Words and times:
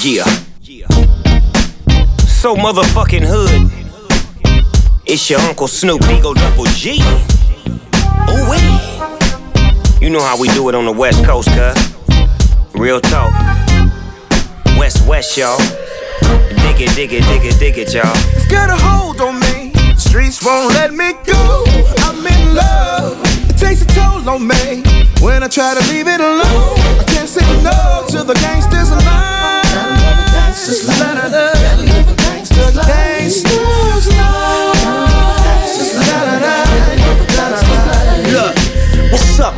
Yeah. 0.00 0.22
So 2.20 2.54
motherfucking 2.54 3.24
hood. 3.26 3.68
It's 5.04 5.28
your 5.28 5.40
Uncle 5.40 5.66
Snoop 5.66 6.00
Ego 6.04 6.34
Double 6.34 6.66
G. 6.66 7.00
Ooh 8.30 8.48
wee. 8.48 8.78
You 10.00 10.10
know 10.10 10.22
how 10.22 10.40
we 10.40 10.46
do 10.50 10.68
it 10.68 10.76
on 10.76 10.84
the 10.84 10.92
West 10.92 11.24
Coast, 11.24 11.48
cuz. 11.48 11.76
Real 12.74 13.00
talk. 13.00 13.32
West 14.78 15.04
West, 15.08 15.36
y'all. 15.36 15.58
Dig 15.58 16.80
it, 16.80 16.94
dig 16.94 17.12
it, 17.12 17.24
dig 17.24 17.44
it, 17.44 17.58
dig 17.58 17.78
it, 17.78 17.92
y'all. 17.92 18.12
It's 18.36 18.46
got 18.46 18.70
a 18.70 18.76
hold 18.76 19.20
on 19.20 19.40
me. 19.40 19.72
The 19.72 19.96
streets 19.96 20.44
won't 20.44 20.74
let 20.74 20.94
me 20.94 21.14
go. 21.26 21.64
I'm 22.06 22.24
in 22.24 22.54
love. 22.54 23.20
It 23.50 23.56
takes 23.58 23.82
a 23.82 23.86
toll 23.86 24.28
on 24.30 24.46
me. 24.46 24.84
When 25.20 25.42
I 25.42 25.48
try 25.48 25.74
to 25.74 25.80
leave 25.88 26.06
it 26.06 26.20
alone, 26.20 26.44
I 26.44 26.94
can't 26.94 27.06
say 27.06 27.07
no 27.62 28.04
to 28.08 28.24
the 28.24 28.34
gangsters. 28.34 28.90
Gangsters 30.58 30.88
love. 30.88 31.52
Gangsters 32.24 32.76
love. 32.76 32.86
Gangsters 32.86 34.06
Look, 34.08 34.67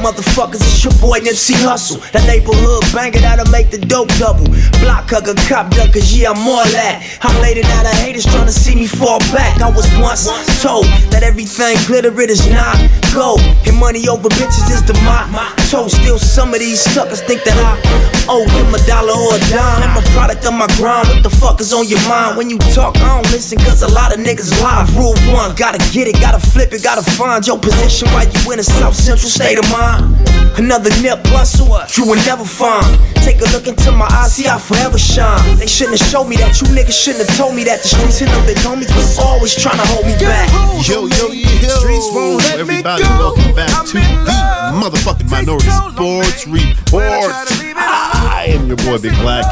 motherfuckers? 0.00 0.64
It's 0.64 0.84
your 0.84 0.96
boy 1.00 1.20
Nipsey 1.20 1.56
Hussle. 1.60 2.00
That 2.12 2.26
neighborhood 2.26 2.84
banger 2.92 3.20
that'll 3.20 3.50
make 3.52 3.70
the 3.70 3.78
dope 3.78 4.08
double. 4.18 4.48
Block 4.80 5.08
hugger, 5.12 5.36
cop 5.48 5.70
ducker, 5.70 6.00
yeah, 6.10 6.32
I'm 6.32 6.42
all 6.48 6.64
that. 6.72 7.04
I'm 7.22 7.36
it 7.44 7.64
out 7.76 7.86
of 7.86 7.92
haters 8.00 8.24
trying 8.24 8.46
to 8.46 8.52
see 8.52 8.74
me 8.74 8.86
fall 8.86 9.18
back. 9.32 9.60
I 9.60 9.70
was 9.70 9.86
once 10.00 10.26
told 10.62 10.84
that 11.12 11.22
everything 11.22 11.76
glitter 11.86 12.12
it 12.20 12.30
is 12.30 12.48
not 12.48 12.76
gold. 13.14 13.40
And 13.66 13.76
money 13.76 14.08
over 14.08 14.28
bitches 14.28 14.70
is 14.72 14.82
the 14.84 14.96
motto. 15.04 15.88
Still, 15.88 16.18
some 16.18 16.54
of 16.54 16.60
these 16.60 16.80
suckers 16.80 17.20
think 17.20 17.44
that 17.44 17.56
I 17.56 18.19
owe 18.30 18.46
them 18.46 18.70
a 18.72 18.78
dollar 18.86 19.12
or 19.12 19.34
a 19.34 19.40
dime. 19.50 19.82
I'm 19.82 19.98
a 19.98 20.04
product 20.14 20.46
of 20.46 20.54
my 20.54 20.70
grind. 20.78 21.10
What 21.10 21.22
the 21.26 21.30
fuck 21.30 21.60
is 21.60 21.74
on 21.74 21.86
your 21.90 22.00
mind? 22.06 22.38
When 22.38 22.48
you 22.48 22.58
talk, 22.70 22.96
I 23.02 23.18
don't 23.18 23.26
listen, 23.34 23.58
cause 23.58 23.82
a 23.82 23.90
lot 23.90 24.14
of 24.14 24.22
niggas 24.22 24.54
lie. 24.62 24.86
Rule 24.94 25.18
one, 25.34 25.54
gotta 25.58 25.82
get 25.90 26.06
it, 26.06 26.14
gotta 26.22 26.38
flip 26.38 26.72
it, 26.72 26.82
gotta 26.82 27.02
find 27.18 27.44
your 27.46 27.58
position 27.58 28.08
while 28.14 28.24
you 28.24 28.52
in 28.52 28.60
a 28.60 28.62
South 28.62 28.94
Central 28.94 29.28
state 29.28 29.58
of 29.58 29.66
mind. 29.70 30.14
Another 30.56 30.90
Nip 31.02 31.18
Hussle, 31.34 31.66
you 31.98 32.06
will 32.06 32.22
never 32.22 32.44
find. 32.44 32.86
Take 33.26 33.42
a 33.42 33.48
look 33.50 33.66
into 33.66 33.90
my 33.92 34.06
eyes, 34.06 34.34
see 34.34 34.46
I 34.46 34.58
forever 34.58 34.98
shine. 34.98 35.58
They 35.58 35.66
shouldn't 35.66 35.98
have 35.98 36.08
showed 36.08 36.28
me 36.30 36.36
that, 36.36 36.60
you 36.60 36.68
niggas 36.68 36.94
shouldn't 36.94 37.26
have 37.26 37.36
told 37.36 37.54
me 37.54 37.64
that. 37.64 37.82
The 37.82 37.88
streets 37.88 38.18
hit 38.18 38.30
up 38.30 38.46
their 38.46 38.54
homies 38.62 38.94
was 38.94 39.18
always 39.18 39.54
trying 39.54 39.78
to 39.78 39.86
hold 39.90 40.06
me 40.06 40.14
back. 40.22 40.46
Yo, 40.86 41.06
yo, 41.06 41.34
yo, 41.34 42.38
everybody, 42.54 43.02
welcome 43.18 43.54
back 43.54 43.86
to 43.86 43.98
the 43.98 44.70
motherfucking 44.78 45.30
Minority 45.30 45.70
Sports 45.70 46.46
Report. 46.46 48.19
I 48.20 48.46
am 48.48 48.66
your 48.66 48.76
boy 48.76 48.98
Big 48.98 49.12
Black. 49.20 49.44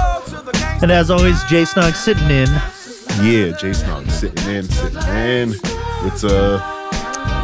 And 0.83 0.91
as 0.91 1.11
always, 1.11 1.43
Jay 1.45 1.65
Snug 1.65 1.95
sitting 1.95 2.31
in. 2.31 2.49
Yeah, 3.21 3.51
Jay 3.57 3.73
Snog 3.73 4.09
sitting 4.11 4.49
in, 4.49 4.63
sitting 4.65 5.09
in. 5.09 5.55
It's 6.07 6.23
uh, 6.23 6.78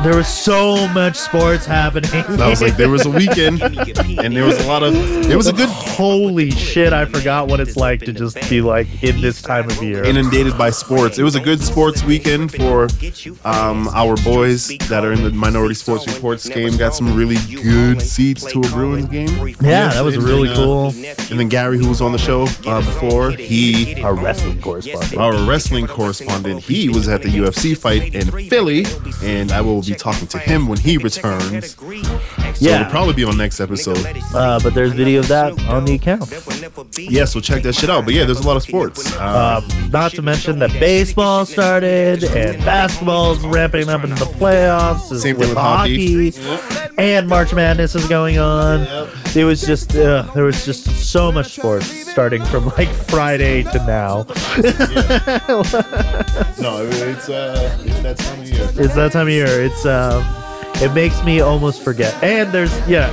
There 0.05 0.17
was 0.17 0.29
so 0.29 0.87
much 0.89 1.17
sports 1.17 1.65
happening. 1.65 2.11
I 2.39 2.47
was 2.51 2.61
like, 2.61 2.77
there 2.77 2.91
was 2.91 3.07
a 3.07 3.11
weekend, 3.11 3.63
and 3.63 4.37
there 4.37 4.45
was 4.45 4.63
a 4.63 4.67
lot 4.69 4.83
of, 4.83 4.95
It 4.95 5.35
was 5.35 5.47
a 5.47 5.53
good 5.53 5.71
Holy 5.71 6.51
shit, 6.51 6.93
I 6.93 7.07
forgot 7.07 7.49
what 7.49 7.59
it's 7.61 7.75
like 7.77 8.01
to 8.01 8.13
just 8.13 8.37
be 8.51 8.61
like 8.61 9.03
in 9.03 9.21
this 9.23 9.41
time 9.41 9.71
of 9.71 9.83
year. 9.83 10.05
inundated 10.05 10.59
by 10.59 10.69
sports. 10.71 11.19
It 11.19 11.23
was 11.23 11.37
a 11.37 11.41
good 11.41 11.63
sports 11.63 12.05
weekend 12.05 12.53
for 12.53 12.89
um, 13.45 13.89
our 13.95 14.17
boys 14.17 14.77
that 14.89 15.05
are 15.05 15.13
in 15.13 15.23
the 15.23 15.31
Minority 15.31 15.75
Sports 15.75 16.07
Reports 16.13 16.49
game. 16.49 16.77
Got 16.77 16.95
some 16.95 17.17
really 17.17 17.37
good 17.63 18.03
seats 18.03 18.45
to 18.53 18.59
a 18.59 18.69
Bruins 18.71 19.09
game. 19.09 19.55
yeah, 19.63 19.89
that 19.89 20.05
was 20.05 20.19
really 20.19 20.49
then, 20.49 20.59
uh, 20.59 20.65
cool. 20.65 20.87
And 21.31 21.41
then 21.41 21.49
Gary, 21.49 21.79
who 21.79 21.89
was 21.89 22.01
on 22.03 22.13
the 22.13 22.19
show 22.19 22.43
uh, 22.67 22.81
before, 22.81 23.31
he 23.31 24.03
Our 24.03 24.15
wrestling 24.15 24.61
correspondent. 24.61 25.17
our 25.17 25.35
wrestling 25.49 25.87
correspondent. 25.87 26.61
He 26.63 26.91
was 26.91 27.09
at 27.09 27.23
the 27.23 27.29
UFC 27.31 27.75
fight 27.79 28.15
in 28.15 28.31
Philly, 28.51 28.85
and 29.23 29.51
I 29.51 29.61
will 29.63 29.81
be 29.81 29.94
talking 29.95 30.27
to 30.29 30.39
him 30.39 30.69
when 30.69 30.79
he 30.79 30.99
returns. 30.99 31.75
So 31.75 31.85
Yeah. 32.61 32.81
it'll 32.81 32.91
probably 32.91 33.15
be 33.15 33.25
on 33.25 33.37
next 33.37 33.61
episode. 33.61 33.99
Uh, 34.35 34.61
but 34.63 34.75
there's 34.75 34.93
video 34.93 35.21
of 35.21 35.29
that 35.29 35.53
on 35.69 35.85
the 35.85 35.95
account. 35.95 36.33
Yeah, 36.99 37.25
so 37.25 37.41
check 37.41 37.63
that 37.63 37.75
shit 37.75 37.91
out. 37.91 38.05
But 38.05 38.15
yeah, 38.15 38.25
there's 38.25 38.41
a 38.41 38.47
lot 38.47 38.57
of 38.57 38.63
sports. 38.63 39.15
Uh, 39.17 39.63
Um, 39.65 39.91
not 39.91 40.13
to 40.13 40.23
mention 40.23 40.59
that 40.61 40.71
baseball 40.81 41.45
started 41.47 42.25
and 42.25 42.59
basketball's 42.65 43.45
ramping 43.47 43.89
up 43.89 44.05
into 44.05 44.17
the 44.17 44.27
playoffs. 44.31 45.09
Same 45.21 45.37
thing 45.37 45.49
with 45.49 45.57
hockey. 45.57 46.33
And 46.97 47.29
March 47.29 47.53
Madness 47.53 47.95
is 47.95 48.07
going 48.07 48.39
on. 48.39 48.87
It 49.35 49.45
was 49.45 49.61
just 49.63 49.97
uh, 49.97 50.23
there 50.35 50.45
was 50.45 50.65
just 50.65 50.85
so 51.11 51.33
much 51.33 51.55
sports 51.55 51.87
starting 52.11 52.45
from 52.45 52.67
like 52.79 52.89
Friday 52.89 53.65
to 53.65 53.79
now. 53.85 54.19
no, 56.61 56.87
it's 56.87 57.29
uh, 57.29 57.79
it's 57.85 58.01
that 58.03 58.17
time 58.19 58.41
of 58.41 58.49
year. 58.49 58.71
It's 58.85 58.95
that 58.95 59.11
time 59.13 59.27
of 59.27 59.33
year. 59.33 59.47
It's 59.49 59.85
um, 59.85 60.25
it 60.77 60.93
makes 60.95 61.23
me 61.25 61.41
almost 61.41 61.83
forget. 61.83 62.15
And 62.23 62.53
there's 62.53 62.73
yeah, 62.89 63.11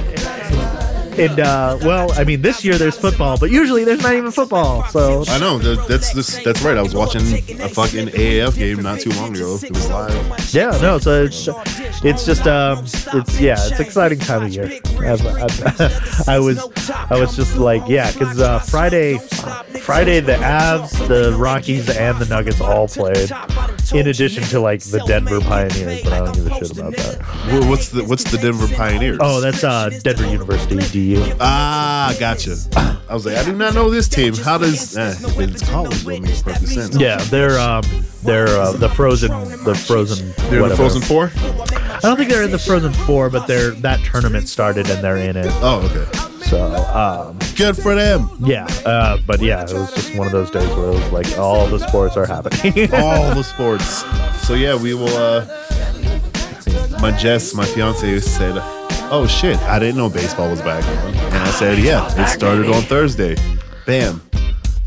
and 1.19 1.39
uh, 1.39 1.77
well, 1.81 2.11
I 2.13 2.23
mean 2.23 2.41
this 2.41 2.63
year 2.63 2.77
there's 2.77 2.97
football, 2.97 3.37
but 3.37 3.51
usually 3.51 3.83
there's 3.83 4.01
not 4.01 4.13
even 4.13 4.31
football. 4.31 4.83
So 4.85 5.23
I 5.27 5.39
know 5.39 5.57
that, 5.59 5.87
that's 5.87 6.13
this. 6.13 6.41
That's 6.43 6.61
right. 6.61 6.77
I 6.77 6.81
was 6.81 6.93
watching 6.95 7.21
a 7.61 7.67
fucking 7.69 8.07
AAF 8.07 8.55
game 8.55 8.81
not 8.81 8.99
too 8.99 9.11
long 9.11 9.35
ago. 9.35 9.57
It 9.61 9.69
was 9.71 9.89
live. 9.89 10.53
yeah, 10.53 10.77
no, 10.81 10.97
so 10.99 11.23
it's 11.25 11.47
it's 12.03 12.25
just 12.25 12.47
um, 12.47 12.79
it's 12.85 13.39
yeah, 13.39 13.55
it's 13.59 13.79
exciting 13.79 14.19
time 14.19 14.43
of 14.43 14.53
year. 14.53 14.79
I've, 14.99 15.25
I've, 15.25 16.27
I 16.29 16.39
was 16.39 16.59
I 16.89 17.19
was 17.19 17.35
just 17.35 17.57
like 17.57 17.83
yeah, 17.87 18.11
because 18.11 18.39
uh, 18.39 18.59
Friday 18.59 19.17
Friday 19.81 20.19
the 20.19 20.33
Avs, 20.33 21.07
the 21.07 21.35
Rockies, 21.37 21.89
and 21.89 22.17
the 22.19 22.25
Nuggets 22.25 22.61
all 22.61 22.87
played. 22.87 23.31
In 23.93 24.07
addition 24.07 24.43
to 24.43 24.59
like 24.61 24.79
the 24.81 24.99
Denver 25.05 25.41
Pioneers, 25.41 26.01
but 26.03 26.13
I 26.13 26.19
don't 26.19 26.33
give 26.33 26.47
a 26.47 26.53
shit 26.55 26.71
about 26.71 26.95
that. 26.95 27.19
Wha- 27.51 27.67
What's 27.69 27.89
the 27.89 28.03
What's 28.05 28.23
the 28.31 28.37
Denver 28.37 28.67
Pioneers? 28.73 29.17
Oh, 29.21 29.41
that's 29.41 29.63
uh, 29.65 29.89
Denver 30.01 30.27
University, 30.29 30.77
DU. 31.15 31.35
ah, 31.39 32.15
gotcha. 32.19 32.55
I 33.09 33.13
was 33.13 33.25
like, 33.25 33.35
I 33.37 33.43
do 33.43 33.53
not 33.53 33.73
know 33.73 33.89
this 33.89 34.07
team. 34.07 34.33
How 34.35 34.57
does 34.57 34.95
eh, 34.97 35.13
it's 35.19 35.69
college? 35.69 36.03
That 36.03 36.21
makes 36.21 36.41
perfect 36.41 36.67
sense. 36.67 36.95
Yeah, 36.95 37.17
they're 37.25 37.59
um, 37.59 37.83
they're 38.23 38.47
uh, 38.47 38.71
the 38.73 38.89
frozen, 38.89 39.31
the 39.63 39.75
frozen. 39.75 40.31
They're 40.49 40.57
the 40.57 40.61
whatever. 40.61 40.75
Frozen 40.89 41.01
Four. 41.01 41.31
I 41.35 41.99
don't 42.03 42.17
think 42.17 42.29
they're 42.29 42.43
in 42.43 42.51
the 42.51 42.57
Frozen 42.59 42.93
Four, 42.93 43.29
but 43.29 43.47
they're 43.47 43.71
that 43.71 43.99
tournament 44.05 44.47
started 44.49 44.89
and 44.89 45.03
they're 45.03 45.17
in 45.17 45.35
it. 45.37 45.45
Oh, 45.61 45.81
okay. 45.91 46.05
So 46.47 46.73
um, 46.93 47.37
Good 47.55 47.77
for 47.77 47.93
them. 47.95 48.29
yeah, 48.39 48.65
uh, 48.85 49.17
but 49.27 49.39
yeah, 49.41 49.61
it 49.63 49.71
was 49.73 49.93
just 49.93 50.15
one 50.17 50.25
of 50.27 50.33
those 50.33 50.49
days 50.51 50.67
where 50.69 50.87
it 50.87 50.95
was 50.95 51.11
like 51.11 51.37
all 51.37 51.67
the 51.67 51.79
sports 51.79 52.17
are 52.17 52.25
happening. 52.25 52.91
all 52.93 53.33
the 53.35 53.43
sports. 53.43 54.03
So 54.47 54.53
yeah, 54.55 54.75
we 54.75 54.93
will. 54.93 55.07
uh 55.15 55.45
My 57.01 57.11
Jess, 57.17 57.53
my 57.53 57.65
fiance, 57.65 58.19
said, 58.19 58.57
"Oh 59.11 59.27
shit, 59.27 59.57
I 59.63 59.77
didn't 59.79 59.97
know 59.97 60.09
baseball 60.09 60.49
was 60.49 60.61
back 60.61 60.83
on." 60.85 61.13
And 61.13 61.37
I 61.37 61.51
said, 61.51 61.77
"Yeah, 61.79 62.07
it 62.17 62.27
started 62.27 62.67
on 62.67 62.81
Thursday." 62.83 63.35
Bam. 63.85 64.21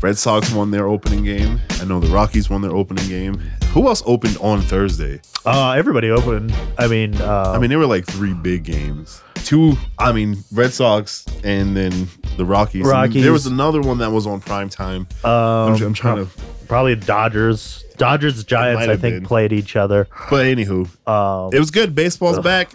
Red 0.01 0.17
Sox 0.17 0.51
won 0.51 0.71
their 0.71 0.87
opening 0.87 1.23
game. 1.23 1.59
I 1.81 1.85
know 1.85 1.99
the 1.99 2.07
Rockies 2.07 2.49
won 2.49 2.61
their 2.61 2.75
opening 2.75 3.07
game. 3.07 3.35
Who 3.71 3.87
else 3.87 4.03
opened 4.05 4.37
on 4.39 4.61
Thursday? 4.61 5.21
uh, 5.45 5.71
everybody 5.71 6.09
opened. 6.11 6.53
I 6.77 6.87
mean, 6.87 7.19
uh, 7.21 7.53
I 7.55 7.59
mean, 7.59 7.69
there 7.69 7.79
were 7.79 7.85
like 7.87 8.05
three 8.05 8.33
big 8.33 8.63
games. 8.63 9.21
Two, 9.45 9.73
I 9.97 10.11
mean, 10.11 10.37
Red 10.51 10.73
Sox 10.73 11.25
and 11.43 11.75
then 11.77 12.07
the 12.37 12.45
Rockies. 12.45 12.81
And 12.81 12.89
Rockies. 12.91 13.23
there 13.23 13.31
was 13.31 13.45
another 13.45 13.81
one 13.81 13.99
that 13.99 14.11
was 14.11 14.25
on 14.27 14.41
prime 14.41 14.69
time. 14.69 15.07
I'm, 15.23 15.31
um, 15.31 15.83
I'm 15.83 15.93
trying 15.93 16.25
to, 16.25 16.31
probably 16.67 16.95
Dodgers. 16.95 17.83
Dodgers 17.97 18.43
Giants, 18.43 18.83
I 18.87 18.97
think, 18.97 19.17
been. 19.17 19.25
played 19.25 19.53
each 19.53 19.75
other. 19.75 20.07
but 20.29 20.45
anywho, 20.45 20.87
Um, 21.07 21.51
it 21.53 21.59
was 21.59 21.71
good. 21.71 21.95
Baseball's 21.95 22.39
back. 22.39 22.73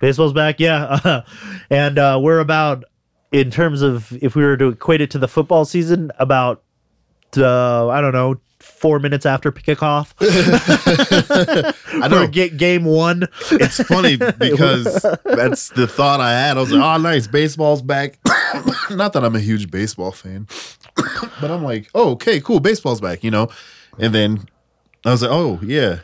Baseball's 0.00 0.32
back, 0.32 0.60
yeah. 0.60 1.22
and 1.70 1.98
uh, 1.98 2.18
we're 2.22 2.40
about, 2.40 2.84
in 3.30 3.50
terms 3.50 3.82
of 3.82 4.12
if 4.22 4.36
we 4.36 4.42
were 4.44 4.56
to 4.56 4.68
equate 4.68 5.00
it 5.00 5.10
to 5.12 5.18
the 5.18 5.28
football 5.28 5.64
season, 5.64 6.10
about, 6.18 6.62
uh, 7.36 7.88
I 7.88 8.00
don't 8.00 8.12
know, 8.12 8.40
four 8.62 8.98
minutes 8.98 9.26
after 9.26 9.50
kickoff. 9.52 10.14
I 12.02 12.08
know. 12.08 12.26
Get 12.26 12.56
game 12.56 12.84
one. 12.84 13.28
It's 13.50 13.82
funny 13.82 14.16
because 14.38 15.04
that's 15.24 15.70
the 15.70 15.86
thought 15.86 16.20
I 16.20 16.32
had. 16.32 16.56
I 16.56 16.60
was 16.60 16.72
like, 16.72 16.82
oh, 16.82 17.02
nice. 17.02 17.26
Baseball's 17.26 17.82
back. 17.82 18.18
Not 18.90 19.12
that 19.12 19.24
I'm 19.24 19.34
a 19.34 19.40
huge 19.40 19.70
baseball 19.70 20.12
fan, 20.12 20.46
but 20.94 21.50
I'm 21.50 21.62
like, 21.62 21.90
oh, 21.94 22.10
okay, 22.12 22.40
cool. 22.40 22.60
Baseball's 22.60 23.00
back, 23.00 23.24
you 23.24 23.30
know? 23.30 23.48
And 23.98 24.14
then 24.14 24.48
I 25.04 25.10
was 25.10 25.22
like, 25.22 25.30
oh, 25.30 25.58
yeah. 25.62 26.00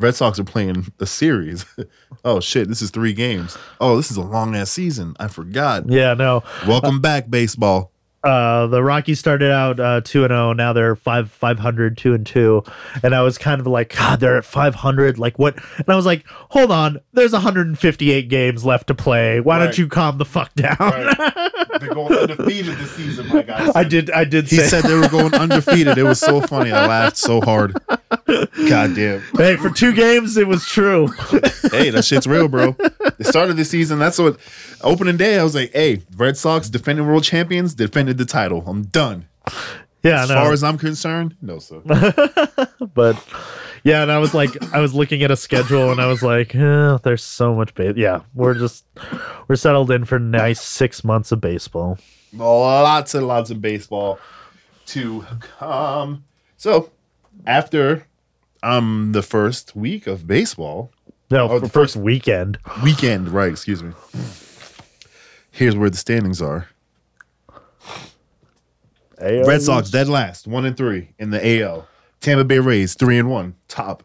Red 0.00 0.14
Sox 0.14 0.38
are 0.38 0.44
playing 0.44 0.92
a 1.00 1.06
series. 1.06 1.64
oh, 2.24 2.40
shit. 2.40 2.68
This 2.68 2.82
is 2.82 2.90
three 2.90 3.12
games. 3.12 3.56
Oh, 3.80 3.96
this 3.96 4.10
is 4.10 4.16
a 4.16 4.22
long 4.22 4.54
ass 4.56 4.70
season. 4.70 5.14
I 5.20 5.28
forgot. 5.28 5.88
Yeah, 5.88 6.14
no. 6.14 6.42
Welcome 6.66 7.00
back, 7.00 7.30
baseball. 7.30 7.93
Uh, 8.24 8.66
the 8.68 8.82
Rockies 8.82 9.18
started 9.18 9.50
out 9.50 9.78
uh, 9.78 10.00
two 10.02 10.24
and 10.24 10.30
zero. 10.30 10.52
Now 10.52 10.72
they're 10.72 10.96
five 10.96 11.30
five 11.30 11.58
hundred 11.58 11.96
two 11.98 12.14
and 12.14 12.26
two, 12.26 12.62
and 13.02 13.14
I 13.14 13.22
was 13.22 13.36
kind 13.38 13.60
of 13.60 13.66
like, 13.66 13.94
God, 13.94 14.20
they're 14.20 14.36
at 14.38 14.44
five 14.44 14.74
hundred. 14.74 15.18
Like 15.18 15.38
what? 15.38 15.56
And 15.78 15.88
I 15.88 15.94
was 15.96 16.06
like, 16.06 16.24
hold 16.28 16.70
on, 16.70 17.00
there's 17.12 17.32
one 17.32 17.42
hundred 17.42 17.66
and 17.66 17.78
fifty 17.78 18.10
eight 18.10 18.28
games 18.28 18.64
left 18.64 18.86
to 18.88 18.94
play. 18.94 19.40
Why 19.40 19.58
Right. 19.58 19.64
don't 19.66 19.78
you 19.78 19.88
calm 19.88 20.18
the 20.18 20.24
fuck 20.24 20.52
down? 20.54 20.76
They're 21.80 21.92
going 21.92 22.12
undefeated 22.16 22.76
this 22.78 22.92
season, 22.92 23.28
my 23.28 23.42
guys. 23.42 23.72
I 23.74 23.84
did. 23.84 24.10
I 24.10 24.24
did 24.24 24.48
He 24.48 24.56
say. 24.56 24.68
said 24.68 24.84
they 24.84 24.94
were 24.94 25.08
going 25.08 25.34
undefeated. 25.34 25.98
It 25.98 26.04
was 26.04 26.20
so 26.20 26.40
funny. 26.40 26.70
I 26.72 26.86
laughed 26.86 27.16
so 27.16 27.40
hard. 27.40 27.74
God 28.26 28.94
damn. 28.94 29.20
hey, 29.36 29.56
for 29.56 29.70
two 29.70 29.92
games, 29.92 30.36
it 30.36 30.46
was 30.46 30.64
true. 30.64 31.08
Hey, 31.72 31.90
that 31.90 32.04
shit's 32.04 32.26
real, 32.26 32.48
bro. 32.48 32.72
The 32.72 33.24
start 33.24 33.50
of 33.50 33.56
the 33.56 33.64
season, 33.64 33.98
that's 33.98 34.18
what 34.18 34.38
opening 34.84 35.16
day, 35.16 35.38
I 35.38 35.42
was 35.44 35.54
like, 35.54 35.72
hey, 35.72 36.02
Red 36.16 36.36
Sox 36.36 36.68
defending 36.68 37.06
world 37.06 37.24
champions, 37.24 37.74
defended 37.74 38.18
the 38.18 38.24
title. 38.24 38.62
I'm 38.66 38.84
done. 38.84 39.26
Yeah, 40.02 40.22
As 40.24 40.28
no. 40.28 40.34
far 40.34 40.52
as 40.52 40.62
I'm 40.62 40.76
concerned, 40.78 41.34
no, 41.40 41.58
sir. 41.58 41.80
but 42.94 43.16
yeah, 43.84 44.02
and 44.02 44.12
I 44.12 44.18
was 44.18 44.34
like, 44.34 44.50
I 44.74 44.80
was 44.80 44.94
looking 44.94 45.22
at 45.22 45.30
a 45.30 45.36
schedule, 45.36 45.90
and 45.90 46.00
I 46.00 46.06
was 46.06 46.22
like, 46.22 46.54
eh, 46.54 46.98
there's 47.02 47.24
so 47.24 47.54
much. 47.54 47.74
Ba- 47.74 47.94
yeah, 47.96 48.20
we're 48.34 48.54
just 48.54 48.84
we're 49.48 49.56
settled 49.56 49.90
in 49.90 50.04
for 50.04 50.18
nice 50.18 50.60
six 50.60 51.04
months 51.04 51.32
of 51.32 51.40
baseball. 51.40 51.98
lots 52.34 53.14
and 53.14 53.26
lots 53.26 53.50
of 53.50 53.60
baseball 53.62 54.18
to 54.86 55.24
come. 55.40 56.24
So, 56.58 56.90
after 57.46 58.06
um 58.62 59.12
the 59.12 59.22
first 59.22 59.74
week 59.74 60.06
of 60.06 60.26
baseball, 60.26 60.90
No, 61.30 61.48
Oh, 61.50 61.58
the 61.58 61.68
first 61.70 61.96
weekend. 61.96 62.58
weekend, 62.82 63.30
right, 63.30 63.50
excuse 63.50 63.82
me. 63.82 63.92
Here's 65.54 65.76
where 65.76 65.88
the 65.88 65.96
standings 65.96 66.42
are. 66.42 66.66
Red 69.20 69.62
Sox 69.62 69.88
dead 69.88 70.08
last, 70.08 70.48
one 70.48 70.64
and 70.66 70.76
three 70.76 71.10
in 71.16 71.30
the 71.30 71.62
AL. 71.62 71.86
Tampa 72.20 72.42
Bay 72.42 72.58
Rays 72.58 72.94
three 72.94 73.18
and 73.18 73.30
one, 73.30 73.54
top. 73.68 74.02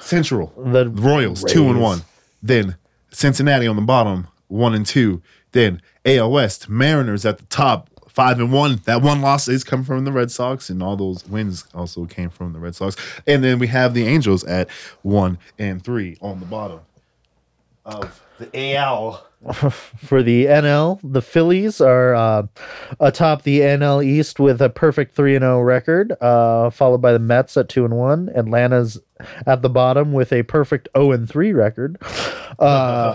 Central, 0.00 0.52
The 0.56 0.88
Royals 0.88 1.44
two 1.44 1.68
and 1.68 1.80
one. 1.80 2.02
Then 2.42 2.76
Cincinnati 3.12 3.68
on 3.68 3.76
the 3.76 3.82
bottom, 3.82 4.26
one 4.48 4.74
and 4.74 4.84
two. 4.84 5.22
Then 5.52 5.80
AL 6.04 6.32
West, 6.32 6.68
Mariners 6.68 7.24
at 7.24 7.38
the 7.38 7.46
top, 7.46 7.90
five 8.08 8.40
and 8.40 8.52
one. 8.52 8.80
That 8.86 9.02
one 9.02 9.20
loss 9.20 9.46
is 9.46 9.62
coming 9.62 9.84
from 9.86 10.04
the 10.04 10.10
Red 10.10 10.32
Sox, 10.32 10.68
and 10.68 10.82
all 10.82 10.96
those 10.96 11.24
wins 11.28 11.64
also 11.74 12.06
came 12.06 12.30
from 12.30 12.54
the 12.54 12.58
Red 12.58 12.74
Sox. 12.74 12.96
And 13.24 13.44
then 13.44 13.60
we 13.60 13.68
have 13.68 13.94
the 13.94 14.04
Angels 14.08 14.42
at 14.42 14.68
one 15.02 15.38
and 15.60 15.84
three 15.84 16.16
on 16.20 16.40
the 16.40 16.46
bottom 16.46 16.80
of 17.86 18.22
the 18.38 18.74
AL. 18.74 19.26
for 19.52 20.22
the 20.22 20.46
NL, 20.46 20.98
the 21.04 21.22
Phillies 21.22 21.80
are 21.80 22.14
uh, 22.14 22.46
atop 22.98 23.42
the 23.42 23.60
NL 23.60 24.04
East 24.04 24.40
with 24.40 24.60
a 24.60 24.68
perfect 24.68 25.14
three 25.14 25.36
and 25.36 25.42
zero 25.42 25.60
record, 25.60 26.12
uh, 26.20 26.70
followed 26.70 27.02
by 27.02 27.12
the 27.12 27.18
Mets 27.18 27.56
at 27.56 27.68
two 27.68 27.84
and 27.84 27.96
one. 27.96 28.28
Atlanta's 28.34 28.98
at 29.46 29.62
the 29.62 29.68
bottom 29.68 30.12
with 30.12 30.32
a 30.32 30.42
perfect 30.42 30.88
zero 30.96 31.12
and 31.12 31.28
three 31.28 31.52
record. 31.52 31.98
Uh, 32.58 33.14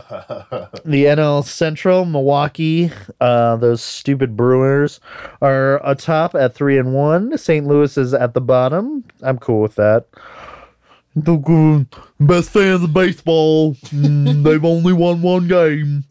the 0.85 1.05
NL 1.05 1.43
Central, 1.43 2.05
Milwaukee, 2.05 2.91
uh, 3.19 3.57
those 3.57 3.81
stupid 3.81 4.37
Brewers 4.37 5.01
are 5.41 5.81
atop 5.85 6.33
at 6.35 6.53
three 6.53 6.77
and 6.77 6.93
one. 6.93 7.37
St. 7.37 7.65
Louis 7.67 7.97
is 7.97 8.13
at 8.13 8.33
the 8.33 8.41
bottom. 8.41 9.03
I'm 9.21 9.37
cool 9.37 9.61
with 9.61 9.75
that. 9.75 10.05
Best 11.15 12.49
fans 12.51 12.83
of 12.83 12.93
baseball. 12.93 13.73
Mm, 13.75 14.43
they've 14.43 14.63
only 14.63 14.93
won 14.93 15.21
one 15.21 15.47
game. 15.47 16.05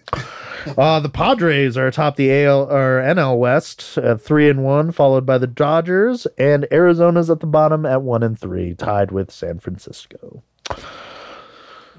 Uh, 0.77 1.01
the 1.01 1.09
Padres 1.09 1.77
are 1.79 1.87
atop 1.87 2.17
the 2.17 2.31
AL 2.45 2.71
or 2.71 3.01
NL 3.01 3.39
West 3.39 3.97
at 3.97 4.21
three 4.21 4.51
and 4.51 4.63
one, 4.63 4.93
followed 4.93 5.25
by 5.25 5.39
the 5.39 5.47
Dodgers, 5.47 6.27
and 6.37 6.67
Arizona's 6.71 7.31
at 7.31 7.41
the 7.41 7.47
bottom 7.47 7.87
at 7.87 8.03
one 8.03 8.23
and 8.23 8.39
three, 8.39 8.75
tied 8.75 9.11
with 9.11 9.31
San 9.31 9.59
Francisco. 9.59 10.43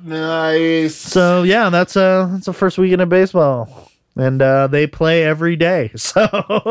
Nice. 0.03 0.95
So 0.95 1.43
yeah, 1.43 1.69
that's 1.69 1.95
a 1.95 2.29
that's 2.31 2.45
the 2.45 2.53
first 2.53 2.77
weekend 2.77 3.01
of 3.01 3.09
baseball, 3.09 3.90
and 4.15 4.41
uh, 4.41 4.67
they 4.67 4.87
play 4.87 5.23
every 5.23 5.55
day. 5.55 5.91
So 5.97 6.25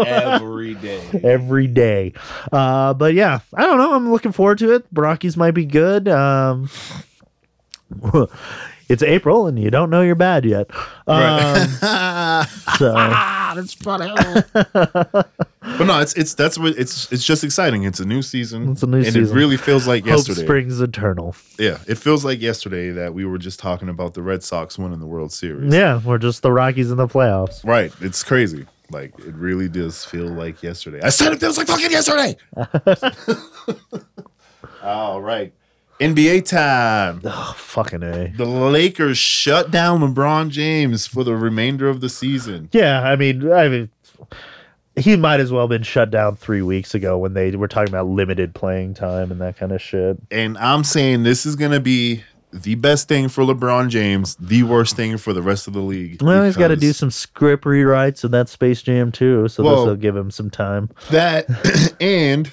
Every 0.06 0.74
day. 0.74 1.20
every 1.24 1.66
day. 1.66 2.12
Uh, 2.52 2.94
but 2.94 3.14
yeah, 3.14 3.40
I 3.54 3.64
don't 3.66 3.78
know. 3.78 3.94
I'm 3.94 4.10
looking 4.12 4.32
forward 4.32 4.58
to 4.58 4.74
it. 4.74 4.84
Rockies 4.92 5.36
might 5.36 5.52
be 5.52 5.64
good. 5.64 6.08
Um, 6.08 6.68
it's 8.88 9.02
April, 9.02 9.46
and 9.46 9.58
you 9.58 9.70
don't 9.70 9.90
know 9.90 10.02
you're 10.02 10.14
bad 10.14 10.44
yet. 10.44 10.70
Um, 11.06 11.66
so 12.78 12.94
But 15.78 15.86
no, 15.86 16.00
it's 16.00 16.12
it's 16.14 16.34
that's 16.34 16.58
what 16.58 16.76
it's 16.78 17.10
it's 17.10 17.24
just 17.24 17.42
exciting. 17.42 17.84
It's 17.84 18.00
a 18.00 18.04
new 18.04 18.20
season. 18.22 18.72
It's 18.72 18.82
a 18.82 18.86
new 18.86 18.98
and 18.98 19.06
season. 19.06 19.24
it 19.24 19.30
really 19.30 19.56
feels 19.56 19.88
like 19.88 20.04
hope 20.04 20.18
yesterday. 20.18 20.42
springs 20.42 20.80
eternal. 20.80 21.34
Yeah, 21.58 21.78
it 21.86 21.96
feels 21.96 22.24
like 22.24 22.40
yesterday 22.40 22.90
that 22.90 23.14
we 23.14 23.24
were 23.24 23.38
just 23.38 23.58
talking 23.58 23.88
about 23.88 24.14
the 24.14 24.22
Red 24.22 24.42
Sox 24.42 24.78
winning 24.78 25.00
the 25.00 25.06
World 25.06 25.32
Series. 25.32 25.72
Yeah, 25.72 26.00
we're 26.04 26.18
just 26.18 26.42
the 26.42 26.52
Rockies 26.52 26.90
in 26.90 26.98
the 26.98 27.06
playoffs. 27.06 27.64
Right. 27.64 27.92
It's 28.00 28.22
crazy. 28.22 28.66
Like 28.90 29.18
it 29.20 29.34
really 29.34 29.68
does 29.68 30.04
feel 30.04 30.26
like 30.26 30.62
yesterday. 30.62 31.00
I 31.02 31.08
said 31.10 31.32
it 31.32 31.40
feels 31.40 31.56
like 31.56 31.68
fucking 31.68 31.90
yesterday. 31.90 32.36
All 34.82 35.22
right. 35.22 35.52
NBA 36.00 36.48
time. 36.48 37.20
Oh, 37.24 37.54
fucking 37.56 38.02
a. 38.02 38.32
The 38.36 38.46
Lakers 38.46 39.18
shut 39.18 39.70
down 39.70 40.00
LeBron 40.00 40.48
James 40.48 41.06
for 41.06 41.24
the 41.24 41.36
remainder 41.36 41.88
of 41.90 42.00
the 42.00 42.08
season. 42.08 42.70
Yeah, 42.72 43.02
I 43.02 43.16
mean, 43.16 43.52
I 43.52 43.68
mean, 43.68 43.90
he 45.00 45.16
might 45.16 45.40
as 45.40 45.50
well 45.50 45.62
have 45.62 45.70
been 45.70 45.82
shut 45.82 46.10
down 46.10 46.36
three 46.36 46.62
weeks 46.62 46.94
ago 46.94 47.18
when 47.18 47.34
they 47.34 47.50
were 47.56 47.68
talking 47.68 47.88
about 47.92 48.06
limited 48.06 48.54
playing 48.54 48.94
time 48.94 49.30
and 49.30 49.40
that 49.40 49.56
kind 49.56 49.72
of 49.72 49.80
shit. 49.82 50.18
And 50.30 50.56
I'm 50.58 50.84
saying 50.84 51.22
this 51.22 51.44
is 51.46 51.56
going 51.56 51.72
to 51.72 51.80
be 51.80 52.22
the 52.52 52.74
best 52.74 53.06
thing 53.08 53.28
for 53.28 53.44
LeBron 53.44 53.88
James, 53.90 54.34
the 54.40 54.64
worst 54.64 54.96
thing 54.96 55.18
for 55.18 55.32
the 55.32 55.42
rest 55.42 55.68
of 55.68 55.72
the 55.72 55.80
league. 55.80 56.20
Well, 56.20 56.44
he's 56.44 56.56
got 56.56 56.68
to 56.68 56.76
do 56.76 56.92
some 56.92 57.10
script 57.10 57.64
rewrites 57.64 58.24
in 58.24 58.32
that 58.32 58.48
Space 58.48 58.82
Jam 58.82 59.12
too, 59.12 59.46
so 59.48 59.62
Well- 59.62 59.76
this 59.76 59.86
will 59.86 59.96
give 59.96 60.16
him 60.16 60.30
some 60.30 60.50
time. 60.50 60.90
that. 61.10 61.46
and 62.00 62.50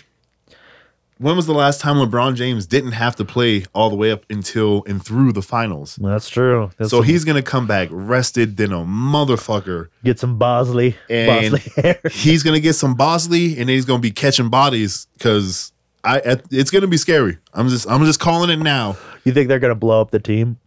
when 1.19 1.35
was 1.35 1.45
the 1.47 1.53
last 1.53 1.81
time 1.81 1.95
LeBron 1.95 2.35
James 2.35 2.65
didn't 2.65 2.91
have 2.91 3.15
to 3.15 3.25
play 3.25 3.65
all 3.73 3.89
the 3.89 3.95
way 3.95 4.11
up 4.11 4.25
until 4.29 4.83
and 4.87 5.03
through 5.03 5.33
the 5.33 5.41
finals? 5.41 5.97
That's 6.01 6.29
true. 6.29 6.69
That's 6.77 6.91
So 6.91 7.01
he's 7.01 7.23
gonna 7.25 7.41
come 7.41 7.67
back 7.67 7.89
rested 7.91 8.57
than 8.57 8.71
a 8.71 8.79
motherfucker. 8.83 9.87
get 10.03 10.19
some 10.19 10.37
Bosley, 10.37 10.95
And 11.09 11.53
Bosley 11.53 11.71
hair. 11.81 11.99
he's 12.11 12.43
gonna 12.43 12.59
get 12.59 12.73
some 12.73 12.95
Bosley, 12.95 13.51
and 13.51 13.61
then 13.61 13.69
he's 13.69 13.85
gonna 13.85 13.99
be 13.99 14.11
catching 14.11 14.49
bodies 14.49 15.07
because 15.17 15.71
I 16.03 16.39
it's 16.51 16.71
gonna 16.71 16.87
be 16.87 16.97
scary. 16.97 17.37
I'm 17.53 17.69
just 17.69 17.89
I'm 17.89 18.05
just 18.05 18.19
calling 18.19 18.49
it 18.49 18.63
now. 18.63 18.97
You 19.23 19.33
think 19.33 19.47
they're 19.47 19.59
gonna 19.59 19.75
blow 19.75 20.01
up 20.01 20.11
the 20.11 20.19
team? 20.19 20.57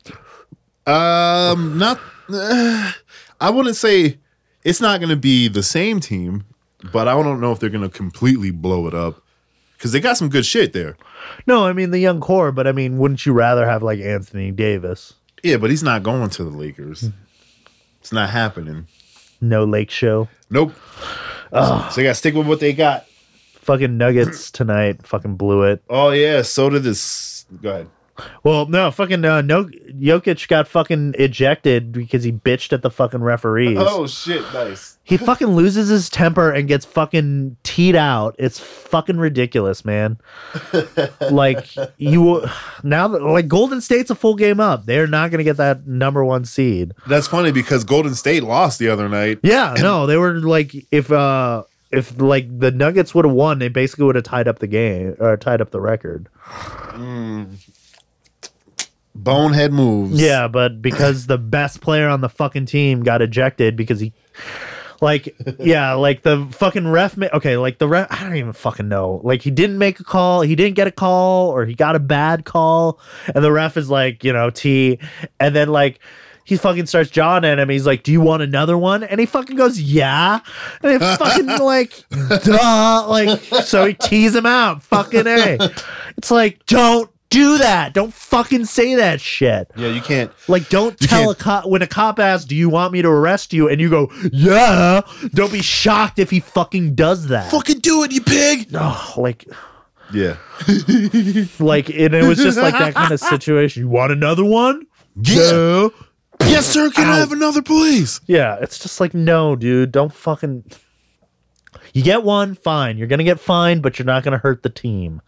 Um, 0.87 1.79
not. 1.79 2.00
I 3.43 3.49
wouldn't 3.50 3.76
say 3.76 4.19
it's 4.64 4.81
not 4.81 5.00
gonna 5.00 5.17
be 5.17 5.49
the 5.49 5.62
same 5.62 6.00
team, 6.00 6.44
but 6.93 7.08
I 7.08 7.12
don't 7.12 7.41
know 7.41 7.53
if 7.53 7.60
they're 7.60 7.70
gonna 7.70 7.89
completely 7.89 8.51
blow 8.51 8.86
it 8.86 8.94
up 8.94 9.22
because 9.81 9.93
they 9.93 10.01
got 10.01 10.19
some 10.19 10.29
good 10.29 10.44
shit 10.44 10.75
there. 10.75 10.99
No, 11.46 11.65
I 11.65 11.72
mean 11.72 11.91
the 11.91 11.99
young 11.99 12.20
core, 12.20 12.53
but 12.53 12.67
I 12.67 12.72
mean, 12.72 12.99
wouldn't 12.99 13.25
you 13.25 13.32
rather 13.32 13.67
have 13.67 13.82
like 13.82 13.99
Anthony 13.99 14.51
Davis? 14.51 15.15
Yeah, 15.43 15.56
but 15.56 15.70
he's 15.70 15.82
not 15.82 16.03
going 16.03 16.29
to 16.29 16.44
the 16.44 16.51
Lakers. 16.51 17.08
It's 18.01 18.13
not 18.13 18.29
happening. 18.29 18.89
No 19.41 19.65
Lake 19.65 19.91
Show. 19.91 20.29
Nope. 20.51 20.75
So 21.51 21.89
they 21.96 22.03
got 22.03 22.10
to 22.10 22.15
stick 22.15 22.34
with 22.34 22.46
what 22.46 22.60
they 22.60 22.75
got. 22.75 23.06
Fucking 23.55 23.96
Nuggets 23.96 24.51
tonight. 24.51 25.06
Fucking 25.06 25.37
blew 25.37 25.63
it. 25.63 25.82
Oh 25.89 26.10
yeah, 26.10 26.43
so 26.43 26.69
did 26.69 26.82
this. 26.82 27.46
Go 27.63 27.70
ahead. 27.70 27.89
Well, 28.43 28.67
no, 28.67 28.91
fucking 28.91 29.24
uh, 29.24 29.43
no. 29.43 29.65
Jokic 29.65 30.48
got 30.48 30.69
fucking 30.69 31.15
ejected 31.19 31.93
because 31.93 32.24
he 32.24 32.32
bitched 32.32 32.72
at 32.72 32.82
the 32.82 32.91
fucking 32.91 33.22
referees. 33.22 33.79
Oh 33.79 34.06
shit, 34.06 34.43
nice. 34.53 34.98
He 35.05 35.17
fucking 35.17 35.48
loses 35.48 35.89
his 35.89 36.08
temper 36.08 36.50
and 36.53 36.69
gets 36.69 36.84
fucking 36.84 37.56
teed 37.62 37.96
out. 37.96 38.36
It's 38.39 38.58
fucking 38.58 39.19
ridiculous, 39.19 39.84
man. 39.84 40.19
like 41.31 41.67
you 41.96 42.46
now 42.82 43.08
that 43.08 43.22
like 43.22 43.48
Golden 43.48 43.81
State's 43.81 44.10
a 44.10 44.15
full 44.15 44.36
game 44.36 44.60
up. 44.60 44.86
They're 44.86 45.06
not 45.06 45.31
gonna 45.31 45.44
get 45.44 45.56
that 45.56 45.86
number 45.86 46.24
one 46.24 46.44
seed. 46.44 46.94
That's 47.06 47.27
funny 47.27 47.53
because 47.53 47.84
Golden 47.84 48.15
State 48.15 48.43
lost 48.43 48.79
the 48.79 48.89
other 48.89 49.08
night. 49.08 49.41
Yeah, 49.43 49.74
no, 49.79 50.06
they 50.06 50.17
were 50.17 50.34
like 50.34 50.74
if 50.91 51.10
uh 51.10 51.65
if 51.91 52.20
like 52.20 52.58
the 52.58 52.70
Nuggets 52.70 53.15
would 53.15 53.24
have 53.24 53.34
won, 53.34 53.58
they 53.58 53.69
basically 53.69 54.05
would 54.05 54.15
have 54.15 54.24
tied 54.24 54.46
up 54.48 54.60
the 54.60 54.67
game 54.67 55.17
or 55.19 55.36
tied 55.36 55.60
up 55.60 55.70
the 55.70 55.81
record. 55.81 56.29
Bonehead 59.22 59.72
moves. 59.72 60.20
Yeah, 60.20 60.48
but 60.48 60.81
because 60.81 61.27
the 61.27 61.39
best 61.39 61.81
player 61.81 62.08
on 62.08 62.20
the 62.20 62.29
fucking 62.29 62.67
team 62.67 63.03
got 63.03 63.22
ejected 63.22 63.77
because 63.77 64.00
he, 64.00 64.12
like, 65.00 65.34
yeah, 65.58 65.93
like 65.94 66.22
the 66.22 66.46
fucking 66.53 66.89
ref. 66.89 67.17
Ma- 67.17 67.29
okay, 67.32 67.56
like 67.56 67.79
the 67.79 67.89
ref. 67.89 68.06
I 68.10 68.22
don't 68.24 68.36
even 68.36 68.53
fucking 68.53 68.89
know. 68.89 69.20
Like 69.24 69.43
he 69.43 69.50
didn't 69.50 69.79
make 69.79 70.00
a 70.00 70.05
call. 70.05 70.43
He 70.43 70.55
didn't 70.55 70.77
get 70.77 70.86
a 70.86 70.93
call, 70.93 71.50
or 71.50 71.65
he 71.65 71.74
got 71.74 71.96
a 71.96 72.00
bad 72.00 72.44
call, 72.44 73.00
and 73.34 73.44
the 73.44 73.53
ref 73.53 73.77
is 73.77 73.89
like, 73.91 74.24
you 74.24 74.32
know, 74.32 74.50
T, 74.50 74.98
and 75.39 75.55
then 75.55 75.69
like. 75.69 76.00
he 76.44 76.56
fucking 76.56 76.86
starts 76.86 77.10
jawing 77.10 77.44
at 77.44 77.60
him. 77.60 77.69
He's 77.69 77.86
like, 77.86 78.03
"Do 78.03 78.10
you 78.10 78.20
want 78.20 78.43
another 78.43 78.77
one?" 78.77 79.05
And 79.05 79.20
he 79.20 79.27
fucking 79.27 79.55
goes, 79.55 79.81
"Yeah." 79.81 80.41
And 80.82 80.93
it 80.93 80.98
fucking 80.98 81.46
like, 81.60 82.03
duh, 82.43 83.06
like 83.08 83.39
so 83.65 83.84
he 83.86 83.94
tees 83.94 84.34
him 84.34 84.46
out. 84.46 84.82
Fucking 84.82 85.29
a. 85.29 85.58
It's 86.17 86.31
like, 86.32 86.67
don't 86.67 87.08
do 87.31 87.58
that. 87.58 87.94
Don't 87.94 88.13
fucking 88.13 88.65
say 88.67 88.96
that 88.96 89.20
shit. 89.20 89.70
Yeah, 89.77 89.89
you 89.89 90.01
can't. 90.01 90.31
Like, 90.49 90.69
don't 90.69 90.99
tell 90.99 91.27
can't- 91.27 91.41
a 91.41 91.43
cop 91.43 91.67
when 91.67 91.81
a 91.82 91.87
cop 91.87 92.19
asks, 92.19 92.44
"Do 92.44 92.55
you 92.56 92.69
want 92.69 92.93
me 92.93 93.03
to 93.03 93.08
arrest 93.08 93.53
you?" 93.53 93.69
and 93.69 93.81
you 93.81 93.89
go, 93.89 94.10
"Yeah." 94.32 95.01
Don't 95.32 95.53
be 95.53 95.63
shocked 95.63 96.19
if 96.19 96.31
he 96.31 96.41
fucking 96.41 96.94
does 96.94 97.29
that. 97.29 97.51
Fucking 97.51 97.79
do 97.79 98.03
it, 98.03 98.13
you 98.13 98.20
pig. 98.20 98.69
Oh, 98.75 99.15
like, 99.17 99.46
Yeah. 100.13 100.37
like, 101.60 101.89
and 101.89 102.15
it 102.15 102.25
was 102.27 102.39
just 102.39 102.58
like 102.58 102.75
that 102.79 102.94
kind 102.94 103.13
of 103.13 103.20
situation. 103.20 103.82
You 103.82 103.89
want 103.89 104.13
another 104.13 104.44
one? 104.44 104.87
Yeah. 105.20 105.37
No. 105.53 105.93
Yes, 106.43 106.67
sir. 106.67 106.91
Can 106.91 107.06
I 107.08 107.19
have 107.19 107.32
another, 107.32 107.63
please? 107.63 108.20
Yeah, 108.27 108.56
it's 108.60 108.79
just 108.79 108.99
like, 108.99 109.15
no, 109.15 109.55
dude, 109.56 109.93
don't 109.93 110.13
fucking. 110.13 110.65
You 111.93 112.03
get 112.03 112.22
one, 112.25 112.55
fine. 112.55 112.99
You're 112.99 113.06
gonna 113.08 113.25
get 113.25 113.39
fined, 113.41 113.82
but 113.82 113.99
you're 113.99 114.06
not 114.06 114.22
gonna 114.25 114.39
hurt 114.39 114.63
the 114.63 114.70
team. 114.70 115.20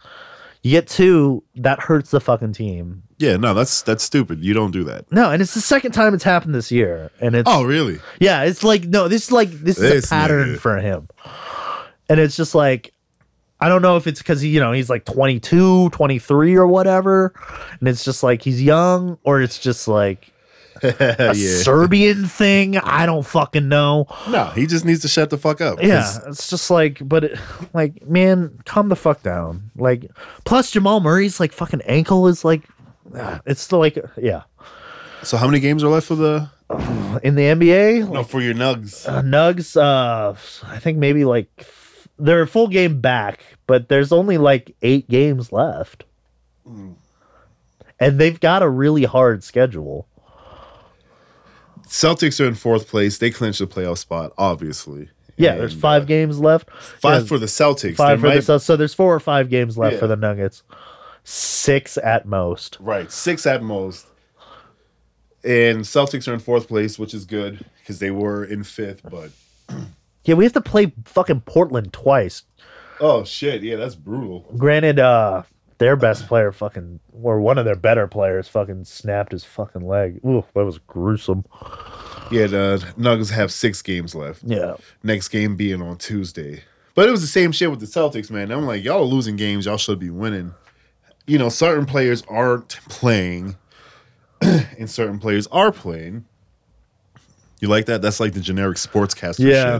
You 0.63 0.71
get 0.71 0.87
two, 0.87 1.43
that 1.55 1.79
hurts 1.81 2.11
the 2.11 2.19
fucking 2.21 2.53
team. 2.53 3.03
Yeah, 3.17 3.35
no, 3.37 3.53
that's 3.53 3.81
that's 3.83 4.03
stupid. 4.03 4.43
You 4.43 4.53
don't 4.53 4.71
do 4.71 4.83
that. 4.85 5.11
No, 5.11 5.29
and 5.29 5.41
it's 5.41 5.53
the 5.53 5.61
second 5.61 5.91
time 5.91 6.13
it's 6.13 6.23
happened 6.23 6.55
this 6.55 6.71
year, 6.71 7.11
and 7.21 7.35
it's 7.35 7.49
Oh, 7.49 7.63
really? 7.63 7.99
yeah, 8.19 8.43
it's 8.43 8.63
like 8.63 8.85
no, 8.85 9.07
this 9.07 9.23
is 9.25 9.31
like 9.31 9.49
this 9.51 9.77
is 9.77 9.81
This 9.91 10.05
a 10.05 10.09
pattern 10.09 10.55
nigga. 10.55 10.59
for 10.59 10.77
him, 10.77 11.07
and 12.09 12.19
it's 12.19 12.35
just 12.35 12.55
like. 12.55 12.91
I 13.61 13.69
don't 13.69 13.81
know 13.81 13.95
if 13.95 14.07
it's 14.07 14.19
because 14.19 14.41
he, 14.41 14.49
you 14.49 14.59
know, 14.59 14.73
he's 14.73 14.89
like 14.89 15.05
22, 15.05 15.89
23 15.91 16.55
or 16.57 16.67
whatever. 16.67 17.33
And 17.79 17.87
it's 17.87 18.03
just 18.03 18.21
like 18.21 18.41
he's 18.41 18.61
young, 18.61 19.17
or 19.23 19.41
it's 19.41 19.57
just 19.57 19.87
like 19.87 20.32
a 20.83 21.33
yeah. 21.35 21.57
Serbian 21.61 22.25
thing. 22.25 22.77
I 22.77 23.05
don't 23.05 23.25
fucking 23.25 23.67
know. 23.67 24.07
No, 24.29 24.45
he 24.47 24.65
just 24.65 24.85
needs 24.85 25.01
to 25.01 25.07
shut 25.07 25.29
the 25.29 25.37
fuck 25.37 25.61
up. 25.61 25.81
Yeah, 25.81 26.17
it's 26.27 26.49
just 26.49 26.69
like, 26.71 26.99
but 27.07 27.23
it, 27.25 27.39
like, 27.73 28.05
man, 28.07 28.59
calm 28.65 28.89
the 28.89 28.95
fuck 28.95 29.21
down. 29.23 29.71
Like, 29.75 30.09
plus 30.45 30.71
Jamal 30.71 30.99
Murray's 30.99 31.39
like 31.39 31.51
fucking 31.51 31.81
ankle 31.83 32.27
is 32.27 32.43
like, 32.43 32.63
ah, 33.15 33.41
it's 33.45 33.61
still 33.61 33.79
like, 33.79 33.97
yeah. 34.17 34.43
So 35.21 35.37
how 35.37 35.45
many 35.47 35.59
games 35.59 35.83
are 35.83 35.89
left 35.89 36.07
for 36.07 36.15
the? 36.15 36.49
In 37.23 37.35
the 37.35 37.43
NBA, 37.43 38.09
No, 38.11 38.23
for 38.23 38.41
your 38.41 38.53
Nugs. 38.55 39.07
uh, 39.07 39.21
Nugs, 39.21 39.77
uh, 39.79 40.33
I 40.67 40.79
think 40.79 40.97
maybe 40.97 41.23
like 41.23 41.67
they're 42.17 42.41
a 42.41 42.47
full 42.47 42.67
game 42.67 42.99
back, 42.99 43.41
but 43.67 43.89
there's 43.89 44.11
only 44.11 44.37
like 44.37 44.75
eight 44.81 45.07
games 45.09 45.51
left, 45.51 46.05
and 46.65 48.19
they've 48.19 48.39
got 48.39 48.63
a 48.63 48.69
really 48.69 49.03
hard 49.03 49.43
schedule. 49.43 50.07
Celtics 51.93 52.43
are 52.43 52.47
in 52.47 52.55
fourth 52.55 52.87
place. 52.87 53.19
They 53.19 53.29
clinched 53.29 53.59
the 53.59 53.67
playoff 53.67 53.99
spot, 53.99 54.33
obviously. 54.35 55.09
Yeah, 55.37 55.55
there's 55.57 55.75
five 55.75 56.03
uh, 56.03 56.05
games 56.05 56.39
left. 56.39 56.71
Five 56.71 57.21
Yeah, 57.21 57.27
for 57.27 57.37
the 57.37 57.45
Celtics. 57.45 57.95
five 57.97 58.19
There 58.19 58.31
for 58.31 58.35
might- 58.35 58.43
the 58.45 58.53
Celtics. 58.53 58.61
so 58.61 58.75
there's 58.75 58.95
four 58.95 59.13
or 59.13 59.19
five 59.19 59.47
games 59.51 59.77
left 59.77 59.93
Yeah. 59.93 59.99
for 59.99 60.07
the 60.07 60.15
Nuggets. 60.15 60.63
Six 61.23 61.97
at 61.97 62.25
most. 62.25 62.77
Right, 62.79 63.11
six 63.11 63.45
at 63.45 63.61
most. 63.61 64.07
And 65.43 65.79
Celtics 65.81 66.27
are 66.27 66.33
in 66.33 66.39
fourth 66.39 66.67
place, 66.67 66.97
which 66.97 67.13
is 67.13 67.25
good 67.25 67.63
because 67.79 67.99
they 67.99 68.09
were 68.11 68.43
in 68.43 68.63
fifth. 68.63 69.01
But 69.09 69.29
Yeah, 70.25 70.33
we 70.35 70.45
have 70.45 70.53
to 70.53 70.61
play 70.61 70.93
fucking 71.05 71.41
Portland 71.41 71.93
twice. 71.93 72.43
oh 72.99 73.23
shit, 73.23 73.61
yeah, 73.61 73.75
that's 73.75 73.95
brutal. 73.95 74.45
Granted, 74.57 74.97
uh, 74.99 75.43
their 75.77 75.95
best 75.95 76.27
player 76.27 76.51
fucking, 76.51 76.99
or 77.21 77.39
one 77.39 77.57
of 77.57 77.65
their 77.65 77.75
better 77.75 78.07
players 78.07 78.47
fucking 78.47 78.85
snapped 78.85 79.31
his 79.31 79.43
fucking 79.43 79.85
leg. 79.87 80.19
Ooh, 80.25 80.43
that 80.53 80.65
was 80.65 80.77
gruesome. 80.79 81.45
Yeah, 82.31 82.47
the 82.47 82.93
Nuggets 82.97 83.29
have 83.31 83.51
six 83.51 83.81
games 83.81 84.15
left. 84.15 84.43
Yeah. 84.43 84.75
Next 85.03 85.29
game 85.29 85.55
being 85.55 85.81
on 85.81 85.97
Tuesday. 85.97 86.63
But 86.95 87.07
it 87.07 87.11
was 87.11 87.21
the 87.21 87.27
same 87.27 87.51
shit 87.51 87.69
with 87.71 87.79
the 87.79 87.85
Celtics, 87.87 88.29
man. 88.31 88.51
I'm 88.51 88.65
like, 88.65 88.83
y'all 88.83 88.99
are 89.01 89.05
losing 89.05 89.35
games. 89.35 89.65
Y'all 89.65 89.77
should 89.77 89.99
be 89.99 90.09
winning. 90.11 90.53
You 91.25 91.37
know, 91.37 91.49
certain 91.49 91.85
players 91.85 92.21
aren't 92.27 92.69
playing, 92.89 93.55
and 94.41 94.89
certain 94.89 95.19
players 95.19 95.47
are 95.47 95.71
playing. 95.71 96.25
You 97.61 97.69
like 97.69 97.85
that? 97.85 98.01
That's 98.01 98.19
like 98.19 98.33
the 98.33 98.41
generic 98.41 98.77
sportscaster 98.77 99.39
Yeah. 99.39 99.79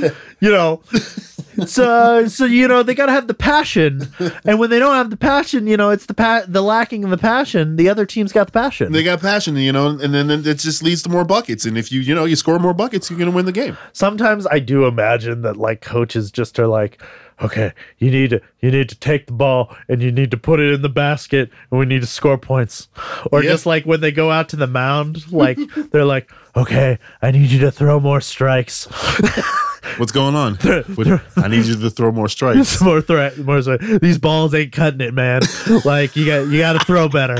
shit. 0.00 0.14
you 0.40 0.50
know, 0.50 0.82
so 1.66 1.84
uh, 1.90 2.28
so 2.28 2.44
you 2.44 2.66
know 2.68 2.82
they 2.82 2.94
gotta 2.94 3.12
have 3.12 3.26
the 3.26 3.34
passion, 3.34 4.08
and 4.44 4.58
when 4.58 4.70
they 4.70 4.78
don't 4.78 4.94
have 4.94 5.10
the 5.10 5.16
passion, 5.16 5.66
you 5.66 5.76
know 5.76 5.90
it's 5.90 6.06
the 6.06 6.14
pa- 6.14 6.44
the 6.46 6.62
lacking 6.62 7.04
of 7.04 7.10
the 7.10 7.18
passion. 7.18 7.76
The 7.76 7.88
other 7.88 8.06
team's 8.06 8.32
got 8.32 8.46
the 8.46 8.52
passion. 8.52 8.92
They 8.92 9.02
got 9.02 9.20
passion, 9.20 9.56
you 9.56 9.72
know, 9.72 9.88
and 9.88 10.14
then 10.14 10.30
it 10.30 10.44
just 10.58 10.82
leads 10.82 11.02
to 11.04 11.08
more 11.08 11.24
buckets. 11.24 11.64
And 11.64 11.76
if 11.78 11.90
you, 11.92 12.00
you 12.00 12.14
know, 12.14 12.24
you 12.24 12.36
score 12.36 12.58
more 12.58 12.74
buckets, 12.74 13.10
you're 13.10 13.18
gonna 13.18 13.30
win 13.30 13.46
the 13.46 13.52
game. 13.52 13.76
Sometimes 13.92 14.46
I 14.46 14.58
do 14.58 14.86
imagine 14.86 15.42
that 15.42 15.56
like 15.56 15.80
coaches 15.80 16.30
just 16.30 16.58
are 16.58 16.66
like, 16.66 17.02
okay, 17.42 17.72
you 17.98 18.10
need 18.10 18.30
to 18.30 18.40
you 18.60 18.70
need 18.70 18.88
to 18.90 18.98
take 18.98 19.26
the 19.26 19.32
ball 19.32 19.74
and 19.88 20.02
you 20.02 20.12
need 20.12 20.30
to 20.30 20.36
put 20.36 20.60
it 20.60 20.72
in 20.72 20.82
the 20.82 20.88
basket, 20.88 21.50
and 21.70 21.80
we 21.80 21.86
need 21.86 22.00
to 22.00 22.06
score 22.06 22.38
points. 22.38 22.88
Or 23.32 23.42
Yeah. 23.42 23.50
just 23.52 23.66
like 23.66 23.84
when 23.84 24.00
they 24.00 24.12
go 24.12 24.30
out 24.30 24.48
to 24.50 24.56
the 24.56 24.66
mound, 24.66 25.30
like 25.32 25.58
they're 25.90 26.04
like, 26.04 26.30
okay, 26.56 26.98
I 27.22 27.30
need 27.30 27.50
you 27.50 27.58
to 27.60 27.70
throw 27.70 27.98
more 28.00 28.20
strikes. 28.20 28.86
What's 29.96 30.12
going 30.12 30.34
on? 30.34 30.54
What- 30.94 31.22
I 31.36 31.48
need 31.48 31.64
you 31.66 31.76
to 31.80 31.90
throw 31.90 32.12
more 32.12 32.28
strikes. 32.36 32.80
more 32.80 33.00
threat 33.00 33.38
more 33.38 33.62
so 33.62 33.76
these 33.76 34.18
balls 34.18 34.54
ain't 34.54 34.72
cutting 34.72 35.00
it 35.00 35.14
man 35.14 35.42
like 35.84 36.16
you 36.16 36.26
got 36.26 36.48
you 36.48 36.58
got 36.58 36.74
to 36.74 36.80
throw 36.80 37.08
better 37.08 37.36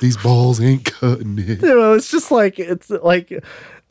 These 0.00 0.16
balls 0.16 0.60
ain't 0.62 0.84
cutting 0.86 1.38
it. 1.38 1.60
you 1.60 1.68
know 1.74 1.92
it's 1.92 2.10
just 2.10 2.30
like 2.30 2.58
it's 2.58 2.88
like 2.88 3.30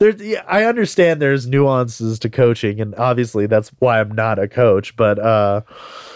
there's 0.00 0.20
yeah, 0.20 0.42
i 0.48 0.64
understand 0.64 1.22
there's 1.22 1.46
nuances 1.46 2.18
to 2.18 2.28
coaching 2.28 2.80
and 2.80 2.94
obviously 2.96 3.46
that's 3.46 3.68
why 3.78 4.00
i'm 4.00 4.10
not 4.12 4.38
a 4.40 4.48
coach 4.48 4.96
but 4.96 5.18
uh 5.20 5.60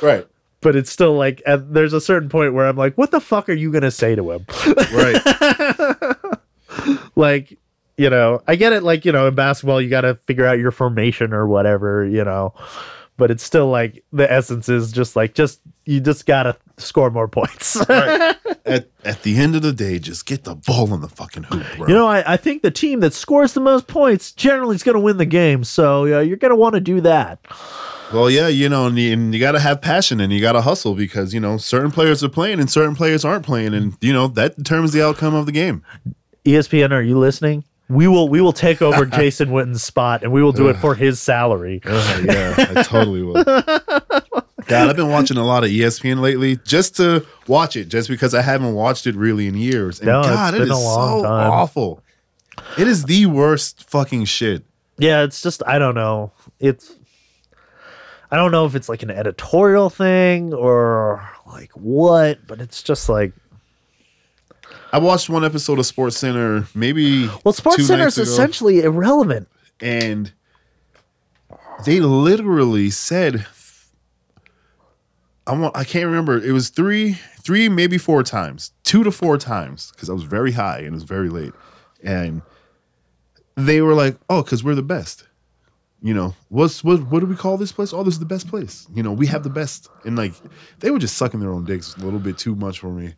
Right, 0.02 0.26
but 0.62 0.74
it's 0.74 0.90
still 0.90 1.14
like 1.14 1.42
at, 1.46 1.72
there's 1.72 1.92
a 1.92 2.00
certain 2.00 2.28
point 2.28 2.54
where 2.54 2.66
i'm 2.66 2.76
like 2.76 2.96
what 2.98 3.12
the 3.12 3.20
fuck 3.20 3.48
are 3.48 3.52
you 3.52 3.70
gonna 3.70 3.92
say 3.92 4.16
to 4.16 4.32
him 4.32 4.46
right. 4.92 6.16
like 7.14 7.56
you 7.96 8.10
know 8.10 8.40
i 8.46 8.56
get 8.56 8.72
it 8.72 8.82
like 8.82 9.04
you 9.04 9.12
know 9.12 9.28
in 9.28 9.34
basketball 9.34 9.80
you 9.80 9.88
gotta 9.88 10.14
figure 10.14 10.46
out 10.46 10.58
your 10.58 10.70
formation 10.70 11.32
or 11.32 11.46
whatever 11.46 12.04
you 12.04 12.24
know 12.24 12.52
but 13.16 13.30
it's 13.30 13.44
still 13.44 13.68
like 13.68 14.04
the 14.12 14.30
essence 14.30 14.68
is 14.68 14.90
just 14.92 15.16
like 15.16 15.34
just 15.34 15.60
you 15.84 16.00
just 16.00 16.26
gotta 16.26 16.56
score 16.78 17.10
more 17.10 17.28
points 17.28 17.76
right. 17.88 18.36
At 18.66 18.88
at 19.04 19.22
the 19.24 19.36
end 19.36 19.54
of 19.54 19.60
the 19.60 19.74
day, 19.74 19.98
just 19.98 20.24
get 20.24 20.44
the 20.44 20.54
ball 20.54 20.94
in 20.94 21.02
the 21.02 21.08
fucking 21.08 21.42
hoop, 21.42 21.66
bro. 21.76 21.86
You 21.86 21.92
know, 21.92 22.06
I, 22.06 22.32
I 22.32 22.36
think 22.38 22.62
the 22.62 22.70
team 22.70 23.00
that 23.00 23.12
scores 23.12 23.52
the 23.52 23.60
most 23.60 23.88
points 23.88 24.32
generally 24.32 24.74
is 24.74 24.82
going 24.82 24.94
to 24.94 25.00
win 25.00 25.18
the 25.18 25.26
game. 25.26 25.64
So 25.64 26.04
uh, 26.04 26.20
you're 26.20 26.38
going 26.38 26.50
to 26.50 26.56
want 26.56 26.72
to 26.74 26.80
do 26.80 27.02
that. 27.02 27.40
well, 28.10 28.30
yeah, 28.30 28.48
you 28.48 28.70
know, 28.70 28.86
and 28.86 28.98
you, 28.98 29.12
and 29.12 29.34
you 29.34 29.40
got 29.40 29.52
to 29.52 29.60
have 29.60 29.82
passion 29.82 30.18
and 30.18 30.32
you 30.32 30.40
got 30.40 30.52
to 30.52 30.62
hustle 30.62 30.94
because 30.94 31.34
you 31.34 31.40
know 31.40 31.58
certain 31.58 31.90
players 31.90 32.24
are 32.24 32.30
playing 32.30 32.58
and 32.58 32.70
certain 32.70 32.96
players 32.96 33.22
aren't 33.22 33.44
playing, 33.44 33.74
and 33.74 33.98
you 34.00 34.14
know 34.14 34.28
that 34.28 34.56
determines 34.56 34.94
the 34.94 35.04
outcome 35.04 35.34
of 35.34 35.44
the 35.44 35.52
game. 35.52 35.84
ESPN, 36.46 36.90
are 36.90 37.02
you 37.02 37.18
listening? 37.18 37.64
We 37.88 38.08
will 38.08 38.28
we 38.28 38.40
will 38.40 38.52
take 38.52 38.80
over 38.80 39.04
Jason 39.18 39.52
Witten's 39.52 39.82
spot 39.82 40.22
and 40.22 40.32
we 40.32 40.42
will 40.42 40.52
do 40.52 40.68
it 40.68 40.76
for 40.78 40.94
his 40.94 41.20
salary. 41.20 41.80
Uh, 41.86 42.22
yeah, 42.24 42.54
I 42.76 42.82
totally 42.82 43.22
will. 43.22 43.44
God, 43.44 44.88
I've 44.88 44.96
been 44.96 45.10
watching 45.10 45.36
a 45.36 45.44
lot 45.44 45.62
of 45.64 45.68
ESPN 45.70 46.20
lately 46.20 46.56
just 46.64 46.96
to 46.96 47.26
watch 47.46 47.76
it, 47.76 47.88
just 47.88 48.08
because 48.08 48.32
I 48.34 48.40
haven't 48.40 48.72
watched 48.72 49.06
it 49.06 49.14
really 49.14 49.46
in 49.46 49.54
years. 49.54 50.00
And 50.00 50.06
No, 50.06 50.20
it's 50.20 50.28
God, 50.30 50.54
it 50.54 50.58
been 50.58 50.62
is 50.68 50.70
a 50.70 50.74
long 50.76 51.20
so 51.20 51.28
time. 51.28 51.50
awful. 51.52 52.02
It 52.78 52.88
is 52.88 53.04
the 53.04 53.26
worst 53.26 53.88
fucking 53.90 54.24
shit. 54.24 54.64
Yeah, 54.96 55.22
it's 55.22 55.42
just 55.42 55.62
I 55.66 55.78
don't 55.78 55.94
know. 55.94 56.32
It's 56.60 56.94
I 58.30 58.36
don't 58.36 58.52
know 58.52 58.64
if 58.64 58.74
it's 58.74 58.88
like 58.88 59.02
an 59.02 59.10
editorial 59.10 59.90
thing 59.90 60.54
or 60.54 61.28
like 61.46 61.72
what, 61.72 62.46
but 62.46 62.60
it's 62.60 62.82
just 62.82 63.08
like 63.10 63.32
I 64.94 64.98
watched 64.98 65.28
one 65.28 65.44
episode 65.44 65.80
of 65.80 65.86
Sports 65.86 66.16
Center 66.16 66.68
maybe 66.72 67.26
well, 67.44 67.52
Sports 67.52 67.84
Center 67.84 68.06
is 68.06 68.16
essentially 68.16 68.82
irrelevant. 68.82 69.48
and 69.80 70.32
they 71.84 71.98
literally 71.98 72.90
said 72.90 73.44
I 75.48 75.52
want 75.54 75.76
I 75.76 75.82
can't 75.82 76.06
remember. 76.06 76.38
It 76.38 76.52
was 76.52 76.68
three, 76.68 77.14
three, 77.42 77.68
maybe 77.68 77.98
four 77.98 78.22
times. 78.22 78.70
Two 78.84 79.02
to 79.02 79.10
four 79.10 79.36
times. 79.36 79.90
Because 79.90 80.08
I 80.08 80.12
was 80.12 80.22
very 80.22 80.52
high 80.52 80.78
and 80.78 80.86
it 80.86 80.92
was 80.92 81.02
very 81.02 81.28
late. 81.28 81.52
And 82.04 82.42
they 83.56 83.80
were 83.80 83.94
like, 83.94 84.16
Oh, 84.30 84.44
because 84.44 84.62
we're 84.62 84.76
the 84.76 84.82
best. 84.82 85.26
You 86.04 86.12
know, 86.12 86.34
what's 86.50 86.84
what 86.84 87.00
what 87.10 87.20
do 87.20 87.26
we 87.26 87.34
call 87.34 87.56
this 87.56 87.72
place? 87.72 87.94
Oh, 87.94 88.02
this 88.02 88.12
is 88.12 88.20
the 88.20 88.26
best 88.26 88.46
place. 88.46 88.86
You 88.94 89.02
know, 89.02 89.10
we 89.14 89.26
have 89.28 89.42
the 89.42 89.48
best. 89.48 89.88
And 90.04 90.16
like 90.16 90.34
they 90.80 90.90
were 90.90 90.98
just 90.98 91.16
sucking 91.16 91.40
their 91.40 91.50
own 91.50 91.64
dicks 91.64 91.96
a 91.96 92.00
little 92.00 92.18
bit 92.18 92.36
too 92.36 92.54
much 92.54 92.78
for 92.80 92.90
me. 92.90 93.14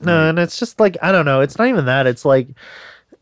No, 0.00 0.30
and 0.30 0.38
it's 0.38 0.58
just 0.58 0.80
like 0.80 0.96
I 1.02 1.12
don't 1.12 1.26
know. 1.26 1.42
It's 1.42 1.58
not 1.58 1.68
even 1.68 1.84
that. 1.84 2.06
It's 2.06 2.24
like 2.24 2.48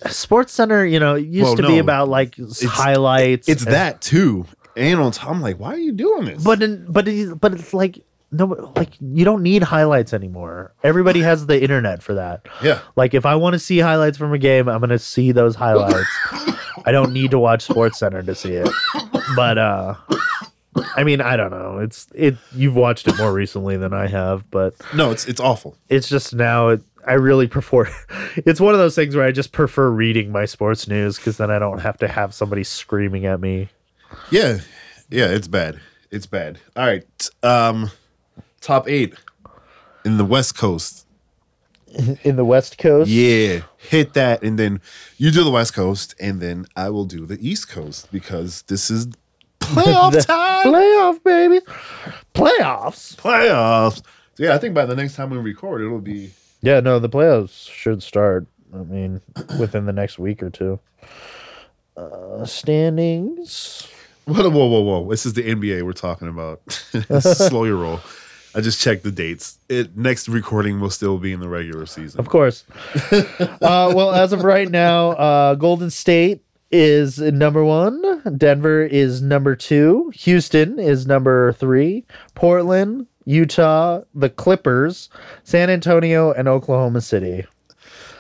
Sports 0.07 0.53
Center. 0.53 0.87
You 0.87 1.01
know, 1.01 1.17
used 1.17 1.43
Well, 1.43 1.57
to 1.57 1.67
be 1.67 1.79
about 1.79 2.09
like 2.09 2.39
s 2.39 2.63
highlights. 2.63 3.49
It's 3.49 3.65
and- 3.65 3.73
that 3.75 4.01
too. 4.01 4.47
And 4.77 5.01
on 5.01 5.11
top, 5.11 5.31
I'm 5.31 5.41
like, 5.43 5.59
why 5.59 5.75
are 5.75 5.79
you 5.79 5.91
doing 5.91 6.27
this? 6.27 6.45
But 6.45 6.63
in, 6.63 6.87
but 6.89 7.09
it, 7.09 7.41
but 7.41 7.55
it's 7.55 7.75
like 7.75 7.99
no 8.31 8.73
like 8.77 8.91
you 9.01 9.25
don't 9.25 9.43
need 9.43 9.65
highlights 9.65 10.13
anymore. 10.13 10.75
Everybody 10.85 11.23
has 11.23 11.47
the 11.47 11.61
internet 11.61 12.05
for 12.05 12.15
that. 12.15 12.47
Yeah. 12.63 12.83
Like 12.95 13.15
if 13.15 13.27
I 13.27 13.35
want 13.35 13.55
to 13.55 13.59
see 13.59 13.81
highlights 13.81 14.17
from 14.17 14.33
a 14.33 14.39
game, 14.39 14.69
I'm 14.69 14.79
gonna 14.79 15.01
see 15.01 15.33
those 15.33 15.57
highlights. 15.57 16.07
I 16.87 16.93
don't 16.93 17.13
need 17.13 17.31
to 17.33 17.39
watch 17.39 17.63
Sports 17.63 17.99
Center 17.99 18.23
to 18.23 18.35
see 18.35 18.53
it. 18.55 18.69
But 19.37 19.59
uh 19.59 19.95
I 20.97 21.03
mean, 21.05 21.21
I 21.21 21.37
don't 21.37 21.51
know. 21.51 21.79
It's 21.79 22.07
it 22.15 22.37
you've 22.55 22.77
watched 22.77 23.09
it 23.09 23.17
more 23.19 23.33
recently 23.33 23.77
than 23.77 23.93
I 23.93 24.07
have, 24.07 24.49
but 24.51 24.75
No, 24.95 25.11
it's 25.11 25.27
it's 25.27 25.41
awful. 25.41 25.77
it's 25.89 26.09
just 26.09 26.35
now 26.35 26.69
it, 26.69 26.83
I 27.07 27.15
really 27.15 27.47
prefer 27.49 27.89
it's 28.37 28.61
one 28.61 28.75
of 28.75 28.79
those 28.81 28.95
things 28.95 29.17
where 29.17 29.25
I 29.27 29.33
just 29.33 29.53
prefer 29.53 29.91
reading 29.91 30.31
my 30.31 30.45
sports 30.45 30.87
news 30.87 31.17
because 31.17 31.37
then 31.37 31.51
I 31.51 31.59
don't 31.59 31.81
have 31.81 31.99
to 31.99 32.09
have 32.09 32.33
somebody 32.35 32.65
screaming 32.65 33.27
at 33.27 33.41
me. 33.41 33.69
Yeah, 34.31 34.59
yeah, 35.11 35.27
it's 35.27 35.49
bad. 35.49 35.81
It's 36.11 36.27
bad. 36.27 36.59
All 36.77 36.87
right, 36.87 37.05
um, 37.43 37.91
top 38.61 38.89
eight 38.89 39.15
in 40.05 40.17
the 40.17 40.25
West 40.25 40.57
Coast. 40.57 41.07
In 42.23 42.37
the 42.37 42.45
West 42.45 42.77
Coast, 42.79 43.09
Yeah, 43.11 43.61
hit 43.79 44.13
that, 44.15 44.43
and 44.43 44.59
then 44.59 44.81
you 45.17 45.31
do 45.31 45.43
the 45.43 45.51
West 45.51 45.75
Coast, 45.75 46.15
and 46.21 46.41
then 46.41 46.67
I 46.77 46.91
will 46.91 47.05
do 47.07 47.25
the 47.27 47.39
East 47.47 47.69
Coast 47.69 48.11
because 48.13 48.63
this 48.63 48.91
is 48.91 49.09
playoff 49.61 50.27
time. 50.27 50.67
playoff 50.67 51.23
baby, 51.25 51.61
playoffs. 52.35 53.17
Playoffs. 53.17 54.03
So 54.35 54.45
yeah, 54.45 54.55
I 54.55 54.59
think 54.59 54.75
by 54.75 54.85
the 54.87 54.95
next 54.95 55.17
time 55.17 55.31
we 55.31 55.39
record, 55.39 55.83
it'll 55.83 55.99
be. 56.01 56.31
Yeah, 56.61 56.81
no, 56.81 56.99
the 56.99 57.09
playoffs 57.09 57.71
should 57.71 58.03
start. 58.03 58.47
I 58.75 58.79
mean, 58.79 59.21
within 59.59 59.87
the 59.87 59.93
next 59.93 60.19
week 60.19 60.43
or 60.43 60.51
two. 60.51 60.79
Uh, 61.97 62.45
standings. 62.45 63.89
Whoa, 64.27 64.49
whoa, 64.51 64.67
whoa, 64.67 64.81
whoa! 64.83 65.09
This 65.11 65.25
is 65.25 65.33
the 65.33 65.43
NBA 65.43 65.83
we're 65.83 65.93
talking 65.95 66.29
about. 66.29 66.61
Slow 67.23 67.65
your 67.65 67.77
roll. 67.77 68.01
I 68.55 68.61
just 68.61 68.81
checked 68.81 69.03
the 69.05 69.11
dates. 69.11 69.59
It 69.69 69.97
next 69.97 70.29
recording 70.29 70.81
will 70.81 70.91
still 70.91 71.19
be 71.19 71.33
in 71.33 71.41
the 71.41 71.49
regular 71.49 71.87
season. 71.87 72.19
Of 72.19 72.29
course. 72.29 72.65
uh, 73.13 73.59
well, 73.61 74.13
as 74.13 74.33
of 74.33 74.43
right 74.43 74.71
now, 74.71 75.11
uh, 75.11 75.55
Golden 75.55 75.91
State 75.91 76.43
is 76.71 77.19
number 77.19 77.65
one. 77.65 78.03
Denver 78.37 78.83
is 78.83 79.23
number 79.23 79.57
two. 79.57 80.11
Houston 80.15 80.79
is 80.79 81.07
number 81.07 81.53
three. 81.53 82.05
Portland, 82.35 83.07
Utah, 83.25 84.03
the 84.15 84.31
Clippers, 84.31 85.09
San 85.45 85.71
Antonio, 85.71 86.33
and 86.33 86.49
Oklahoma 86.49 87.01
City. 87.01 87.47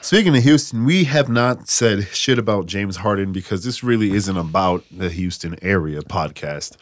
Speaking 0.01 0.37
of 0.37 0.43
Houston, 0.43 0.85
we 0.85 1.05
have 1.05 1.29
not 1.29 1.69
said 1.69 2.07
shit 2.09 2.39
about 2.39 2.67
James 2.67 2.97
Harden 2.97 3.33
because 3.33 3.65
this 3.65 3.83
really 3.83 4.13
isn't 4.13 4.37
about 4.37 4.85
the 4.91 5.11
Houston 5.11 5.57
area 5.63 6.01
podcast. 6.03 6.77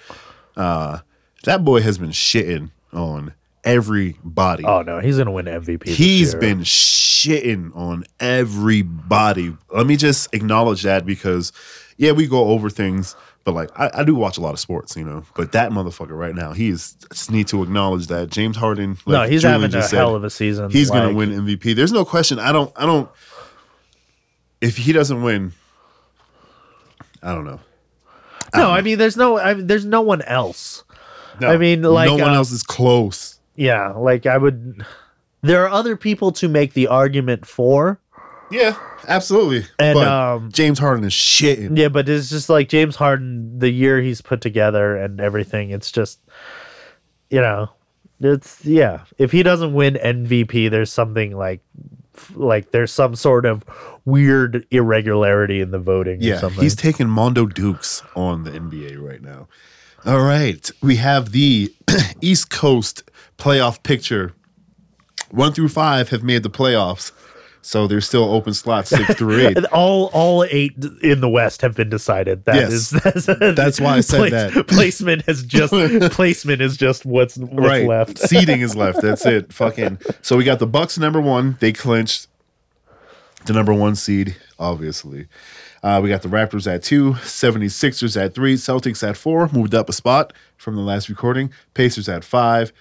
Uh, 0.57 0.99
that 1.45 1.65
boy 1.65 1.81
has 1.81 1.99
been 1.99 2.11
shitting 2.11 2.71
on 2.97 3.35
everybody. 3.65 4.65
Oh 4.65 4.83
no, 4.83 5.01
he's 5.01 5.19
gonna 5.19 5.33
win 5.33 5.47
MVP. 5.47 5.89
He's 5.89 6.35
been 6.35 6.61
shitting 6.61 7.77
on 7.77 8.05
everybody. 8.21 9.55
Let 9.73 9.87
me 9.87 9.97
just 9.97 10.33
acknowledge 10.35 10.83
that 10.85 11.05
because, 11.05 11.53
yeah, 11.97 12.13
we 12.13 12.27
go 12.27 12.47
over 12.47 12.71
things, 12.71 13.17
but 13.45 13.55
like 13.55 13.71
I, 13.79 13.91
I 13.95 14.05
do 14.05 14.15
watch 14.15 14.39
a 14.39 14.41
lot 14.41 14.55
of 14.55 14.61
sports, 14.61 14.97
you 14.97 15.05
know. 15.05 15.25
But 15.35 15.53
that 15.53 15.73
motherfucker 15.73 16.17
right 16.17 16.35
now, 16.35 16.53
he's 16.53 16.95
just 17.13 17.31
need 17.31 17.49
to 17.49 17.63
acknowledge 17.63 18.07
that 18.07 18.31
James 18.31 18.57
Harden. 18.57 18.97
no, 19.07 19.25
he's 19.25 19.43
Julian 19.43 19.63
having 19.63 19.79
a 19.79 19.83
said, 19.83 19.97
hell 19.97 20.15
of 20.15 20.25
a 20.25 20.31
season. 20.31 20.71
He's 20.71 20.91
gonna 20.91 21.13
win 21.13 21.31
MVP. 21.31 21.75
There's 21.75 21.93
no 21.93 22.05
question. 22.05 22.39
I 22.39 22.53
don't. 22.53 22.73
I 22.77 22.87
don't. 22.87 23.11
If 24.61 24.79
he 24.79 24.93
doesn't 24.93 25.23
win, 25.23 25.53
I 27.23 27.35
don't 27.35 27.45
know. 27.45 27.61
No, 28.55 28.71
I 28.71 28.81
mean, 28.81 28.97
there's 28.97 29.17
no, 29.17 29.37
I, 29.37 29.55
there's 29.55 29.85
no 29.85 30.01
one 30.01 30.23
else. 30.23 30.85
No, 31.41 31.49
I 31.49 31.57
mean, 31.57 31.83
like, 31.83 32.09
no 32.09 32.17
one 32.17 32.33
uh, 32.33 32.37
else 32.37 32.53
is 32.53 32.63
close. 32.63 33.39
Yeah, 33.57 33.93
like 33.93 34.27
I 34.27 34.37
would. 34.37 34.85
There 35.43 35.65
are 35.65 35.69
other 35.69 35.97
people 35.97 36.33
to 36.33 36.49
make 36.49 36.75
the 36.75 36.89
argument 36.89 37.47
for. 37.47 38.01
Yeah, 38.51 38.79
absolutely. 39.09 39.67
And, 39.79 39.95
but 39.95 40.09
um, 40.09 40.53
James 40.53 40.79
Harden 40.79 41.05
is 41.05 41.13
shitting. 41.13 41.77
Yeah, 41.77 41.89
but 41.89 42.09
it's 42.09 42.31
just 42.31 42.49
like 42.49 42.69
James 42.69 42.97
Harden, 42.97 43.59
the 43.59 43.71
year 43.71 44.01
he's 44.01 44.21
put 44.21 44.41
together 44.41 44.97
and 44.97 45.21
everything. 45.21 45.71
It's 45.71 45.91
just, 45.91 46.21
you 47.31 47.41
know, 47.41 47.71
it's 48.21 48.65
yeah. 48.65 49.03
If 49.19 49.33
he 49.33 49.43
doesn't 49.43 49.75
win 49.75 49.95
MVP, 49.95 50.71
there's 50.71 50.93
something 50.93 51.37
like, 51.37 51.61
like 52.35 52.71
there's 52.71 52.93
some 52.93 53.15
sort 53.15 53.47
of 53.47 53.65
weird 54.05 54.67
irregularity 54.71 55.61
in 55.61 55.71
the 55.71 55.79
voting. 55.79 56.21
or 56.23 56.25
Yeah, 56.25 56.49
he's 56.51 56.77
taking 56.77 57.09
Mondo 57.09 57.47
Dukes 57.47 58.03
on 58.15 58.45
the 58.45 58.53
NBA 58.53 59.01
right 59.01 59.23
now. 59.23 59.49
All 60.07 60.21
right, 60.21 60.71
we 60.81 60.97
have 60.97 61.33
the 61.33 61.75
East 62.21 62.49
Coast 62.51 63.03
playoff 63.39 63.83
picture. 63.83 64.33
One 65.33 65.53
through 65.53 65.69
five 65.71 66.11
have 66.11 66.23
made 66.23 66.45
the 66.45 66.51
playoffs, 66.51 67.11
so 67.61 67.89
there's 67.89 68.07
still 68.07 68.23
open 68.33 68.55
slots 68.55 68.91
six 68.91 69.15
through 69.17 69.39
eight. 69.49 69.65
All 69.73 70.09
all 70.13 70.45
eight 70.45 70.75
in 71.03 71.21
the 71.21 71.29
West 71.29 71.61
have 71.63 71.75
been 71.75 71.89
decided. 71.91 72.45
That 72.45 72.55
Yes. 72.55 72.73
is 72.73 72.91
that's, 73.27 73.27
That's 73.57 73.81
why 73.81 73.97
I 73.97 74.01
said 74.01 74.31
that. 74.31 74.67
placement 74.69 75.23
has 75.27 75.43
just 75.43 75.73
placement 76.15 76.63
is 76.63 76.77
just 76.77 77.05
what's 77.05 77.37
what's 77.37 77.53
right, 77.69 77.87
left. 77.89 78.19
seeding 78.19 78.61
is 78.61 78.77
left. 78.77 79.03
That's 79.03 79.27
it. 79.27 79.53
Fucking. 79.53 79.99
So 80.23 80.37
we 80.37 80.45
got 80.45 80.61
the 80.61 80.69
Bucks 80.69 80.97
number 80.99 81.21
one. 81.21 81.57
They 81.59 81.73
clinched 81.73 82.29
the 83.47 83.53
number 83.53 83.75
one 83.75 83.97
seed, 83.97 84.37
obviously. 84.57 85.27
Uh, 85.87 86.01
we 86.01 86.09
got 86.09 86.21
the 86.23 86.29
Raptors 86.29 86.67
at 86.67 86.83
two, 86.83 87.13
76ers 87.13 88.21
at 88.21 88.35
three, 88.35 88.55
Celtics 88.55 89.07
at 89.09 89.17
four, 89.17 89.49
moved 89.53 89.73
up 89.73 89.89
a 89.89 89.93
spot 89.93 90.33
from 90.57 90.75
the 90.75 90.83
last 90.83 91.09
recording. 91.09 91.53
Pacers 91.75 92.09
at 92.09 92.25
five, 92.25 92.73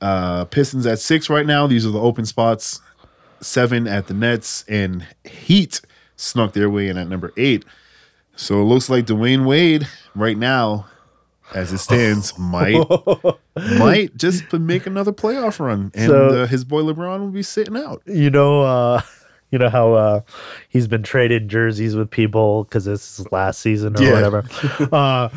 uh, 0.00 0.44
Pistons 0.44 0.86
at 0.86 1.00
six 1.00 1.28
right 1.28 1.44
now. 1.44 1.66
These 1.66 1.84
are 1.84 1.90
the 1.90 2.00
open 2.00 2.24
spots. 2.24 2.80
Seven 3.40 3.88
at 3.88 4.06
the 4.06 4.14
Nets, 4.14 4.64
and 4.68 5.04
Heat 5.24 5.80
snuck 6.14 6.52
their 6.52 6.70
way 6.70 6.86
in 6.86 6.96
at 6.96 7.08
number 7.08 7.32
eight. 7.36 7.64
So 8.36 8.60
it 8.60 8.64
looks 8.66 8.88
like 8.88 9.06
Dwyane 9.06 9.44
Wade 9.44 9.88
right 10.14 10.38
now, 10.38 10.86
as 11.52 11.72
it 11.72 11.78
stands, 11.78 12.38
might 12.38 12.86
might 13.56 14.16
just 14.16 14.52
make 14.52 14.86
another 14.86 15.10
playoff 15.12 15.58
run, 15.58 15.90
and 15.96 16.08
So- 16.08 16.42
uh, 16.42 16.46
his 16.46 16.62
boy 16.64 16.82
LeBron 16.82 17.18
will 17.18 17.32
be 17.32 17.42
sitting 17.42 17.76
out. 17.76 18.02
you 18.06 18.30
know 18.30 18.62
uh 18.62 19.00
you 19.52 19.58
know 19.58 19.68
how 19.68 19.92
uh 19.92 20.20
he's 20.68 20.88
been 20.88 21.04
trading 21.04 21.46
jerseys 21.46 21.94
with 21.94 22.10
people 22.10 22.64
because 22.64 22.84
this 22.86 23.20
is 23.20 23.30
last 23.30 23.60
season 23.60 23.96
or 23.96 24.02
Yeah. 24.02 24.12
whatever 24.14 24.44
uh 24.92 25.28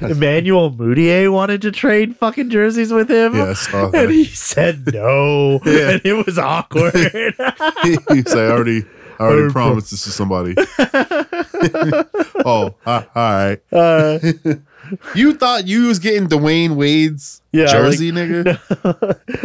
Emmanuel 0.00 0.70
Mudiay 0.72 1.30
wanted 1.30 1.60
to 1.60 1.70
trade 1.70 2.16
fucking 2.16 2.48
jerseys 2.48 2.90
with 2.90 3.10
him. 3.10 3.34
Yeah, 3.36 3.50
I 3.50 3.52
saw 3.52 3.88
that. 3.90 4.04
And 4.04 4.12
he 4.12 4.24
said 4.24 4.94
no. 4.94 5.60
Yeah. 5.66 5.90
And 5.90 6.00
it 6.06 6.24
was 6.26 6.38
awkward. 6.38 6.94
Like, 6.94 7.38
I 7.38 8.46
already, 8.50 8.84
I 9.18 9.24
already 9.24 9.52
promised 9.52 9.90
this 9.90 10.04
to 10.04 10.10
somebody. 10.10 10.54
oh, 12.46 12.74
all 12.86 13.04
right. 13.14 13.58
Uh, 13.70 14.18
You 15.14 15.34
thought 15.34 15.66
you 15.66 15.86
was 15.88 15.98
getting 15.98 16.28
Dwyane 16.28 16.76
Wade's 16.76 17.42
Yeah, 17.52 17.66
jersey, 17.66 18.12
nigga? 18.12 18.58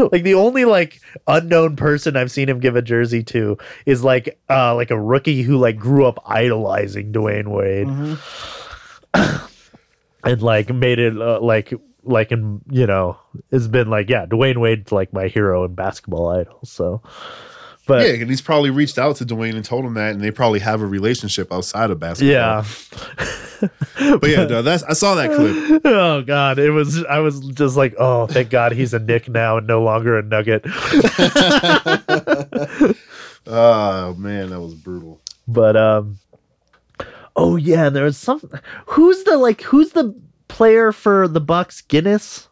like 0.11 0.23
the 0.23 0.33
only 0.35 0.65
like 0.65 1.01
unknown 1.27 1.75
person 1.75 2.15
I've 2.17 2.31
seen 2.31 2.49
him 2.49 2.59
give 2.59 2.75
a 2.75 2.81
jersey 2.81 3.23
to 3.23 3.57
is 3.85 4.03
like 4.03 4.39
uh 4.49 4.75
like 4.75 4.91
a 4.91 4.99
rookie 4.99 5.41
who 5.43 5.57
like 5.57 5.77
grew 5.77 6.05
up 6.05 6.19
idolizing 6.25 7.11
Dwyane 7.11 7.47
Wade. 7.47 8.17
and 10.23 10.41
like 10.41 10.73
made 10.73 10.99
it 10.99 11.19
uh, 11.19 11.39
like 11.41 11.73
like 12.03 12.31
in 12.31 12.61
you 12.69 12.85
know 12.85 13.17
it's 13.51 13.67
been 13.67 13.89
like 13.89 14.09
yeah 14.09 14.25
Dwyane 14.25 14.57
Wade's 14.57 14.91
like 14.91 15.13
my 15.13 15.27
hero 15.27 15.63
and 15.63 15.75
basketball 15.75 16.29
idol 16.29 16.59
so 16.63 17.01
but 17.85 18.05
Yeah, 18.07 18.13
and 18.21 18.29
he's 18.29 18.41
probably 18.41 18.69
reached 18.69 18.97
out 18.97 19.15
to 19.17 19.25
Dwyane 19.25 19.55
and 19.55 19.63
told 19.65 19.83
him 19.85 19.93
that, 19.95 20.13
and 20.13 20.21
they 20.21 20.31
probably 20.31 20.59
have 20.59 20.81
a 20.81 20.85
relationship 20.85 21.51
outside 21.51 21.89
of 21.91 21.99
basketball. 21.99 22.31
yeah 22.33 22.65
but 24.19 24.29
yeah, 24.29 24.45
no, 24.45 24.61
that's 24.61 24.83
I 24.83 24.93
saw 24.93 25.15
that 25.15 25.31
clip. 25.31 25.81
oh 25.85 26.21
god 26.21 26.59
it 26.59 26.71
was 26.71 27.03
I 27.05 27.19
was 27.19 27.39
just 27.49 27.75
like 27.77 27.95
oh 27.97 28.27
thank 28.27 28.49
god 28.49 28.71
he's 28.73 28.93
a 28.93 28.99
Knick 28.99 29.29
now 29.29 29.57
and 29.57 29.67
no 29.67 29.81
longer 29.81 30.17
a 30.17 30.21
Nugget 30.23 30.63
Oh 33.45 34.13
man, 34.17 34.49
that 34.51 34.59
was 34.61 34.73
brutal. 34.73 35.19
but 35.47 35.75
um 35.75 36.19
oh 37.35 37.55
yeah 37.57 37.89
there 37.89 38.03
was 38.05 38.15
some 38.17 38.39
who's 38.85 39.23
the 39.25 39.37
like 39.37 39.61
who's 39.63 39.91
the 39.91 40.15
player 40.47 40.91
for 40.91 41.27
the 41.27 41.41
Bucks 41.41 41.81
Guinness 41.81 42.47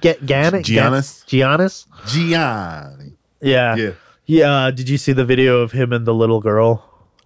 Get 0.00 0.20
Gannis 0.24 0.62
Giannis? 0.64 1.24
Giannis 1.26 1.86
Gianni. 2.06 3.12
yeah 3.40 3.76
Yeah, 3.76 3.92
yeah 4.32 4.70
did 4.70 4.88
you 4.88 4.98
see 4.98 5.12
the 5.12 5.24
video 5.24 5.60
of 5.60 5.72
him 5.72 5.92
and 5.92 6.06
the 6.06 6.14
little 6.14 6.40
girl 6.40 6.70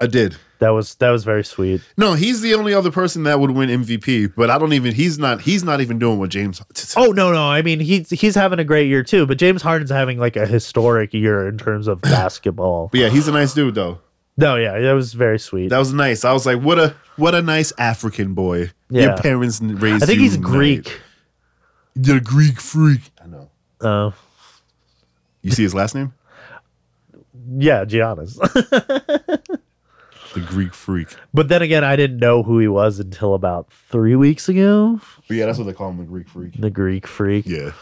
I 0.01 0.07
did. 0.07 0.37
that 0.59 0.71
was 0.71 0.95
that 0.97 1.11
was 1.11 1.25
very 1.25 1.45
sweet 1.45 1.81
No, 1.97 2.13
he's 2.15 2.41
the 2.43 2.53
only 2.55 2.75
other 2.75 2.91
person 2.91 3.23
that 3.23 3.41
would 3.41 3.53
win 3.53 3.71
MVP, 3.71 4.35
but 4.37 4.51
I 4.51 4.59
don't 4.59 4.75
even. 4.75 4.93
He's 4.95 5.19
not. 5.19 5.41
He's 5.41 5.65
not 5.65 5.81
even 5.81 5.99
doing 5.99 6.19
what 6.19 6.29
James. 6.29 6.61
Oh 6.97 7.13
no, 7.13 7.33
no. 7.33 7.45
I 7.59 7.63
mean, 7.63 7.81
he's 7.81 8.11
he's 8.11 8.35
having 8.35 8.59
a 8.59 8.65
great 8.65 8.89
year 8.89 9.03
too. 9.03 9.25
But 9.27 9.39
James 9.39 9.63
Harden's 9.63 9.91
having 9.91 10.19
like 10.19 10.37
a 10.37 10.47
historic 10.47 11.15
year 11.15 11.49
in 11.49 11.57
terms 11.57 11.87
of 11.89 12.01
basketball. 12.17 12.89
But 12.93 13.01
yeah, 13.01 13.09
he's 13.09 13.27
a 13.27 13.33
nice 13.33 13.55
dude 13.55 13.75
though. 13.75 14.01
No, 14.37 14.57
yeah, 14.57 14.79
that 14.79 14.93
was 14.93 15.15
very 15.15 15.39
sweet. 15.39 15.69
That 15.69 15.79
was 15.79 15.95
nice. 15.95 16.27
I 16.27 16.33
was 16.35 16.45
like, 16.45 16.61
what 16.61 16.79
a 16.79 16.95
what 17.17 17.35
a 17.35 17.41
nice 17.41 17.73
African 17.79 18.35
boy. 18.35 18.71
Yeah. 18.91 19.03
Your 19.03 19.17
parents 19.17 19.63
raised. 19.63 20.03
I 20.03 20.07
think 20.07 20.19
you 20.19 20.25
he's 20.25 20.37
right. 20.37 20.45
Greek. 20.45 21.01
You're 21.95 22.19
a 22.19 22.21
Greek 22.21 22.61
freak. 22.61 23.01
I 23.25 23.27
know. 23.29 23.51
Uh, 23.81 24.11
You 25.41 25.53
see 25.53 25.63
his 25.63 25.75
last 25.75 25.95
name? 25.95 26.13
Yeah, 27.59 27.85
Giannis. 27.85 28.37
The 30.37 30.43
Greek 30.43 30.75
freak. 30.75 31.09
but 31.33 31.49
then 31.49 31.63
again, 31.63 31.83
I 31.83 31.97
didn't 31.97 32.19
know 32.19 32.43
who 32.43 32.59
he 32.59 32.69
was 32.69 33.01
until 33.01 33.33
about 33.33 33.73
three 33.89 34.17
weeks 34.17 34.51
ago. 34.51 35.01
But 35.27 35.37
yeah, 35.39 35.47
that's 35.47 35.57
what 35.57 35.65
they 35.65 35.73
call 35.73 35.89
him, 35.89 35.97
the 35.97 36.05
Greek 36.05 36.29
freak. 36.29 36.61
The 36.61 36.69
Greek 36.69 37.07
freak. 37.07 37.47
Yeah. 37.47 37.73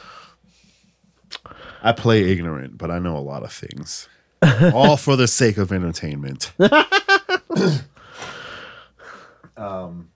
I 1.83 1.91
play 1.91 2.31
ignorant, 2.31 2.79
but 2.79 2.93
I 2.93 3.01
know 3.01 3.17
a 3.17 3.19
lot 3.19 3.43
of 3.43 3.53
things. 3.53 4.09
All 4.73 4.97
for 4.97 5.17
the 5.17 5.27
sake 5.27 5.57
of 5.57 5.73
entertainment. 5.73 6.53
um, 9.57 10.11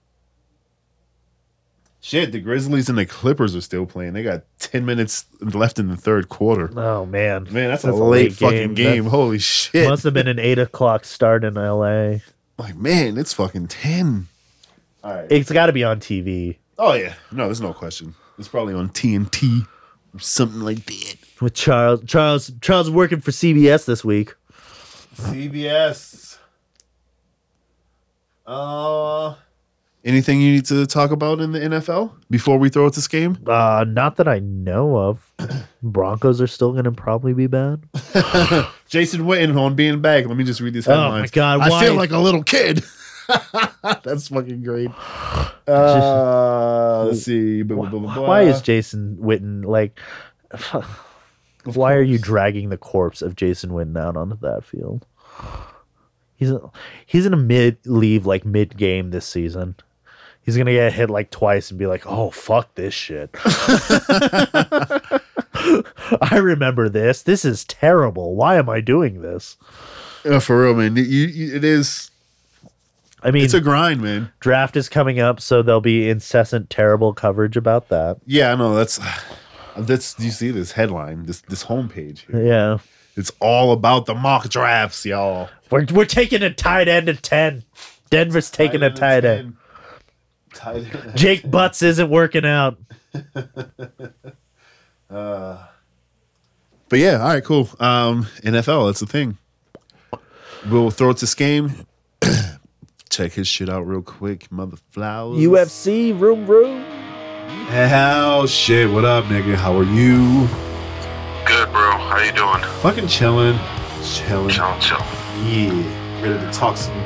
shit, 2.09 2.31
the 2.31 2.39
Grizzlies 2.39 2.89
and 2.89 2.97
the 2.97 3.05
Clippers 3.05 3.55
are 3.55 3.61
still 3.61 3.85
playing. 3.85 4.13
They 4.13 4.23
got 4.23 4.43
10 4.59 4.85
minutes 4.85 5.25
left 5.41 5.79
in 5.79 5.87
the 5.87 5.97
third 5.97 6.29
quarter. 6.29 6.69
Oh 6.77 7.05
man, 7.05 7.47
Man, 7.51 7.69
that's, 7.69 7.83
a 7.83 7.91
late, 7.91 8.33
fucking 8.33 8.73
game. 8.73 9.05
Holy 9.05 9.39
shit. 9.39 9.87
Must 9.87 10.03
have 10.03 10.13
been 10.13 10.27
an 10.27 10.39
eight 10.39 10.59
o'clock 10.59 11.05
start 11.05 11.43
in 11.43 11.57
L.A. 11.57 12.21
like, 12.57 12.75
man, 12.75 13.17
it's 13.17 13.33
fucking 13.33 13.67
10. 13.67 14.27
All 15.03 15.13
right. 15.13 15.31
It's 15.31 15.51
got 15.51 15.67
to 15.67 15.73
be 15.73 15.83
on 15.83 15.99
TV 15.99 16.57
oh, 16.79 16.93
yeah. 16.93 17.13
No, 17.31 17.45
there's 17.45 17.61
no 17.61 17.73
question. 17.73 18.15
It's 18.39 18.47
probably 18.47 18.73
on 18.73 18.89
TNT 18.89 19.67
or 20.13 20.19
something 20.19 20.61
like 20.61 20.85
that. 20.85 21.17
with 21.41 21.53
Charles. 21.53 22.03
Charles. 22.05 22.51
Charles 22.61 22.89
working 22.89 23.21
for 23.21 23.31
CBS 23.31 23.85
this 23.85 24.03
week. 24.03 24.33
CBS. 25.15 26.37
Uh, 28.47 28.51
anything 30.09 30.41
you 30.41 30.51
need 30.53 30.65
to 30.65 30.85
talk 30.85 31.11
about 31.11 31.39
in 31.39 31.51
the 31.51 31.59
NFL 31.59 32.11
before 32.29 32.57
we 32.57 32.69
throw 32.69 32.87
it 32.87 32.93
this 32.93 33.07
game? 33.07 33.37
Uh, 33.45 33.85
not 33.87 34.17
that 34.17 34.27
I 34.27 34.39
know 34.39 34.97
of. 34.97 35.31
Broncos 35.83 36.41
are 36.41 36.47
still 36.47 36.71
going 36.71 36.83
to 36.85 36.91
probably 36.91 37.33
be 37.33 37.47
bad. 37.47 37.83
Jason 38.89 39.21
Witten 39.21 39.55
on 39.57 39.75
being 39.75 40.01
back. 40.01 40.25
Let 40.25 40.35
me 40.35 40.43
just 40.43 40.59
read 40.59 40.73
these 40.73 40.85
headlines. 40.85 41.13
Oh, 41.13 41.19
my 41.21 41.27
God, 41.27 41.61
I 41.61 41.69
why- 41.69 41.83
feel 41.85 41.93
like 41.95 42.11
a 42.11 42.17
little 42.17 42.43
kid. 42.43 42.83
That's 44.03 44.27
fucking 44.27 44.63
great. 44.63 44.89
Uh, 45.69 47.03
let's 47.05 47.21
see. 47.21 47.61
Blah, 47.61 47.89
Why 47.89 48.41
is. 48.41 48.59
Jason 48.59 49.17
Witten 49.21 49.63
like? 49.65 49.99
Why 51.63 51.93
are 51.93 52.01
you 52.01 52.17
dragging 52.17 52.69
the 52.69 52.77
corpse 52.77 53.21
of 53.21 53.35
Jason 53.35 53.69
Witten 53.69 53.95
out 53.95 54.17
onto 54.17 54.35
that 54.39 54.63
field? 54.65 55.05
He's 56.37 56.49
a, 56.49 56.59
he's 57.05 57.27
in 57.27 57.33
a 57.33 57.37
mid 57.37 57.77
leave 57.85 58.25
like 58.25 58.45
mid 58.45 58.77
game 58.77 59.11
this 59.11 59.27
season. 59.27 59.75
He's 60.49 60.57
gonna 60.57 60.71
get 60.71 60.91
hit 60.93 61.11
like 61.11 61.29
twice 61.29 61.69
and 61.69 61.77
be 61.77 61.85
like, 61.85 62.07
"Oh 62.07 62.31
fuck 62.31 62.73
this 62.73 62.91
shit." 62.95 63.29
I 66.21 66.37
remember 66.41 66.89
this. 66.89 67.21
This 67.21 67.45
is 67.45 67.63
terrible. 67.65 68.35
Why 68.35 68.55
am 68.57 68.67
I 68.67 68.81
doing 68.81 69.21
this? 69.21 69.57
Uh, 70.25 70.39
for 70.39 70.63
real, 70.63 70.73
man? 70.73 70.95
You, 70.95 71.03
you, 71.03 71.55
it 71.55 71.63
is. 71.63 72.09
I 73.21 73.29
mean, 73.31 73.43
It's 73.45 73.53
a 73.53 73.61
grind, 73.61 74.01
man. 74.01 74.31
draft 74.39 74.75
is 74.75 74.89
coming 74.89 75.19
up, 75.19 75.39
so 75.39 75.61
there'll 75.61 75.81
be 75.81 76.09
incessant 76.09 76.71
terrible 76.71 77.13
coverage 77.13 77.55
about 77.55 77.89
that. 77.89 78.17
Yeah, 78.25 78.51
I 78.51 78.55
know. 78.55 78.73
That's. 78.73 78.99
That's. 79.77 80.17
You 80.19 80.31
see 80.31 80.49
this 80.49 80.71
headline? 80.71 81.27
This 81.27 81.41
this 81.41 81.65
homepage. 81.65 82.25
Here? 82.31 82.43
Yeah, 82.43 82.77
It's 83.15 83.31
all 83.39 83.71
about 83.71 84.07
the 84.07 84.15
mock 84.15 84.49
drafts, 84.49 85.05
y'all. 85.05 85.49
we're 85.69 85.85
we're 85.91 86.05
taking 86.05 86.41
a 86.41 86.51
tight 86.51 86.87
end 86.87 87.07
at 87.07 87.21
ten. 87.21 87.63
Denver's 88.09 88.49
taking 88.49 88.81
a 88.81 88.89
tight 88.89 89.23
end. 89.23 89.23
Tight 89.23 89.25
end. 89.25 89.55
Jake 91.15 91.49
Butts 91.49 91.81
isn't 91.81 92.09
working 92.09 92.45
out. 92.45 92.77
But 96.89 96.97
yeah, 96.97 97.21
all 97.21 97.27
right, 97.27 97.43
cool. 97.43 97.69
Um, 97.79 98.23
NFL, 98.43 98.87
that's 98.87 98.99
the 98.99 99.05
thing. 99.05 99.37
We'll 100.69 100.89
throw 100.89 101.11
it 101.11 101.17
to 101.17 101.27
Skame. 101.27 101.85
Check 103.09 103.33
his 103.33 103.47
shit 103.47 103.69
out 103.69 103.81
real 103.81 104.01
quick, 104.01 104.51
mother 104.51 104.77
flowers. 104.89 105.37
UFC 105.37 106.19
room 106.19 106.47
room. 106.47 106.83
Hell 107.67 108.47
shit, 108.47 108.91
what 108.91 109.05
up, 109.05 109.25
nigga? 109.25 109.53
How 109.53 109.77
are 109.77 109.83
you? 109.83 110.47
Good, 111.45 111.71
bro. 111.71 111.91
How 111.91 112.21
you 112.23 112.31
doing? 112.31 112.63
Fucking 112.81 113.07
chilling. 113.07 113.57
Chilling. 114.03 114.49
Chill, 114.49 114.79
chill. 114.79 114.97
Yeah. 115.45 116.23
Ready 116.23 116.43
to 116.43 116.51
talk 116.51 116.75
some 116.75 116.97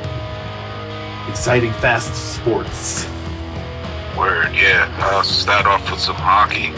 exciting 1.28 1.72
fast 1.74 2.14
sports. 2.34 3.06
Word, 4.16 4.54
yeah. 4.54 4.88
Uh, 5.00 5.22
start 5.22 5.66
off 5.66 5.90
with 5.90 6.00
some 6.00 6.16
hockey. 6.16 6.72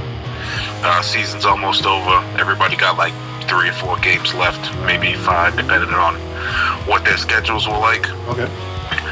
Uh, 0.83 1.03
season's 1.03 1.45
almost 1.45 1.85
over. 1.85 2.25
Everybody 2.39 2.77
got 2.77 2.97
like 2.97 3.13
three 3.49 3.69
or 3.69 3.73
four 3.75 3.99
games 3.99 4.35
left, 4.35 4.75
maybe 4.85 5.15
five, 5.15 5.57
depending 5.57 5.91
on 5.91 6.15
what 6.87 7.05
their 7.05 7.17
schedules 7.17 7.67
were 7.69 7.79
like. 7.79 8.09
Okay. 8.29 8.49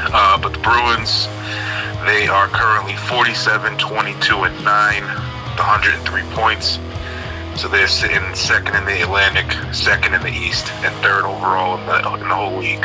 Uh, 0.09 0.37
but 0.37 0.53
the 0.53 0.59
Bruins, 0.59 1.27
they 2.05 2.27
are 2.27 2.47
currently 2.47 2.95
47, 3.07 3.77
22, 3.77 4.43
and 4.43 4.65
9, 4.65 5.03
with 5.03 5.59
103 5.59 6.21
points. 6.33 6.79
So 7.55 7.67
they're 7.67 7.87
sitting 7.87 8.35
second 8.35 8.75
in 8.75 8.85
the 8.85 9.01
Atlantic, 9.01 9.49
second 9.73 10.13
in 10.13 10.21
the 10.21 10.33
East, 10.33 10.71
and 10.83 10.93
third 11.03 11.23
overall 11.25 11.77
in 11.77 11.85
the, 11.85 11.97
in 12.15 12.27
the 12.27 12.35
whole 12.35 12.57
league. 12.57 12.81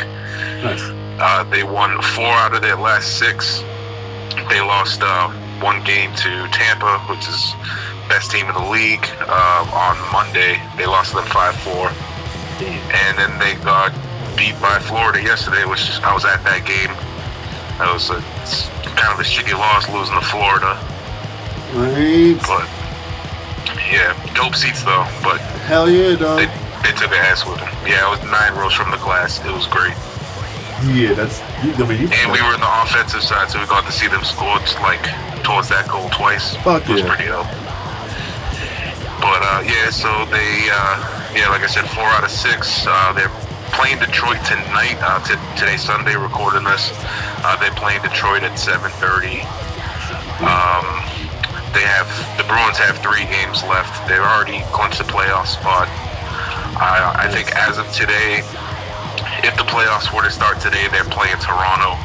Nice. 0.63 0.81
Uh, 1.19 1.43
they 1.49 1.63
won 1.63 2.01
four 2.01 2.25
out 2.25 2.53
of 2.53 2.61
their 2.61 2.77
last 2.77 3.17
six. 3.19 3.63
They 4.49 4.61
lost 4.61 5.01
uh, 5.01 5.29
one 5.61 5.83
game 5.83 6.13
to 6.17 6.47
Tampa, 6.49 6.99
which 7.09 7.27
is 7.27 7.53
best 8.09 8.31
team 8.31 8.47
in 8.47 8.53
the 8.53 8.69
league. 8.69 9.05
Uh, 9.21 9.63
on 9.71 9.95
Monday, 10.11 10.59
they 10.77 10.85
lost 10.85 11.13
them 11.13 11.25
five 11.25 11.55
four, 11.61 11.89
and 12.61 13.17
then 13.17 13.37
they 13.39 13.55
got 13.63 13.93
beat 14.35 14.59
by 14.61 14.79
Florida 14.79 15.21
yesterday, 15.21 15.65
which 15.65 15.89
I 16.01 16.13
was 16.13 16.25
at 16.25 16.43
that 16.43 16.65
game. 16.65 16.91
That 17.79 17.93
was 17.93 18.09
a, 18.09 18.19
kind 18.95 19.13
of 19.13 19.19
a 19.19 19.27
shitty 19.27 19.57
loss, 19.57 19.89
losing 19.89 20.15
to 20.15 20.25
Florida. 20.27 20.77
Right. 21.73 22.37
But 22.45 22.67
yeah, 23.89 24.11
dope 24.35 24.55
seats 24.55 24.83
though. 24.83 25.07
But 25.23 25.39
Hell 25.65 25.89
yeah, 25.89 26.15
they, 26.15 26.15
dog. 26.15 26.39
they 26.83 26.91
took 26.91 27.11
an 27.11 27.23
ass 27.23 27.45
with 27.47 27.59
them. 27.59 27.71
Yeah, 27.87 28.05
it 28.07 28.19
was 28.19 28.23
nine 28.29 28.53
rows 28.59 28.73
from 28.73 28.91
the 28.91 28.97
glass. 28.97 29.39
It 29.45 29.51
was 29.51 29.67
great. 29.67 29.95
Yeah, 30.89 31.13
that's. 31.13 31.41
I 31.61 31.85
mean, 31.85 32.01
you, 32.01 32.09
And 32.09 32.31
we 32.31 32.41
were 32.41 32.53
in 32.53 32.61
the 32.61 32.73
offensive 32.81 33.21
side, 33.21 33.49
so 33.49 33.59
we 33.59 33.65
got 33.67 33.85
to 33.85 33.91
see 33.91 34.07
them 34.07 34.23
score 34.23 34.57
like 34.81 35.01
towards 35.45 35.69
that 35.69 35.85
goal 35.85 36.09
twice. 36.09 36.57
Fuck 36.65 36.89
it 36.89 36.93
was 36.93 37.01
yeah. 37.01 37.09
pretty 37.09 37.29
dope. 37.29 37.45
But 39.21 39.45
uh, 39.45 39.61
yeah, 39.61 39.93
so 39.93 40.09
they 40.33 40.65
uh, 40.73 40.97
yeah, 41.37 41.53
like 41.53 41.61
I 41.61 41.69
said, 41.69 41.85
four 41.93 42.09
out 42.17 42.25
of 42.25 42.33
six. 42.33 42.81
Uh, 42.89 43.13
they're 43.13 43.29
playing 43.77 44.01
Detroit 44.01 44.41
tonight. 44.49 44.97
Uh, 44.97 45.21
t- 45.21 45.37
today 45.53 45.77
Sunday, 45.77 46.17
recording 46.17 46.65
this. 46.65 46.89
Uh, 47.45 47.53
they're 47.61 47.77
playing 47.77 48.01
Detroit 48.01 48.41
at 48.41 48.57
7:30. 48.57 49.45
Um, 50.41 50.85
they 51.77 51.85
have 51.85 52.09
the 52.41 52.43
Bruins 52.49 52.81
have 52.81 52.97
three 53.05 53.29
games 53.29 53.61
left. 53.69 53.93
They've 54.09 54.17
already 54.17 54.65
clinched 54.73 54.97
the 54.97 55.05
playoff 55.05 55.45
spot. 55.45 55.85
I, 56.81 57.27
I 57.27 57.27
think 57.29 57.53
as 57.55 57.77
of 57.77 57.85
today, 57.93 58.41
if 59.43 59.55
the 59.57 59.65
playoffs 59.67 60.13
were 60.13 60.23
to 60.23 60.31
start 60.31 60.59
today, 60.61 60.87
they're 60.91 61.07
playing 61.09 61.37
Toronto, 61.41 61.97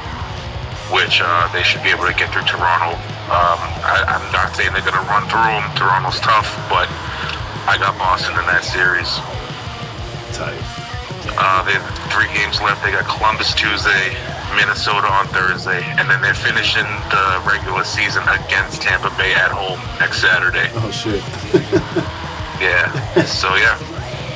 which 0.92 1.20
uh, 1.22 1.49
they 1.53 1.62
should 1.62 1.83
be 1.83 1.90
able 1.90 2.07
to 2.07 2.14
get 2.14 2.33
through 2.33 2.44
Toronto. 2.49 2.96
Um, 3.29 3.59
I, 3.83 4.05
I'm 4.07 4.27
not 4.33 4.55
saying 4.55 4.72
they're 4.72 4.87
going 4.87 4.96
to 4.99 5.09
run 5.11 5.27
through 5.29 5.44
them. 5.51 5.66
Toronto's 5.75 6.20
tough, 6.22 6.46
but 6.70 6.87
I 7.66 7.75
got 7.79 7.99
Boston 7.99 8.38
in 8.38 8.46
that 8.46 8.62
series. 8.64 9.11
tight. 10.33 10.57
Uh, 11.37 11.61
they 11.66 11.75
have 11.75 11.85
three 12.14 12.31
games 12.33 12.62
left. 12.62 12.81
They 12.87 12.94
got 12.94 13.05
Columbus 13.11 13.53
Tuesday, 13.53 14.14
Minnesota 14.55 15.11
on 15.11 15.27
Thursday, 15.35 15.83
and 15.99 16.09
then 16.09 16.22
they're 16.22 16.38
finishing 16.38 16.87
the 17.11 17.42
regular 17.44 17.83
season 17.83 18.22
against 18.31 18.81
Tampa 18.81 19.11
Bay 19.18 19.35
at 19.35 19.51
home 19.51 19.83
next 19.99 20.22
Saturday. 20.22 20.70
Oh 20.81 20.90
shit. 20.90 21.20
Yeah. 22.62 22.88
So 23.27 23.55
yeah, 23.57 23.77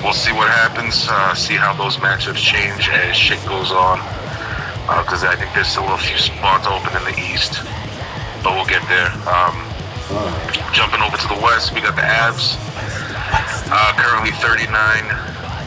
we'll 0.02 0.12
see 0.12 0.32
what 0.32 0.48
happens. 0.48 1.06
Uh, 1.08 1.34
see 1.34 1.54
how 1.54 1.72
those 1.72 1.96
matchups 1.96 2.36
change 2.40 2.88
as 2.88 3.16
shit 3.16 3.40
goes 3.46 3.72
on. 3.72 3.98
Because 5.04 5.22
I 5.22 5.36
think 5.36 5.54
there's 5.54 5.68
still 5.68 5.86
a 5.92 5.98
few 5.98 6.18
spots 6.18 6.66
open 6.66 6.90
in 6.98 7.04
the 7.06 7.16
East, 7.30 7.62
but 8.42 8.58
we'll 8.58 8.66
get 8.66 8.82
there. 8.90 9.12
Um, 9.28 9.54
jumping 10.74 11.00
over 11.00 11.16
to 11.16 11.28
the 11.28 11.38
West, 11.38 11.72
we 11.72 11.80
got 11.80 11.94
the 11.94 12.02
Avs. 12.02 12.58
Uh, 13.70 13.92
currently 13.94 14.32
39. 14.42 14.74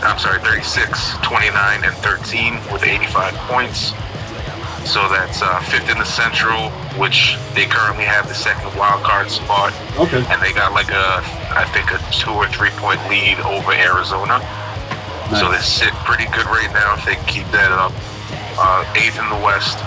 I'm 0.03 0.19
sorry, 0.19 0.41
36, 0.41 1.15
29, 1.23 1.83
and 1.85 1.95
13 2.03 2.55
with 2.73 2.83
85 2.83 3.33
points. 3.47 3.93
So 4.85 5.07
that's 5.09 5.41
uh, 5.41 5.59
fifth 5.71 5.89
in 5.89 5.97
the 5.97 6.05
Central, 6.05 6.69
which 6.99 7.37
they 7.55 7.65
currently 7.65 8.03
have 8.05 8.27
the 8.27 8.35
second 8.35 8.75
wild 8.77 9.01
card 9.03 9.31
spot 9.31 9.73
Okay. 9.97 10.21
and 10.29 10.41
they 10.41 10.51
got 10.53 10.73
like 10.73 10.91
a 10.91 11.23
I 11.55 11.65
think 11.73 11.89
a 11.91 11.97
two 12.11 12.31
or 12.31 12.47
three 12.51 12.69
point 12.77 12.99
lead 13.09 13.39
over 13.47 13.71
Arizona. 13.73 14.37
So 15.39 15.49
they 15.49 15.57
sit 15.65 15.89
pretty 16.05 16.25
good 16.35 16.45
right 16.45 16.69
now 16.73 16.93
if 16.93 17.05
they 17.09 17.15
keep 17.31 17.47
that 17.55 17.71
up. 17.71 17.91
Uh, 18.59 18.85
eighth 18.99 19.17
in 19.17 19.25
the 19.33 19.41
West, 19.41 19.79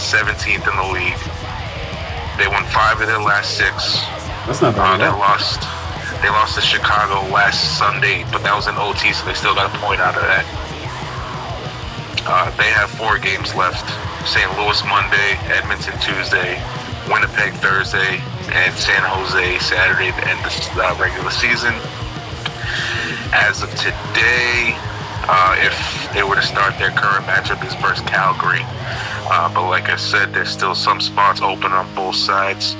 seventeenth 0.00 0.66
in 0.66 0.74
the 0.74 0.88
league. 0.90 1.20
They 2.40 2.48
won 2.50 2.64
five 2.74 2.98
of 2.98 3.06
their 3.06 3.20
last 3.22 3.54
six. 3.54 4.00
That's 4.48 4.62
not 4.64 4.74
Uh, 4.74 4.96
bad. 4.98 5.00
they 5.04 5.12
lost. 5.14 5.60
They 6.24 6.28
lost 6.32 6.56
to 6.56 6.60
Chicago 6.64 7.22
last 7.32 7.78
Sunday, 7.78 8.24
but 8.32 8.42
that 8.42 8.56
was 8.56 8.66
in 8.66 8.74
OT, 8.76 9.12
so 9.12 9.24
they 9.26 9.34
still 9.34 9.54
got 9.54 9.70
a 9.72 9.78
point 9.78 10.00
out 10.00 10.16
of 10.16 10.22
that. 10.26 10.44
Uh, 12.26 12.50
they 12.56 12.68
have 12.74 12.90
four 12.90 13.16
games 13.18 13.54
left. 13.54 13.86
St. 14.26 14.50
Louis 14.58 14.82
Monday, 14.84 15.38
Edmonton 15.48 15.98
Tuesday, 16.00 16.60
Winnipeg 17.08 17.52
Thursday, 17.54 18.20
and 18.52 18.74
San 18.74 19.02
Jose 19.02 19.58
Saturday 19.58 20.10
to 20.12 20.28
end 20.28 20.38
the 20.44 20.82
uh, 20.82 20.96
regular 21.00 21.30
season. 21.30 21.74
As 23.32 23.62
of 23.62 23.70
today, 23.76 24.76
uh, 25.28 25.56
if 25.58 26.12
they 26.12 26.22
were 26.22 26.34
to 26.34 26.42
start 26.42 26.78
their 26.78 26.90
current 26.90 27.24
matchup 27.26 27.64
is 27.66 27.74
versus 27.76 28.04
Calgary. 28.06 28.62
Uh, 29.32 29.52
but 29.52 29.68
like 29.68 29.88
I 29.88 29.96
said, 29.96 30.32
there's 30.34 30.50
still 30.50 30.74
some 30.74 31.00
spots 31.00 31.40
open 31.40 31.72
on 31.72 31.92
both 31.94 32.16
sides, 32.16 32.76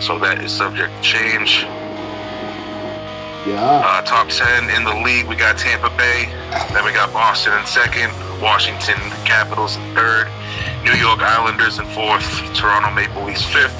so 0.00 0.18
that 0.18 0.42
is 0.42 0.50
subject 0.50 0.92
to 0.96 1.02
change. 1.02 1.66
Yeah. 3.46 3.82
Uh, 3.84 4.02
top 4.02 4.28
10 4.28 4.70
in 4.70 4.84
the 4.84 4.94
league, 5.02 5.26
we 5.26 5.34
got 5.34 5.58
Tampa 5.58 5.90
Bay. 5.96 6.26
Then 6.72 6.84
we 6.84 6.92
got 6.92 7.12
Boston 7.12 7.58
in 7.58 7.66
second, 7.66 8.12
Washington 8.40 8.98
Capitals 9.24 9.76
in 9.76 9.82
third, 9.94 10.28
New 10.84 10.94
York 10.94 11.20
Islanders 11.20 11.78
in 11.78 11.86
fourth, 11.86 12.22
Toronto 12.54 12.90
Maple 12.92 13.24
Leafs 13.24 13.44
fifth, 13.46 13.74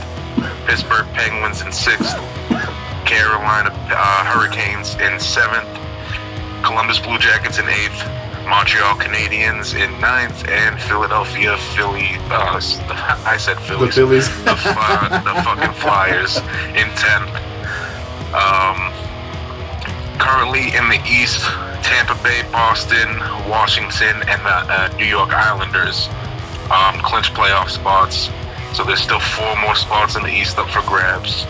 Pittsburgh 0.67 1.07
Penguins 1.15 1.63
in 1.63 1.71
sixth, 1.71 2.17
Carolina 3.07 3.71
uh, 3.95 4.25
Hurricanes 4.25 4.95
in 4.99 5.19
seventh, 5.21 5.69
Columbus 6.65 6.99
Blue 6.99 7.19
Jackets 7.19 7.59
in 7.59 7.69
eighth, 7.69 8.03
Montreal 8.49 8.95
Canadiens 8.97 9.75
in 9.79 9.89
ninth, 10.01 10.47
and 10.49 10.81
Philadelphia 10.83 11.57
Philly. 11.77 12.11
Uh, 12.31 12.59
I 13.25 13.37
said 13.39 13.57
The 13.59 13.61
Phillies. 13.63 13.95
Phillies. 13.95 14.29
the, 14.45 14.57
fi- 14.57 15.09
the 15.23 15.35
fucking 15.43 15.75
Flyers 15.75 16.39
in 16.75 16.91
10th. 16.99 17.31
Um, 18.35 18.91
currently 20.23 20.71
in 20.79 20.87
the 20.87 21.03
East, 21.03 21.43
Tampa 21.83 22.15
Bay, 22.23 22.47
Boston, 22.55 23.19
Washington, 23.51 24.23
and 24.31 24.39
the 24.47 24.57
uh, 24.71 24.95
New 24.97 25.11
York 25.11 25.35
Islanders 25.35 26.07
um, 26.71 27.03
clinch 27.03 27.35
playoff 27.35 27.69
spots. 27.69 28.31
So 28.77 28.85
there's 28.85 29.03
still 29.03 29.19
four 29.19 29.57
more 29.61 29.75
spots 29.75 30.15
in 30.15 30.23
the 30.23 30.31
East 30.31 30.59
up 30.59 30.71
for 30.71 30.81
grabs. 30.87 31.45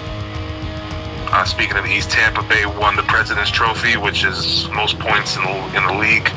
Uh, 1.28 1.44
speaking 1.44 1.76
of 1.76 1.85
the 1.85 1.92
East, 1.92 2.11
Tampa 2.11 2.42
Bay 2.48 2.64
won 2.64 2.96
the 2.96 3.04
President's 3.04 3.50
Trophy, 3.50 3.96
which 3.96 4.24
is 4.24 4.68
most 4.70 4.98
points 4.98 5.37
in 5.37 5.44
the, 5.44 5.56
in 5.76 5.85
the 5.87 5.96
league. 6.00 6.28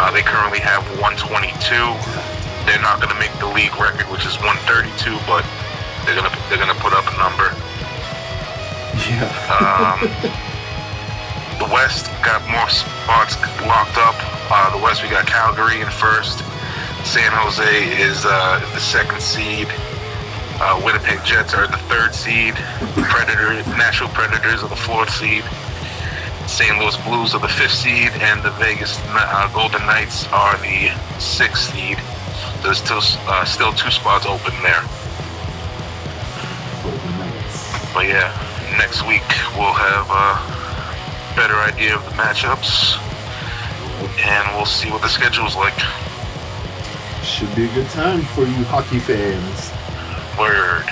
Uh, 0.00 0.10
they 0.10 0.22
currently 0.22 0.60
have 0.60 0.82
122. 1.00 1.52
They're 2.64 2.80
not 2.80 2.96
going 2.96 3.12
to 3.12 3.20
make 3.20 3.32
the 3.40 3.48
league 3.52 3.76
record, 3.76 4.08
which 4.08 4.24
is 4.24 4.36
132, 4.40 5.20
but 5.28 5.44
they're 6.04 6.16
gonna 6.16 6.32
they're 6.48 6.58
gonna 6.58 6.76
put 6.80 6.92
up 6.92 7.04
a 7.12 7.16
number. 7.20 7.52
Yeah. 9.10 9.26
Um, 9.50 10.53
the 11.58 11.68
West 11.72 12.06
got 12.22 12.42
more 12.50 12.68
spots 12.68 13.36
locked 13.62 13.98
up. 13.98 14.14
Uh, 14.50 14.76
the 14.76 14.82
West 14.82 15.02
we 15.02 15.08
got 15.08 15.26
Calgary 15.26 15.80
in 15.80 15.88
first. 15.90 16.38
San 17.04 17.30
Jose 17.32 18.00
is 18.00 18.24
uh, 18.24 18.60
the 18.72 18.80
second 18.80 19.20
seed. 19.20 19.68
Uh, 20.60 20.80
Winnipeg 20.84 21.22
Jets 21.24 21.54
are 21.54 21.66
the 21.66 21.78
third 21.90 22.14
seed. 22.14 22.54
Predator 23.08 23.54
Nashville 23.76 24.08
Predators 24.08 24.62
are 24.62 24.68
the 24.68 24.76
fourth 24.76 25.10
seed. 25.10 25.44
St. 26.46 26.78
Louis 26.78 26.96
Blues 27.04 27.34
are 27.34 27.40
the 27.40 27.48
fifth 27.48 27.72
seed, 27.72 28.10
and 28.20 28.42
the 28.42 28.50
Vegas 28.52 28.98
uh, 29.08 29.50
Golden 29.52 29.84
Knights 29.86 30.26
are 30.28 30.56
the 30.58 30.90
sixth 31.18 31.72
seed. 31.72 31.98
There's 32.62 32.78
still 32.78 33.02
uh, 33.26 33.44
still 33.44 33.72
two 33.72 33.90
spots 33.90 34.26
open 34.26 34.54
there. 34.62 34.82
But 37.92 38.08
yeah, 38.08 38.30
next 38.78 39.06
week 39.06 39.26
we'll 39.56 39.72
have 39.72 40.08
a 40.10 40.63
better 41.36 41.54
idea 41.54 41.96
of 41.96 42.04
the 42.04 42.12
matchups, 42.12 42.98
and 44.24 44.56
we'll 44.56 44.66
see 44.66 44.90
what 44.90 45.02
the 45.02 45.08
schedule's 45.08 45.56
like. 45.56 45.78
Should 47.22 47.54
be 47.54 47.64
a 47.64 47.74
good 47.74 47.88
time 47.90 48.22
for 48.22 48.42
you 48.42 48.64
hockey 48.64 48.98
fans. 48.98 49.70
Word. 50.38 50.84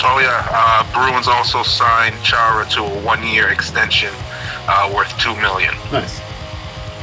Oh 0.00 0.18
yeah, 0.20 0.46
uh, 0.50 0.84
Bruins 0.92 1.28
also 1.28 1.62
signed 1.62 2.16
Chara 2.22 2.64
to 2.70 2.82
a 2.82 3.02
one-year 3.02 3.48
extension 3.48 4.12
uh, 4.68 4.92
worth 4.94 5.16
two 5.18 5.34
million. 5.36 5.74
Nice. 5.92 6.20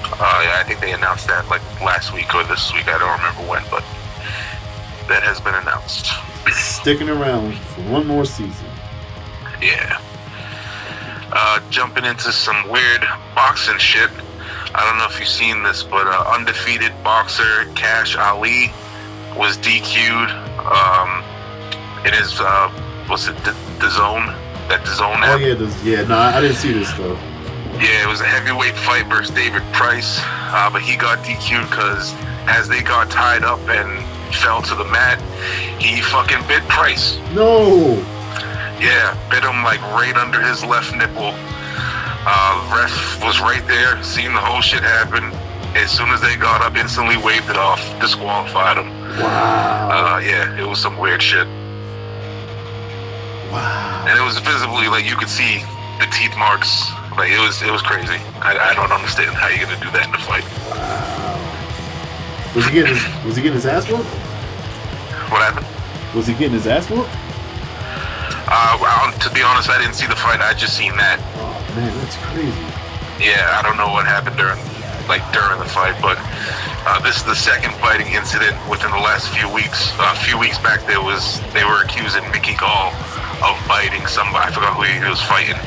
Uh, 0.05 0.41
yeah, 0.43 0.57
I 0.59 0.63
think 0.65 0.79
they 0.79 0.93
announced 0.93 1.27
that 1.27 1.47
like 1.49 1.61
last 1.81 2.13
week 2.13 2.33
or 2.35 2.43
this 2.43 2.73
week. 2.73 2.87
I 2.87 2.97
don't 2.97 3.17
remember 3.17 3.41
when, 3.51 3.63
but 3.69 3.83
that 5.07 5.23
has 5.23 5.41
been 5.41 5.55
announced. 5.55 6.07
Sticking 6.53 7.09
around 7.09 7.55
for 7.55 7.81
one 7.81 8.05
more 8.05 8.25
season. 8.25 8.67
Yeah. 9.61 9.99
Uh, 11.37 11.59
jumping 11.69 12.05
into 12.05 12.31
some 12.31 12.69
weird 12.69 13.01
boxing 13.35 13.77
shit. 13.77 14.09
I 14.73 14.85
don't 14.87 14.97
know 14.97 15.05
if 15.05 15.19
you've 15.19 15.27
seen 15.27 15.63
this, 15.63 15.83
but 15.83 16.07
uh, 16.07 16.31
undefeated 16.33 16.93
boxer 17.03 17.65
Kash 17.75 18.15
Ali 18.15 18.71
was 19.37 19.57
DQ'd 19.57 20.31
um, 20.63 21.23
in 22.05 22.13
his 22.13 22.39
uh, 22.39 22.69
what's 23.07 23.27
it, 23.27 23.35
the, 23.43 23.51
DAZN, 23.79 24.27
that 24.69 24.81
DAZN 24.85 25.01
Oh 25.01 25.35
app. 25.35 25.41
yeah, 25.41 25.53
this, 25.55 25.83
yeah. 25.83 26.03
No, 26.07 26.15
I 26.17 26.39
didn't 26.39 26.55
see 26.55 26.71
this 26.71 26.91
though. 26.93 27.15
Yeah, 27.83 28.03
it 28.03 28.07
was 28.07 28.21
a 28.21 28.25
heavyweight 28.25 28.75
fight 28.77 29.05
versus 29.07 29.35
David 29.35 29.61
Price, 29.73 30.19
uh, 30.23 30.69
but 30.71 30.81
he 30.81 30.95
got 30.95 31.19
DQ'd 31.19 31.69
because 31.69 32.13
as 32.47 32.69
they 32.69 32.81
got 32.81 33.11
tied 33.11 33.43
up 33.43 33.59
and 33.67 34.03
fell 34.35 34.61
to 34.61 34.75
the 34.75 34.85
mat, 34.85 35.19
he 35.81 35.99
fucking 36.01 36.47
bit 36.47 36.63
Price. 36.69 37.17
No. 37.33 37.95
Yeah, 38.79 39.15
bit 39.29 39.43
him 39.43 39.63
like 39.63 39.81
right 39.95 40.15
under 40.15 40.41
his 40.41 40.63
left 40.63 40.95
nipple. 40.95 41.33
Uh, 42.27 42.57
ref 42.73 43.23
was 43.23 43.39
right 43.39 43.65
there, 43.67 44.01
seen 44.03 44.33
the 44.33 44.39
whole 44.41 44.61
shit 44.61 44.81
happen. 44.81 45.23
As 45.75 45.91
soon 45.91 46.09
as 46.09 46.21
they 46.21 46.35
got 46.35 46.61
up, 46.61 46.75
instantly 46.75 47.17
waved 47.17 47.49
it 47.49 47.57
off, 47.57 47.79
disqualified 47.99 48.77
him. 48.77 48.89
Wow. 49.19 49.89
Uh, 49.91 50.19
yeah, 50.19 50.59
it 50.59 50.65
was 50.67 50.79
some 50.79 50.97
weird 50.97 51.21
shit. 51.21 51.47
wow. 53.51 54.05
And 54.07 54.17
it 54.17 54.23
was 54.23 54.39
visibly 54.39 54.87
like 54.87 55.05
you 55.05 55.15
could 55.15 55.29
see 55.29 55.59
the 55.99 56.07
teeth 56.11 56.35
marks. 56.37 56.91
Like 57.17 57.31
it 57.31 57.39
was, 57.39 57.61
it 57.61 57.71
was 57.71 57.81
crazy. 57.81 58.19
I, 58.41 58.57
I 58.57 58.73
don't 58.73 58.91
understand 58.91 59.35
how 59.35 59.47
you're 59.47 59.65
gonna 59.65 59.79
do 59.79 59.91
that 59.91 60.07
in 60.07 60.15
a 60.15 60.19
fight. 60.19 60.43
Was 62.55 62.65
he 62.65 62.71
getting 62.71 62.95
his, 62.95 63.25
was 63.25 63.35
he 63.35 63.41
getting 63.43 63.55
his 63.55 63.65
ass 63.65 63.87
whooped? 63.89 64.07
What 65.29 65.41
happened? 65.41 65.67
Was 66.15 66.27
he 66.27 66.33
getting 66.33 66.53
his 66.53 66.67
ass 66.67 66.89
whooped? 66.89 67.09
Uh, 68.47 69.11
to 69.17 69.33
be 69.33 69.41
honest, 69.41 69.69
I 69.69 69.81
didn't 69.81 69.95
see 69.95 70.05
the 70.05 70.15
fight. 70.15 70.39
I 70.39 70.53
just 70.53 70.77
seen 70.77 70.95
that. 71.01 71.17
Oh 71.41 71.57
man, 71.73 71.89
that's 71.97 72.13
crazy. 72.29 72.53
Yeah, 73.17 73.57
I 73.57 73.65
don't 73.65 73.73
know 73.73 73.89
what 73.89 74.05
happened 74.05 74.37
during, 74.37 74.61
like 75.09 75.25
during 75.33 75.57
the 75.57 75.65
fight, 75.65 75.97
but 75.97 76.21
uh, 76.85 77.01
this 77.01 77.17
is 77.17 77.25
the 77.25 77.33
second 77.33 77.73
fighting 77.81 78.05
incident 78.13 78.53
within 78.69 78.93
the 78.93 79.01
last 79.01 79.33
few 79.33 79.49
weeks. 79.49 79.89
Uh, 79.97 80.13
a 80.13 80.21
few 80.21 80.37
weeks 80.37 80.61
back, 80.61 80.85
there 80.85 81.01
was 81.01 81.41
they 81.57 81.65
were 81.65 81.81
accusing 81.81 82.21
Mickey 82.29 82.53
Gall 82.53 82.93
of 83.41 83.57
biting 83.65 84.05
somebody. 84.05 84.45
I 84.45 84.53
forgot 84.53 84.77
who 84.77 84.85
he 84.85 85.01
was 85.09 85.25
fighting. 85.25 85.57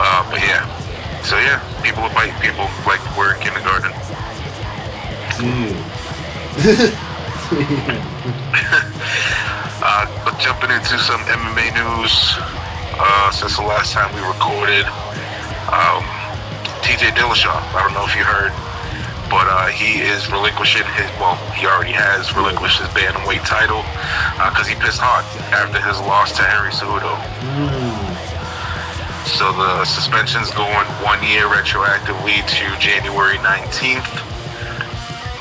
Uh, 0.00 0.24
but 0.32 0.40
yeah, 0.40 0.64
so 1.28 1.36
yeah, 1.36 1.60
people 1.84 2.08
bite 2.16 2.32
people 2.40 2.72
like 2.88 3.04
we're 3.20 3.36
in 3.36 3.40
kindergarten. 3.44 3.92
Uh, 9.80 10.06
but 10.24 10.38
jumping 10.40 10.70
into 10.70 10.98
some 10.98 11.20
MMA 11.30 11.70
news, 11.74 12.12
uh, 12.98 13.30
since 13.30 13.56
the 13.56 13.62
last 13.62 13.92
time 13.92 14.10
we 14.14 14.20
recorded, 14.26 14.84
um, 15.70 16.02
TJ 16.82 17.14
Dillashaw, 17.14 17.54
I 17.74 17.82
don't 17.84 17.94
know 17.94 18.02
if 18.04 18.14
you 18.18 18.24
heard, 18.26 18.50
but 19.30 19.46
uh, 19.46 19.68
he 19.70 20.00
is 20.02 20.26
relinquishing 20.32 20.82
his, 20.98 21.06
well, 21.22 21.36
he 21.54 21.66
already 21.66 21.92
has 21.94 22.34
relinquished 22.34 22.80
his 22.80 22.88
bantamweight 22.90 23.44
title 23.46 23.84
because 24.50 24.66
he 24.66 24.74
pissed 24.82 24.98
hot 24.98 25.22
after 25.54 25.78
his 25.78 26.00
loss 26.08 26.32
to 26.34 26.42
Henry 26.42 26.72
Cejudo. 26.74 27.14
So 29.28 29.52
the 29.52 29.84
suspension's 29.84 30.50
going 30.56 30.88
one 31.04 31.20
year 31.22 31.46
retroactively 31.46 32.40
to 32.40 32.64
January 32.80 33.36
19th. 33.44 34.08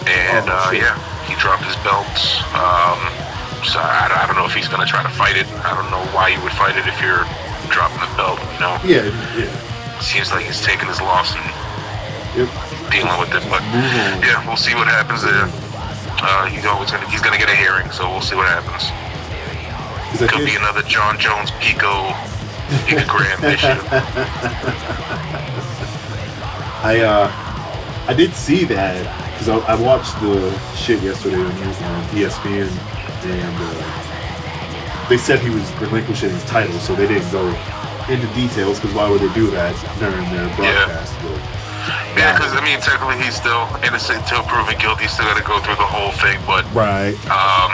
And 0.05 0.45
Oh, 0.51 0.67
uh, 0.67 0.71
yeah, 0.75 0.93
he 1.25 1.33
dropped 1.39 1.63
his 1.63 1.75
belt. 1.81 2.05
Um, 2.53 2.99
so 3.65 3.79
I, 3.79 4.09
I 4.11 4.25
don't 4.27 4.35
know 4.37 4.45
if 4.45 4.53
he's 4.53 4.67
going 4.67 4.81
to 4.81 4.89
try 4.89 5.01
to 5.03 5.09
fight 5.09 5.35
it. 5.37 5.47
I 5.65 5.73
don't 5.73 5.89
know 5.89 6.03
why 6.13 6.29
you 6.29 6.39
would 6.43 6.53
fight 6.53 6.77
it 6.77 6.85
if 6.85 6.97
you're 7.01 7.25
dropping 7.73 7.99
the 7.99 8.11
belt, 8.15 8.39
you 8.53 8.59
know? 8.61 8.75
Yeah, 8.85 9.09
yeah. 9.37 9.49
Seems 9.99 10.31
like 10.31 10.45
he's 10.45 10.61
taking 10.61 10.87
his 10.87 11.01
loss 11.01 11.33
and 11.35 11.45
Yep. 12.37 12.49
dealing 12.91 13.17
with 13.17 13.33
it. 13.33 13.41
But 13.49 13.63
yeah, 14.21 14.45
we'll 14.45 14.57
see 14.61 14.75
what 14.75 14.85
happens 14.87 15.23
there. 15.23 15.49
Uh, 16.21 16.45
he's 16.45 16.65
always 16.65 16.91
gonna 16.91 17.09
he's 17.09 17.21
gonna 17.21 17.37
get 17.37 17.49
a 17.49 17.55
hearing, 17.55 17.89
so 17.89 18.07
we'll 18.09 18.21
see 18.21 18.35
what 18.35 18.45
happens. 18.47 18.85
Could 20.29 20.45
be 20.45 20.55
another 20.55 20.83
Jon 20.83 21.17
Jones 21.17 21.49
Pico 21.59 22.13
picogram 22.85 23.41
issue. 23.49 23.67
I 26.83 26.99
uh, 27.01 27.31
I 28.07 28.13
did 28.13 28.33
see 28.33 28.65
that 28.65 29.03
because 29.33 29.49
I, 29.49 29.57
I 29.73 29.75
watched 29.81 30.13
the 30.21 30.51
shit 30.75 31.01
yesterday 31.01 31.41
on 31.41 31.51
ESPN, 32.13 32.69
and 33.31 33.55
uh, 33.59 35.07
they 35.09 35.17
said 35.17 35.39
he 35.39 35.49
was 35.49 35.63
relinquishing 35.79 36.29
his 36.29 36.43
title, 36.45 36.77
so 36.79 36.95
they 36.95 37.07
didn't 37.07 37.31
go 37.31 37.47
into 38.07 38.27
details 38.35 38.79
because 38.79 38.95
why 38.95 39.09
would 39.09 39.21
they 39.21 39.31
do 39.33 39.51
that 39.51 39.75
during 39.99 40.23
their 40.31 40.47
broadcast? 40.55 41.15
But, 41.23 41.39
Yeah, 42.15 42.35
because 42.35 42.51
I 42.55 42.63
mean, 42.63 42.79
technically 42.79 43.19
he's 43.23 43.35
still 43.35 43.67
innocent 43.83 44.23
until 44.23 44.43
proven 44.43 44.75
guilty. 44.79 45.07
He's 45.07 45.15
still 45.15 45.27
got 45.27 45.39
to 45.39 45.47
go 45.47 45.59
through 45.63 45.79
the 45.79 45.87
whole 45.87 46.11
thing. 46.19 46.39
But 46.43 46.67
right. 46.75 47.15
um, 47.31 47.71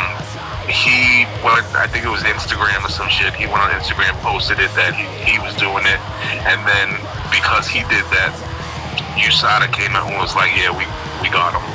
he, 0.69 1.25
well, 1.41 1.57
I 1.73 1.89
think 1.89 2.05
it 2.05 2.13
was 2.13 2.21
Instagram 2.21 2.85
or 2.85 2.93
some 2.93 3.09
shit. 3.09 3.33
He 3.33 3.49
went 3.49 3.65
on 3.65 3.73
Instagram, 3.73 4.13
posted 4.21 4.61
it 4.61 4.69
that 4.77 4.93
he, 4.93 5.05
he 5.25 5.35
was 5.41 5.57
doing 5.57 5.85
it, 5.89 6.01
and 6.45 6.61
then 6.69 6.97
because 7.33 7.65
he 7.65 7.81
did 7.89 8.05
that, 8.13 8.33
USADA 9.17 9.73
came 9.73 9.97
out 9.97 10.09
and 10.09 10.17
was 10.17 10.35
like, 10.35 10.53
"Yeah, 10.53 10.69
we 10.73 10.85
we 11.21 11.29
got 11.33 11.53
him." 11.53 11.65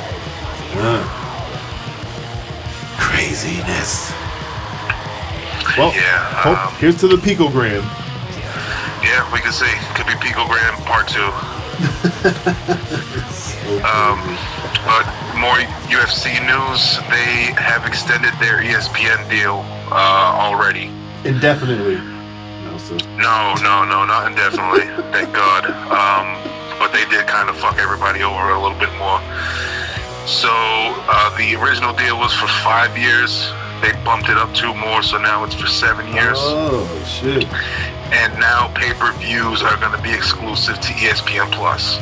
Uh. 0.79 1.18
Craziness. 2.99 4.11
Well, 5.77 5.93
Yeah, 5.95 6.19
hope- 6.43 6.67
um, 6.67 6.73
here's 6.79 6.97
to 6.97 7.07
the 7.07 7.15
picogram. 7.15 7.83
Yeah, 9.03 9.23
we 9.31 9.39
can 9.39 9.53
see. 9.53 9.71
Could 9.95 10.07
be 10.07 10.13
Picogram 10.19 10.75
Part 10.85 11.07
Two. 11.07 11.29
Um, 13.69 14.17
but 14.83 15.05
more 15.37 15.53
UFC 15.93 16.33
news. 16.41 16.97
They 17.13 17.53
have 17.61 17.85
extended 17.85 18.33
their 18.41 18.57
ESPN 18.65 19.29
deal 19.29 19.63
uh, 19.91 20.33
already. 20.35 20.89
Indefinitely. 21.23 21.97
No, 22.65 22.77
so 22.79 22.97
No, 23.15 23.53
no, 23.61 23.85
no, 23.85 24.05
not 24.05 24.27
indefinitely. 24.31 24.87
thank 25.13 25.31
God. 25.33 25.65
Um, 25.93 26.33
but 26.79 26.91
they 26.91 27.05
did 27.15 27.27
kind 27.27 27.47
of 27.47 27.55
fuck 27.57 27.77
everybody 27.77 28.23
over 28.23 28.49
a 28.49 28.59
little 28.59 28.77
bit 28.79 28.91
more. 28.97 29.21
So 30.29 30.47
uh, 30.53 31.35
the 31.37 31.55
original 31.55 31.91
deal 31.93 32.19
was 32.19 32.31
for 32.35 32.45
five 32.61 32.95
years. 32.95 33.49
They 33.81 33.91
bumped 34.05 34.29
it 34.29 34.37
up 34.37 34.53
two 34.53 34.75
more, 34.75 35.01
so 35.01 35.17
now 35.17 35.43
it's 35.43 35.55
for 35.55 35.65
seven 35.65 36.05
years. 36.13 36.37
Oh 36.37 36.85
shit. 37.03 37.45
And 38.13 38.39
now 38.39 38.71
pay-per-views 38.75 39.63
are 39.63 39.75
going 39.77 39.95
to 39.97 40.01
be 40.03 40.13
exclusive 40.13 40.79
to 40.79 40.87
ESPN 41.01 41.51
Plus. 41.51 41.97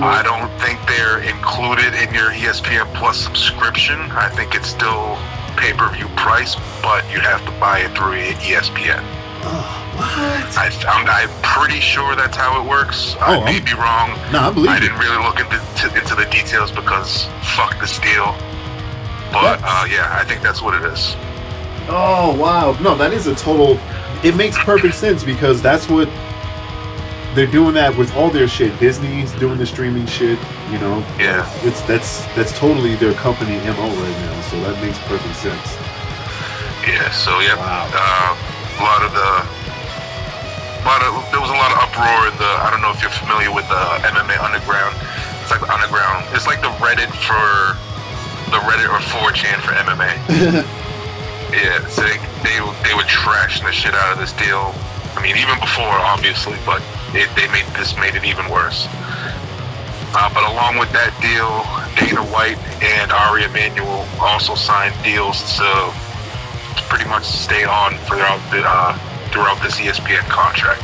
I 0.00 0.22
don't 0.22 0.48
think 0.60 0.78
they're 0.86 1.18
included 1.26 1.92
in 1.94 2.14
your 2.14 2.30
ESPN 2.30 2.86
Plus 2.94 3.18
subscription. 3.18 3.98
I 4.12 4.28
think 4.28 4.54
it's 4.54 4.68
still 4.68 5.18
pay-per-view 5.56 6.06
price, 6.16 6.54
but 6.82 7.02
you 7.10 7.18
have 7.18 7.44
to 7.46 7.52
buy 7.58 7.80
it 7.80 7.96
through 7.98 8.14
E 8.14 8.54
ESPN. 10.00 10.56
I, 10.56 10.70
I'm, 10.88 11.28
I'm 11.30 11.42
pretty 11.42 11.80
sure 11.80 12.16
that's 12.16 12.36
how 12.36 12.62
it 12.62 12.68
works. 12.68 13.16
I 13.20 13.36
Oh, 13.36 13.44
may 13.44 13.56
I'm- 13.56 13.64
be 13.64 13.74
wrong. 13.74 14.10
No, 14.32 14.40
I 14.40 14.50
believe 14.52 14.70
I 14.70 14.80
didn't 14.80 14.98
really 14.98 15.22
look 15.22 15.38
into 15.40 15.56
to, 15.58 15.98
into 15.98 16.14
the 16.14 16.26
details 16.30 16.70
because 16.72 17.26
fuck 17.56 17.78
this 17.80 17.98
deal. 18.00 18.34
But 19.32 19.60
uh, 19.62 19.86
yeah, 19.90 20.08
I 20.20 20.24
think 20.24 20.42
that's 20.42 20.60
what 20.62 20.74
it 20.74 20.82
is. 20.92 21.14
Oh 21.88 22.36
wow. 22.38 22.72
No, 22.80 22.96
that 22.96 23.12
is 23.12 23.26
a 23.26 23.34
total. 23.34 23.78
It 24.24 24.36
makes 24.36 24.58
perfect 24.58 24.94
sense 24.94 25.22
because 25.24 25.62
that's 25.62 25.88
what 25.88 26.08
they're 27.34 27.46
doing. 27.46 27.74
That 27.74 27.96
with 27.96 28.14
all 28.16 28.28
their 28.30 28.48
shit. 28.48 28.76
Disney's 28.80 29.32
doing 29.34 29.56
the 29.58 29.66
streaming 29.66 30.06
shit. 30.06 30.38
You 30.70 30.78
know. 30.78 30.98
Yeah. 31.18 31.48
It's 31.62 31.80
that's 31.82 32.24
that's 32.34 32.56
totally 32.58 32.96
their 32.96 33.14
company 33.14 33.56
mo 33.58 33.88
right 33.88 34.18
now. 34.26 34.40
So 34.50 34.60
that 34.62 34.80
makes 34.82 34.98
perfect 35.06 35.36
sense. 35.36 35.76
Yeah, 36.86 37.10
so 37.10 37.38
yeah, 37.40 37.54
Wow. 37.56 37.88
uh, 37.92 38.36
a 38.80 38.82
lot 38.82 39.02
of 39.04 39.12
the, 39.12 39.59
lot 40.84 41.02
of 41.04 41.12
there 41.30 41.40
was 41.40 41.50
a 41.50 41.58
lot 41.58 41.72
of 41.72 41.78
uproar 41.84 42.28
in 42.28 42.34
the. 42.40 42.50
I 42.64 42.70
don't 42.70 42.80
know 42.80 42.90
if 42.90 43.00
you're 43.02 43.12
familiar 43.12 43.52
with 43.52 43.68
the 43.68 43.84
MMA 44.06 44.36
Underground. 44.40 44.96
It's 45.42 45.50
like 45.50 45.60
the 45.60 45.72
Underground. 45.72 46.24
It's 46.32 46.46
like 46.46 46.60
the 46.60 46.72
Reddit 46.80 47.10
for 47.26 47.76
the 48.50 48.60
Reddit 48.66 48.88
or 48.90 48.98
4chan 48.98 49.60
for 49.62 49.72
MMA. 49.76 50.14
yeah, 51.52 51.84
so 51.88 52.02
they 52.02 52.16
they 52.42 52.58
they 52.86 52.94
were 52.94 53.06
trashing 53.06 53.64
the 53.64 53.72
shit 53.72 53.94
out 53.94 54.14
of 54.14 54.18
this 54.18 54.32
deal. 54.34 54.74
I 55.16 55.22
mean, 55.22 55.36
even 55.36 55.58
before, 55.58 55.90
obviously, 56.06 56.56
but 56.64 56.82
it, 57.12 57.28
they 57.34 57.46
made 57.50 57.66
this 57.74 57.96
made 57.96 58.14
it 58.14 58.24
even 58.24 58.48
worse. 58.48 58.86
Uh, 60.12 60.26
but 60.34 60.42
along 60.50 60.78
with 60.78 60.90
that 60.90 61.14
deal, 61.22 61.62
Dana 61.94 62.26
White 62.34 62.58
and 62.82 63.12
Ari 63.12 63.44
Emanuel 63.44 64.06
also 64.18 64.54
signed 64.54 64.94
deals 65.04 65.38
to 65.58 65.70
pretty 66.90 67.06
much 67.06 67.22
stay 67.22 67.62
on 67.62 67.94
throughout 68.10 68.42
the 68.50 68.62
uh, 68.66 68.98
throughout 69.32 69.62
this 69.62 69.76
ESPN 69.78 70.26
contract. 70.28 70.82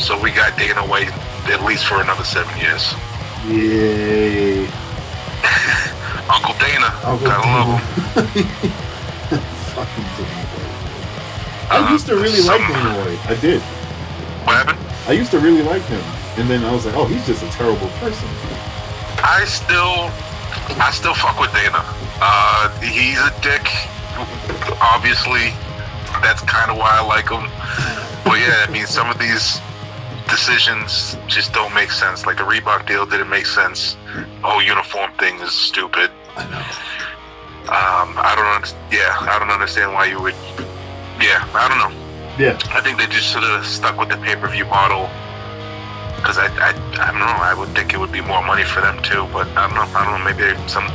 So 0.00 0.20
we 0.20 0.30
got 0.30 0.56
Dana 0.58 0.82
White 0.86 1.12
at 1.48 1.62
least 1.64 1.86
for 1.86 2.00
another 2.00 2.24
seven 2.24 2.56
years. 2.58 2.94
Yay. 3.46 4.66
Uncle 6.32 6.54
Dana, 6.58 6.88
Uncle 7.04 7.26
gotta 7.28 7.46
love 7.46 7.68
him. 7.68 8.48
Fucking 9.74 10.08
Dana 10.16 10.44
White. 10.50 11.70
I 11.70 11.90
used 11.92 12.06
to 12.06 12.16
really 12.16 12.42
like 12.42 12.60
Dana 12.60 12.98
White. 12.98 13.26
I 13.26 13.34
did. 13.40 13.60
What 14.44 14.56
happened? 14.56 14.78
I 15.06 15.12
used 15.12 15.30
to 15.32 15.38
really 15.38 15.62
like 15.62 15.82
him, 15.82 16.02
and 16.38 16.48
then 16.48 16.64
I 16.64 16.72
was 16.72 16.86
like, 16.86 16.94
oh, 16.94 17.06
he's 17.06 17.26
just 17.26 17.42
a 17.42 17.48
terrible 17.50 17.88
person. 18.00 18.28
I 19.20 19.44
still, 19.46 20.10
I 20.80 20.90
still 20.92 21.14
fuck 21.14 21.38
with 21.40 21.52
Dana. 21.52 21.84
Uh, 22.20 22.68
he's 22.80 23.18
a 23.18 23.32
dick. 23.40 23.68
Obviously, 24.80 25.52
that's 26.24 26.42
kind 26.42 26.70
of 26.70 26.76
why 26.76 26.90
I 26.90 27.04
like 27.04 27.28
him. 27.28 27.44
But 28.24 28.40
yeah, 28.40 28.64
I 28.66 28.70
mean, 28.72 28.86
some 28.86 29.10
of 29.10 29.18
these 29.18 29.60
decisions 30.28 31.16
just 31.26 31.52
don't 31.52 31.74
make 31.74 31.90
sense. 31.90 32.26
Like 32.26 32.38
the 32.38 32.44
Reebok 32.44 32.86
deal 32.86 33.04
didn't 33.06 33.28
make 33.28 33.46
sense. 33.46 33.96
The 34.14 34.48
whole 34.48 34.62
uniform 34.62 35.12
thing 35.18 35.38
is 35.40 35.52
stupid. 35.52 36.10
I 36.36 36.44
know. 36.50 36.64
Um, 37.64 38.16
I 38.20 38.34
don't. 38.36 38.74
Yeah, 38.92 39.16
I 39.20 39.38
don't 39.38 39.50
understand 39.50 39.92
why 39.92 40.06
you 40.06 40.20
would. 40.20 40.34
Yeah, 41.20 41.40
I 41.54 41.68
don't 41.68 41.80
know. 41.80 41.92
Yeah. 42.36 42.58
I 42.74 42.80
think 42.80 42.98
they 42.98 43.06
just 43.06 43.32
should 43.32 43.42
have 43.42 43.64
stuck 43.64 43.96
with 43.98 44.08
the 44.08 44.16
pay-per-view 44.16 44.64
model. 44.66 45.08
Because 46.16 46.38
I, 46.38 46.48
I, 46.58 46.72
I 47.00 47.10
don't 47.12 47.20
know. 47.20 47.40
I 47.40 47.54
would 47.54 47.68
think 47.70 47.94
it 47.94 47.98
would 47.98 48.12
be 48.12 48.20
more 48.20 48.42
money 48.42 48.64
for 48.64 48.80
them 48.80 49.00
too. 49.02 49.28
But 49.32 49.46
I 49.56 49.68
don't 49.68 49.76
know. 49.76 49.88
I 49.96 50.04
don't 50.04 50.18
know. 50.18 50.24
Maybe 50.24 50.68
some 50.68 50.88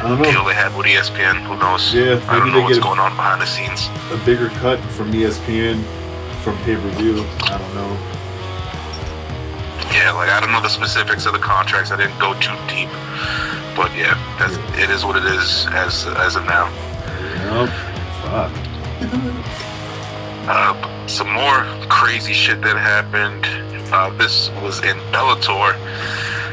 I 0.00 0.08
don't 0.08 0.22
deal 0.22 0.32
know. 0.42 0.48
they 0.48 0.54
had 0.54 0.76
with 0.76 0.86
ESPN. 0.86 1.42
Who 1.46 1.56
knows? 1.58 1.92
Yeah, 1.94 2.20
I 2.28 2.38
don't 2.38 2.46
maybe 2.46 2.50
know 2.50 2.56
they 2.58 2.62
what's 2.64 2.74
get- 2.78 2.84
going 2.84 3.00
on 3.00 3.14
behind 3.16 3.40
the 3.42 3.46
scenes. 3.46 3.88
A 4.12 4.16
bigger 4.24 4.48
cut 4.60 4.78
from 4.96 5.12
ESPN 5.12 5.82
from 6.42 6.56
pay 6.64 6.76
per 6.76 6.88
view. 6.96 7.24
I 7.42 7.58
don't 7.58 7.74
know. 7.74 7.92
Yeah, 9.92 10.12
like 10.12 10.30
I 10.30 10.38
don't 10.40 10.52
know 10.52 10.60
the 10.60 10.68
specifics 10.68 11.26
of 11.26 11.32
the 11.32 11.38
contracts. 11.38 11.90
I 11.90 11.96
didn't 11.96 12.18
go 12.18 12.32
too 12.40 12.54
deep. 12.68 12.88
But 13.74 13.90
yeah, 13.96 14.14
that's 14.38 14.54
it 14.78 14.90
is 14.90 15.04
what 15.04 15.16
it 15.16 15.24
is 15.24 15.66
as 15.72 16.06
as 16.06 16.36
of 16.36 16.44
now. 16.44 16.68
Nope. 17.50 17.70
Fuck. 18.22 18.52
Uh, 20.50 21.06
some 21.06 21.30
more 21.32 21.64
crazy 21.88 22.32
shit 22.32 22.60
that 22.62 22.76
happened. 22.76 23.44
Uh, 23.92 24.10
this 24.16 24.50
was 24.62 24.78
in 24.84 24.96
Bellator. 25.12 25.74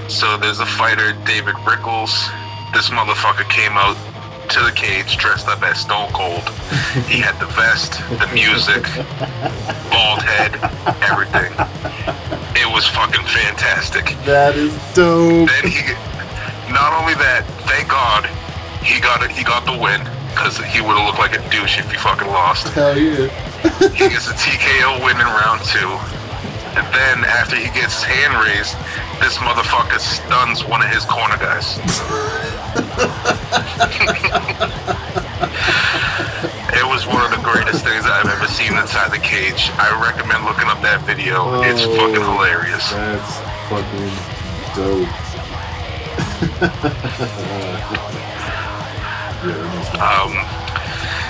So 0.10 0.38
there's 0.38 0.60
a 0.60 0.65
fighter, 0.65 1.13
David 1.25 1.56
Rickels. 1.65 2.12
This 2.76 2.90
motherfucker 2.90 3.48
came 3.48 3.72
out 3.80 3.96
to 4.52 4.60
the 4.60 4.72
cage 4.76 5.16
dressed 5.16 5.48
up 5.48 5.64
as 5.64 5.80
Stone 5.80 6.12
Cold. 6.12 6.44
He 7.08 7.24
had 7.24 7.40
the 7.40 7.48
vest, 7.56 8.04
the 8.20 8.28
music, 8.36 8.84
bald 9.88 10.20
head, 10.20 10.60
everything. 11.00 11.56
It 12.52 12.68
was 12.68 12.84
fucking 12.84 13.24
fantastic. 13.32 14.12
That 14.28 14.60
is 14.60 14.76
dope. 14.92 15.48
Then 15.48 15.72
he, 15.72 15.88
not 16.68 16.92
only 17.00 17.16
that, 17.16 17.48
thank 17.64 17.88
God, 17.88 18.28
he 18.84 19.00
got 19.00 19.24
it. 19.24 19.32
He 19.32 19.48
got 19.48 19.64
the 19.64 19.80
win 19.80 20.04
because 20.36 20.60
he 20.60 20.84
would 20.84 21.00
have 21.00 21.08
looked 21.08 21.24
like 21.24 21.40
a 21.40 21.44
douche 21.48 21.80
if 21.80 21.88
he 21.88 21.96
fucking 21.96 22.28
lost. 22.28 22.76
Hell 22.76 23.00
yeah. 23.00 23.32
He 23.96 24.12
gets 24.12 24.28
a 24.28 24.36
TKO 24.36 25.00
win 25.00 25.16
in 25.16 25.32
round 25.32 25.64
two. 25.64 25.96
And 26.76 26.84
then 26.92 27.24
after 27.24 27.56
he 27.56 27.72
gets 27.72 28.04
his 28.04 28.12
hand 28.20 28.36
raised, 28.36 28.76
this 29.19 29.38
motherfucker 29.38 29.99
stuns 29.99 30.63
one 30.65 30.82
of 30.82 30.89
his 30.89 31.06
corner 31.06 31.38
guys. 31.38 31.78
it 36.75 36.86
was 36.86 37.08
one 37.08 37.23
of 37.25 37.32
the 37.32 37.41
greatest 37.43 37.84
things 37.84 38.06
I've 38.06 38.28
ever 38.28 38.47
seen 38.47 38.75
inside 38.78 39.12
the 39.12 39.19
cage. 39.19 39.69
I 39.78 39.91
recommend 40.01 40.45
looking 40.45 40.67
up 40.67 40.82
that 40.82 41.01
video. 41.06 41.62
it's 41.63 41.82
Oh, 41.86 41.95
fucking 41.95 42.21
hilarious. 42.21 42.91
That's 42.91 43.39
fucking 43.69 44.12
dope. 44.75 45.10
yeah, 49.43 49.54
that 49.54 49.71
must 49.75 49.91
be- 49.93 49.99
Um, 49.99 50.34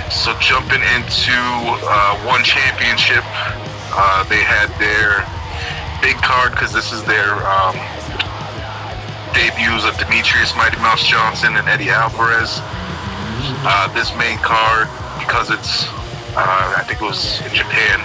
so 0.10 0.34
jumping 0.40 0.82
into 0.96 1.36
uh, 1.36 2.16
one 2.26 2.44
championship, 2.44 3.24
uh, 3.94 4.24
they 4.30 4.42
had 4.42 4.70
their 4.80 5.24
big 6.06 6.22
card 6.22 6.52
because 6.54 6.70
this 6.70 6.94
is 6.94 7.02
their 7.10 7.34
um, 7.50 7.74
debuts 9.34 9.90
of 9.90 9.98
Demetrious 9.98 10.54
Mighty 10.54 10.78
Mouse 10.78 11.02
Johnson 11.02 11.58
and 11.58 11.66
Eddie 11.66 11.90
Alvarez. 11.90 12.62
Uh, 13.66 13.90
this 13.98 14.14
main 14.14 14.38
card, 14.46 14.86
because 15.18 15.50
it's, 15.50 15.90
uh, 16.38 16.78
I 16.78 16.86
think 16.86 17.02
it 17.02 17.10
was 17.10 17.42
in 17.50 17.58
Japan. 17.58 17.98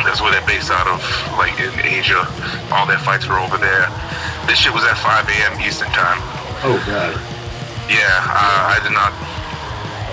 That's 0.00 0.24
where 0.24 0.32
they're 0.32 0.48
based 0.48 0.72
out 0.72 0.88
of, 0.88 1.04
like 1.36 1.52
in 1.60 1.76
Asia. 1.84 2.24
All 2.72 2.88
their 2.88 2.96
fights 3.04 3.28
were 3.28 3.36
over 3.36 3.60
there. 3.60 3.84
This 4.48 4.56
shit 4.56 4.72
was 4.72 4.88
at 4.88 4.96
5 4.96 5.28
a.m. 5.28 5.60
Eastern 5.60 5.92
time. 5.92 6.16
oh 6.64 6.80
god. 6.88 7.20
Yeah, 7.92 8.16
uh, 8.32 8.72
I 8.72 8.80
did 8.80 8.96
not 8.96 9.12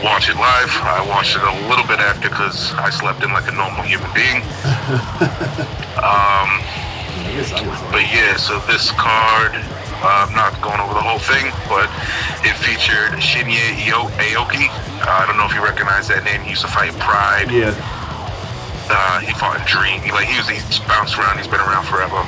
watch 0.03 0.29
it 0.29 0.35
live. 0.35 0.69
I 0.81 1.05
watched 1.07 1.37
it 1.37 1.45
a 1.45 1.55
little 1.69 1.85
bit 1.85 1.99
after 1.99 2.29
because 2.29 2.73
I 2.73 2.89
slept 2.89 3.23
in 3.23 3.31
like 3.33 3.45
a 3.45 3.53
normal 3.53 3.85
human 3.85 4.09
being. 4.17 4.41
um, 6.01 6.49
but 7.93 8.05
yeah, 8.09 8.35
so 8.35 8.59
this 8.65 8.89
card, 8.97 9.53
uh, 10.01 10.25
I'm 10.25 10.33
not 10.33 10.57
going 10.61 10.81
over 10.81 10.97
the 10.97 11.05
whole 11.05 11.21
thing, 11.21 11.53
but 11.69 11.85
it 12.41 12.57
featured 12.57 13.13
Shinya 13.21 13.77
Aoki. 13.77 14.67
Uh, 15.05 15.21
I 15.21 15.25
don't 15.29 15.37
know 15.37 15.45
if 15.45 15.53
you 15.53 15.63
recognize 15.63 16.09
that 16.09 16.25
name. 16.25 16.41
He 16.41 16.57
used 16.57 16.65
to 16.65 16.71
fight 16.71 16.97
Pride. 16.97 17.53
Yeah. 17.53 17.77
Uh, 18.89 19.19
he 19.21 19.31
fought 19.37 19.61
in 19.61 19.65
Dream. 19.69 20.01
He, 20.01 20.11
like 20.11 20.27
he 20.27 20.37
was, 20.37 20.49
he's 20.49 20.81
bounced 20.89 21.17
around. 21.17 21.37
He's 21.37 21.47
been 21.47 21.61
around 21.61 21.85
forever. 21.85 22.25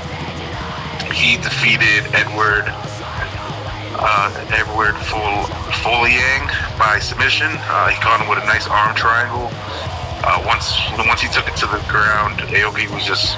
He 1.09 1.38
defeated 1.41 2.05
Edward 2.13 2.69
uh, 3.97 4.29
Edward 4.53 4.95
Fol- 5.07 5.47
Folayang 5.83 6.47
by 6.77 6.99
submission. 6.99 7.49
Uh, 7.69 7.89
he 7.89 7.97
caught 8.01 8.19
him 8.21 8.27
with 8.29 8.39
a 8.41 8.45
nice 8.45 8.67
arm 8.67 8.95
triangle. 8.95 9.49
Uh, 10.25 10.39
once 10.47 10.71
once 11.07 11.19
he 11.21 11.27
took 11.29 11.47
it 11.47 11.55
to 11.57 11.67
the 11.67 11.81
ground, 11.91 12.39
Aoki 12.55 12.87
was 12.93 13.03
just 13.05 13.35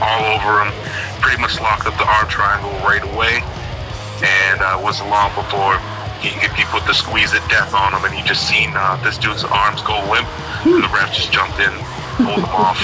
all 0.00 0.24
over 0.32 0.64
him. 0.64 0.72
Pretty 1.20 1.40
much 1.40 1.60
locked 1.60 1.86
up 1.86 1.96
the 1.98 2.08
arm 2.08 2.28
triangle 2.28 2.70
right 2.86 3.02
away, 3.04 3.42
and 4.24 4.60
uh, 4.60 4.80
wasn't 4.82 5.08
long 5.10 5.28
before 5.34 5.76
he, 6.20 6.30
he 6.56 6.64
put 6.72 6.84
the 6.86 6.94
squeeze 6.94 7.34
of 7.34 7.42
death 7.48 7.74
on 7.74 7.92
him, 7.92 8.04
and 8.04 8.16
you 8.16 8.24
just 8.24 8.48
seen 8.48 8.72
uh, 8.74 8.96
this 9.04 9.18
dude's 9.18 9.44
arms 9.44 9.82
go 9.82 9.94
limp, 10.10 10.28
and 10.64 10.82
the 10.82 10.88
ref 10.88 11.12
just 11.12 11.32
jumped 11.32 11.58
in, 11.60 11.72
pulled 12.24 12.38
him 12.40 12.44
off. 12.56 12.80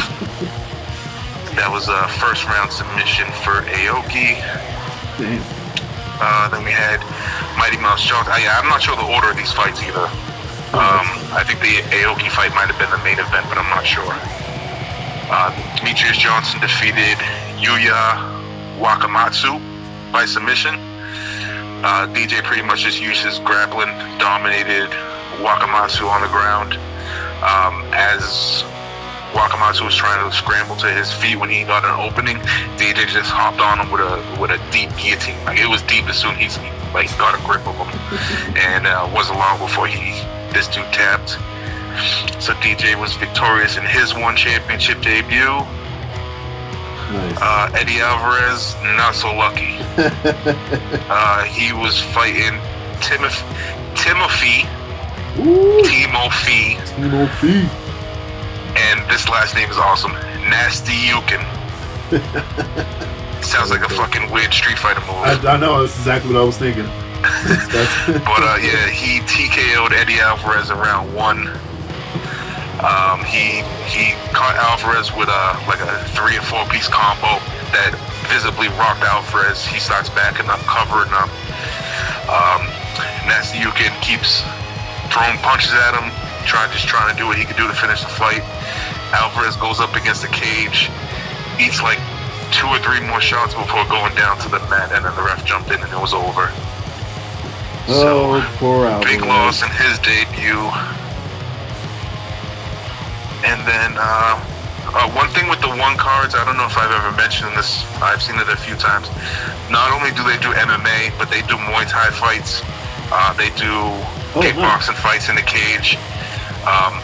That 1.57 1.69
was 1.73 1.89
a 1.89 2.09
first 2.21 2.45
round 2.47 2.71
submission 2.73 3.27
for 3.45 3.61
Aoki. 3.73 4.37
Damn. 5.19 5.62
Uh, 6.23 6.47
then 6.47 6.63
we 6.63 6.71
had 6.71 7.03
Mighty 7.59 7.77
Mouse 7.83 8.07
Jones. 8.07 8.31
I, 8.31 8.47
I'm 8.47 8.71
not 8.71 8.79
sure 8.79 8.95
the 8.95 9.03
order 9.03 9.35
of 9.35 9.37
these 9.37 9.51
fights 9.51 9.83
either. 9.83 10.07
Um, 10.71 11.05
I 11.35 11.43
think 11.43 11.59
the 11.59 11.83
Aoki 11.91 12.31
fight 12.31 12.55
might 12.55 12.71
have 12.71 12.79
been 12.79 12.95
the 12.95 13.03
main 13.03 13.19
event, 13.19 13.43
but 13.51 13.59
I'm 13.59 13.69
not 13.75 13.83
sure. 13.83 14.07
Uh, 15.27 15.51
Demetrious 15.75 16.15
Johnson 16.15 16.63
defeated 16.63 17.19
Yuya 17.59 18.23
Wakamatsu 18.79 19.59
by 20.15 20.25
submission. 20.25 20.79
Uh, 21.83 22.07
DJ 22.15 22.39
pretty 22.47 22.63
much 22.63 22.87
just 22.87 23.03
used 23.03 23.27
his 23.27 23.41
grappling, 23.41 23.91
dominated 24.23 24.95
Wakamatsu 25.43 26.07
on 26.07 26.23
the 26.23 26.31
ground. 26.31 26.79
Um, 27.43 27.83
as 27.91 28.63
Wakamatsu 29.33 29.85
was 29.85 29.97
trying 29.97 30.29
to 30.29 30.35
scramble 30.35 30.77
to 30.77 30.91
his 30.91 31.13
feet 31.13 31.37
when 31.37 31.49
he 31.49 31.65
got 31.65 31.85
an 31.85 31.97
opening. 31.99 32.37
DJ 32.77 33.09
just 33.09 33.31
hopped 33.31 33.61
on 33.61 33.81
him 33.81 33.91
with 33.91 34.01
a 34.01 34.21
with 34.41 34.51
a 34.51 34.61
deep 34.71 34.91
guillotine. 34.97 35.43
Like 35.45 35.59
it 35.59 35.69
was 35.69 35.83
deep 35.83 36.05
as 36.09 36.17
soon 36.17 36.37
as 36.37 36.57
he 36.57 36.69
like 36.93 37.09
got 37.19 37.39
a 37.39 37.43
grip 37.45 37.67
of 37.67 37.77
him, 37.77 38.57
and 38.57 38.87
uh, 38.87 39.09
wasn't 39.15 39.39
long 39.39 39.59
before 39.59 39.87
he 39.87 40.13
this 40.53 40.69
dude 40.69 40.85
tapped. 40.93 41.41
So 42.43 42.53
DJ 42.55 42.99
was 42.99 43.15
victorious 43.15 43.77
in 43.77 43.85
his 43.85 44.15
one 44.15 44.37
championship 44.37 45.01
debut. 45.01 45.65
Nice. 47.13 47.37
Uh, 47.41 47.71
Eddie 47.75 48.01
Alvarez 48.01 48.75
not 48.97 49.15
so 49.15 49.35
lucky. 49.35 49.77
uh, 51.09 51.45
he 51.45 51.73
was 51.73 52.01
fighting 52.01 52.59
Timoth- 53.01 53.45
Timothy 53.95 54.65
Ooh. 55.39 55.83
Timothy 55.85 56.77
Timo 56.93 57.29
P. 57.41 57.82
and 58.77 59.01
this 59.11 59.29
last 59.29 59.55
name 59.55 59.71
is 59.71 59.79
awesome. 59.79 60.13
Nasty 60.49 60.93
Yukin. 60.93 61.43
Sounds 63.43 63.71
like 63.71 63.83
a 63.83 63.89
fucking 63.89 64.31
weird 64.31 64.53
Street 64.53 64.79
Fighter 64.79 65.01
move. 65.01 65.45
I, 65.45 65.55
I 65.55 65.57
know. 65.57 65.81
That's 65.81 65.97
exactly 65.99 66.33
what 66.33 66.41
I 66.41 66.45
was 66.45 66.57
thinking. 66.57 66.87
But 67.23 68.43
uh, 68.43 68.59
yeah, 68.63 68.91
he 68.91 69.21
TKO'd 69.31 69.93
Eddie 69.93 70.19
Alvarez 70.19 70.71
in 70.71 70.77
round 70.77 71.15
one. 71.15 71.47
Um, 72.83 73.23
he 73.23 73.63
he 73.87 74.11
caught 74.35 74.59
Alvarez 74.59 75.15
with 75.15 75.31
a 75.31 75.45
like 75.71 75.79
a 75.79 76.03
three 76.19 76.35
and 76.35 76.45
four 76.45 76.67
piece 76.67 76.89
combo 76.91 77.39
that 77.71 77.95
visibly 78.27 78.67
rocked 78.75 79.07
Alvarez. 79.07 79.63
He 79.63 79.79
starts 79.79 80.11
backing 80.11 80.51
up, 80.51 80.59
covering 80.67 81.15
up. 81.15 81.31
Um, 82.27 82.67
Nastyukhin 83.31 83.95
keeps 84.03 84.43
throwing 85.15 85.39
punches 85.47 85.71
at 85.71 85.95
him, 85.95 86.11
trying 86.43 86.73
just 86.75 86.91
trying 86.91 87.13
to 87.13 87.17
do 87.17 87.27
what 87.27 87.39
he 87.39 87.45
could 87.45 87.57
do 87.57 87.69
to 87.71 87.77
finish 87.77 88.03
the 88.03 88.11
fight. 88.11 88.43
Alvarez 89.13 89.57
goes 89.57 89.81
up 89.81 89.95
against 89.95 90.23
the 90.23 90.29
cage, 90.29 90.91
eats 91.61 91.83
like 91.83 91.99
two 92.51 92.67
or 92.69 92.79
three 92.81 93.01
more 93.01 93.21
shots 93.21 93.55
before 93.55 93.85
going 93.89 94.15
down 94.15 94.37
to 94.41 94.49
the 94.49 94.59
mat, 94.69 94.93
and 94.93 95.05
then 95.05 95.15
the 95.17 95.23
ref 95.23 95.45
jumped 95.45 95.71
in 95.71 95.81
and 95.81 95.93
it 95.93 96.01
was 96.01 96.13
over. 96.13 96.51
oh, 97.89 98.41
poor 98.59 98.87
Alvarez. 98.87 99.05
Big 99.17 99.21
loss 99.27 99.63
in 99.63 99.69
his 99.71 99.99
debut. 100.01 100.61
And 103.43 103.59
then 103.67 103.91
uh, 103.99 104.39
uh, 104.95 105.11
one 105.19 105.29
thing 105.35 105.49
with 105.51 105.61
the 105.61 105.69
one 105.75 105.97
cards, 105.99 106.35
I 106.35 106.45
don't 106.45 106.57
know 106.57 106.67
if 106.67 106.79
I've 106.79 106.93
ever 106.95 107.11
mentioned 107.17 107.51
this. 107.57 107.83
I've 108.01 108.23
seen 108.23 108.39
it 108.39 108.47
a 108.49 108.57
few 108.57 108.77
times. 108.77 109.11
Not 109.71 109.91
only 109.91 110.15
do 110.15 110.23
they 110.23 110.39
do 110.39 110.55
MMA, 110.55 111.19
but 111.19 111.27
they 111.29 111.43
do 111.51 111.59
Muay 111.59 111.89
Thai 111.91 112.11
fights. 112.15 112.63
Uh, 113.11 113.33
they 113.35 113.51
do 113.59 113.73
Oh, 114.35 114.41
kickboxing 114.41 114.95
fights 114.97 115.29
in 115.29 115.35
the 115.37 115.43
cage. 115.45 115.99
Um, 116.65 117.02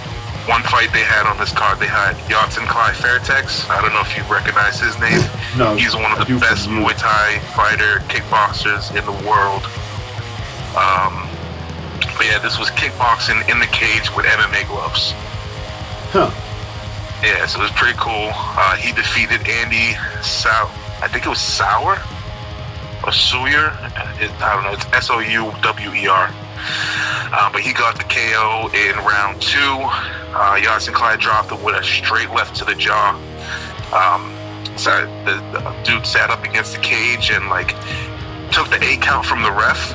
one 0.49 0.63
fight 0.65 0.91
they 0.97 1.05
had 1.05 1.29
on 1.29 1.37
this 1.37 1.53
card, 1.53 1.79
they 1.79 1.87
had 1.87 2.17
Yodsanklai 2.25 2.97
Fairtex. 2.97 3.69
I 3.69 3.83
don't 3.83 3.93
know 3.93 4.01
if 4.01 4.17
you 4.17 4.25
recognize 4.33 4.81
his 4.81 4.99
name. 4.99 5.21
No, 5.61 5.77
He's 5.77 5.95
one 5.95 6.11
of 6.11 6.27
the 6.27 6.41
best. 6.41 6.69
Muay 6.69 6.97
Thai 6.97 7.39
fighter 7.53 8.01
kickboxers 8.09 8.89
in 8.97 9.05
the 9.05 9.17
world. 9.29 9.63
Um, 10.73 11.29
but 12.17 12.25
yeah, 12.27 12.41
this 12.41 12.59
was 12.59 12.71
kickboxing 12.73 13.45
in 13.53 13.61
the 13.61 13.69
cage 13.69 14.09
with 14.17 14.25
MMA 14.25 14.67
gloves. 14.67 15.13
Huh. 16.17 16.33
Yeah, 17.23 17.45
so 17.47 17.61
it 17.61 17.69
was 17.69 17.73
pretty 17.73 17.99
cool. 17.99 18.33
Uh, 18.33 18.77
he 18.77 18.93
defeated 18.93 19.47
Andy 19.47 19.95
Sau. 20.23 20.71
I 21.03 21.09
think 21.09 21.27
it 21.27 21.29
was 21.29 21.41
Sauer 21.41 22.01
or 23.05 23.13
Sawyer. 23.13 23.77
It, 24.17 24.33
I 24.41 24.55
don't 24.55 24.65
know. 24.65 24.73
It's 24.73 24.87
S 24.97 25.11
O 25.11 25.19
U 25.19 25.53
W 25.61 25.93
E 25.93 26.09
R. 26.09 26.33
Uh, 27.31 27.51
but 27.53 27.61
he 27.61 27.73
got 27.73 27.97
the 27.97 28.05
KO 28.05 28.71
in 28.75 28.97
round 29.05 29.41
two. 29.41 29.59
Uh, 30.35 30.57
Yodsanklai 30.57 31.19
dropped 31.19 31.51
him 31.51 31.63
with 31.63 31.75
a 31.75 31.85
straight 31.85 32.31
left 32.31 32.57
to 32.57 32.65
the 32.65 32.75
jaw. 32.75 33.17
Um, 33.93 34.35
so 34.77 34.91
the, 35.25 35.35
the 35.53 35.83
dude 35.85 36.07
sat 36.07 36.31
up 36.31 36.45
against 36.45 36.75
the 36.75 36.81
cage 36.81 37.31
and 37.31 37.49
like 37.49 37.75
took 38.53 38.69
the 38.71 38.79
eight 38.83 39.03
count 39.03 39.27
from 39.27 39.43
the 39.43 39.51
ref. 39.51 39.95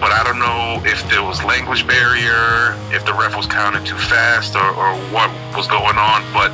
But 0.00 0.12
I 0.12 0.24
don't 0.24 0.38
know 0.38 0.80
if 0.88 1.04
there 1.10 1.22
was 1.22 1.44
language 1.44 1.86
barrier, 1.86 2.74
if 2.88 3.04
the 3.04 3.12
ref 3.12 3.36
was 3.36 3.46
counting 3.46 3.84
too 3.84 3.98
fast, 3.98 4.56
or, 4.56 4.64
or 4.64 4.96
what 5.12 5.30
was 5.54 5.66
going 5.68 5.96
on. 6.00 6.24
But 6.32 6.50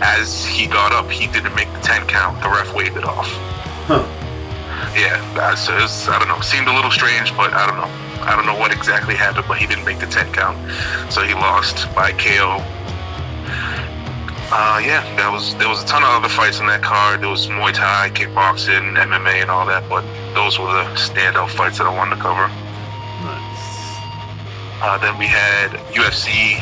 as 0.00 0.46
he 0.46 0.66
got 0.66 0.92
up, 0.92 1.10
he 1.10 1.26
didn't 1.26 1.54
make 1.54 1.70
the 1.72 1.80
ten 1.80 2.06
count. 2.06 2.42
The 2.42 2.48
ref 2.48 2.74
waved 2.74 2.96
it 2.96 3.04
off. 3.04 3.28
Huh. 3.84 4.06
Yeah, 4.96 5.20
it 5.20 5.82
was, 5.82 6.08
I 6.08 6.18
don't 6.18 6.28
know. 6.28 6.40
Seemed 6.40 6.68
a 6.68 6.74
little 6.74 6.90
strange, 6.90 7.36
but 7.36 7.52
I 7.52 7.66
don't 7.66 7.76
know. 7.76 8.09
I 8.22 8.36
don't 8.36 8.46
know 8.46 8.56
what 8.58 8.72
exactly 8.72 9.14
happened, 9.14 9.46
but 9.48 9.58
he 9.58 9.66
didn't 9.66 9.84
make 9.84 9.98
the 9.98 10.06
10 10.06 10.32
count. 10.32 10.56
So 11.12 11.22
he 11.22 11.34
lost 11.34 11.92
by 11.94 12.12
KO. 12.12 12.60
Uh, 14.52 14.82
yeah, 14.82 15.06
that 15.14 15.30
was 15.30 15.54
there 15.56 15.68
was 15.68 15.82
a 15.84 15.86
ton 15.86 16.02
of 16.02 16.08
other 16.10 16.28
fights 16.28 16.58
in 16.58 16.66
that 16.66 16.82
card. 16.82 17.20
There 17.22 17.30
was 17.30 17.46
Muay 17.46 17.72
Thai, 17.72 18.10
kickboxing, 18.10 18.98
MMA, 18.98 19.42
and 19.46 19.50
all 19.50 19.64
that, 19.66 19.88
but 19.88 20.02
those 20.34 20.58
were 20.58 20.66
the 20.74 20.82
standout 20.98 21.50
fights 21.50 21.78
that 21.78 21.86
I 21.86 21.94
wanted 21.94 22.16
to 22.16 22.20
cover. 22.22 22.50
Nice. 23.22 23.70
Uh, 24.82 24.98
then 24.98 25.14
we 25.22 25.26
had 25.30 25.70
UFC 25.94 26.58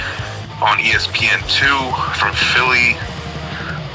on 0.60 0.76
E 0.84 0.92
ESPN2 0.92 1.64
from 2.20 2.34
Philly. 2.52 2.92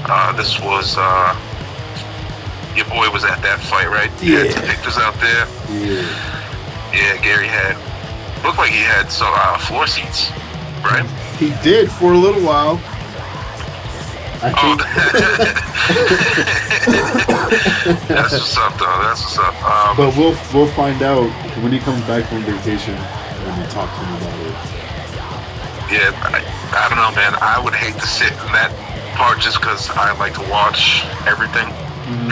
Uh, 0.09 0.33
this 0.33 0.57
was 0.59 0.95
uh, 0.97 1.37
your 2.75 2.89
boy 2.89 3.13
was 3.13 3.23
at 3.23 3.45
that 3.45 3.61
fight, 3.61 3.93
right? 3.93 4.09
You 4.25 4.41
had 4.41 4.51
some 4.57 4.63
Yeah. 4.65 4.73
pictures 4.73 4.97
out 4.97 5.13
there. 5.21 5.45
Yeah. 5.69 6.01
Yeah, 6.93 7.17
Gary 7.21 7.47
had 7.47 7.75
looked 8.45 8.57
like 8.57 8.71
he 8.71 8.83
had 8.83 9.09
some 9.11 9.33
uh, 9.35 9.57
floor 9.57 9.87
seats, 9.87 10.29
right? 10.83 11.05
He 11.37 11.49
did 11.63 11.91
for 11.91 12.13
a 12.13 12.17
little 12.17 12.41
while. 12.43 12.79
I 14.43 14.51
Oh, 14.51 14.75
think, 14.75 14.83
that's 18.07 18.33
what's 18.33 18.57
up, 18.57 18.75
though. 18.77 18.99
That's 19.01 19.21
what's 19.23 19.37
up. 19.39 19.55
Um, 19.63 19.95
but 19.97 20.15
we'll 20.17 20.35
we'll 20.53 20.71
find 20.75 21.01
out 21.01 21.29
when 21.63 21.71
he 21.71 21.79
comes 21.79 22.01
back 22.05 22.25
from 22.27 22.43
vacation 22.43 22.93
and 22.95 23.61
we 23.61 23.67
talk 23.71 23.87
to 23.87 23.99
him 24.03 24.15
about 24.19 24.39
it. 24.43 24.55
yeah, 25.91 26.11
I, 26.27 26.43
I 26.75 26.89
don't 26.89 26.99
know, 26.99 27.11
man. 27.15 27.35
I 27.41 27.59
would 27.63 27.73
hate 27.73 27.95
to 27.95 28.07
sit 28.07 28.31
in 28.31 28.51
that 28.51 28.71
part 29.15 29.39
just 29.39 29.59
because 29.61 29.89
I 29.91 30.11
like 30.19 30.33
to 30.35 30.43
watch 30.51 31.05
everything. 31.27 31.71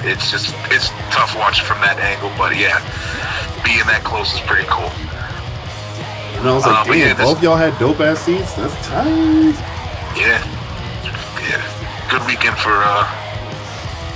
It's 0.04 0.30
just 0.30 0.54
it's 0.68 0.90
tough 1.16 1.32
watching 1.40 1.66
from 1.66 1.80
that 1.80 1.96
angle, 2.00 2.32
but 2.38 2.56
yeah, 2.60 2.84
being 3.64 3.86
that 3.88 4.02
close 4.04 4.34
is 4.34 4.42
pretty 4.42 4.68
cool. 4.70 4.90
And 6.40 6.50
I 6.50 6.54
was 6.56 6.66
like, 6.66 6.90
Uh, 6.90 6.94
yeah, 6.94 7.14
both 7.18 7.42
y'all 7.44 7.56
had 7.56 7.78
dope 7.78 8.00
ass 8.00 8.20
seats. 8.26 8.54
That's 8.54 8.74
tight. 8.88 9.56
Yeah, 10.18 10.42
yeah. 11.46 11.62
Good 12.10 12.26
weekend 12.26 12.58
for 12.58 12.74
uh, 12.74 13.06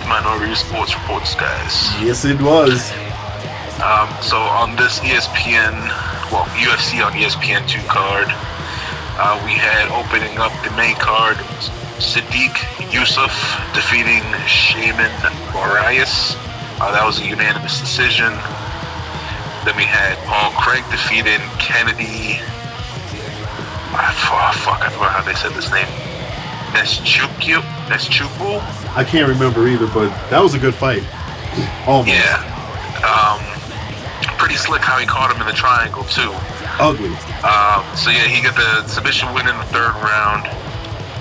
Minority 0.09 0.55
Sports 0.55 0.93
Reports, 0.95 1.35
guys. 1.35 1.93
Yes, 2.01 2.25
it 2.25 2.41
was. 2.41 2.91
Um, 3.81 4.09
so 4.21 4.37
on 4.39 4.75
this 4.75 4.99
ESPN, 4.99 5.73
well, 6.31 6.45
UFC 6.57 7.05
on 7.05 7.11
ESPN 7.13 7.67
2 7.69 7.79
card, 7.87 8.27
uh, 9.21 9.39
we 9.45 9.51
had 9.53 9.87
opening 9.93 10.37
up 10.39 10.51
the 10.63 10.71
main 10.75 10.95
card, 10.95 11.37
Sodiq 12.01 12.51
Yusuff 12.91 13.31
defeating 13.73 14.23
Sheymon 14.47 15.11
Moraes. 15.53 16.35
Uh, 16.81 16.91
that 16.91 17.05
was 17.05 17.19
a 17.21 17.25
unanimous 17.25 17.79
decision. 17.79 18.33
Then 19.65 19.75
we 19.77 19.83
had 19.83 20.13
Paul 20.29 20.51
Craig 20.61 20.85
defeating 20.93 21.41
Kennedy. 21.57 22.37
Ah, 23.97 24.53
fuck, 24.61 24.77
I 24.77 24.93
forgot 24.93 25.11
how 25.11 25.23
they 25.25 25.33
said 25.33 25.53
this 25.57 25.71
name. 25.73 25.89
Nzechukwu? 26.77 27.65
Nzechukwu? 27.89 28.61
I 28.95 29.03
can't 29.03 29.27
remember 29.27 29.67
either, 29.67 29.87
but 29.87 30.13
that 30.29 30.37
was 30.37 30.53
a 30.53 30.59
good 30.59 30.75
fight. 30.75 31.01
Almost. 31.87 32.13
Yeah. 32.13 32.37
Um, 33.01 33.41
pretty 34.37 34.53
slick 34.53 34.83
how 34.85 34.99
he 34.99 35.07
caught 35.07 35.33
him 35.33 35.41
in 35.41 35.47
the 35.47 35.57
triangle, 35.57 36.03
too. 36.03 36.29
Ugly. 36.77 37.09
Um, 37.41 37.81
so 37.97 38.13
yeah, 38.13 38.29
he 38.29 38.43
got 38.45 38.53
the 38.53 38.85
submission 38.85 39.33
win 39.33 39.47
in 39.47 39.57
the 39.57 39.69
third 39.73 39.97
round. 39.97 40.45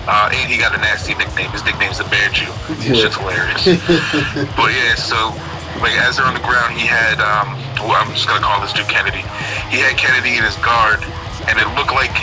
Uh, 0.05 0.29
and 0.37 0.53
he 0.53 0.59
got 0.59 0.75
a 0.75 0.79
nasty 0.85 1.15
nickname. 1.15 1.49
His 1.49 1.65
nickname's 1.65 1.97
the 1.97 2.05
Bear 2.13 2.29
Jew. 2.29 2.53
It's 2.85 3.01
just 3.01 3.17
hilarious. 3.17 3.65
but 4.53 4.69
yeah, 4.69 5.01
so 5.01 5.33
like 5.81 5.97
as 5.97 6.17
they're 6.17 6.27
on 6.27 6.35
the 6.35 6.45
ground, 6.45 6.77
he 6.77 6.85
had 6.85 7.19
um, 7.25 7.57
I'm 7.93 8.09
just 8.17 8.25
gonna 8.25 8.41
call 8.41 8.61
this 8.65 8.73
dude 8.73 8.89
Kennedy. 8.89 9.21
He 9.69 9.85
had 9.85 9.99
Kennedy 10.01 10.41
in 10.41 10.45
his 10.45 10.57
guard, 10.65 11.05
and 11.45 11.61
it 11.61 11.69
looked 11.77 11.93
like 11.93 12.15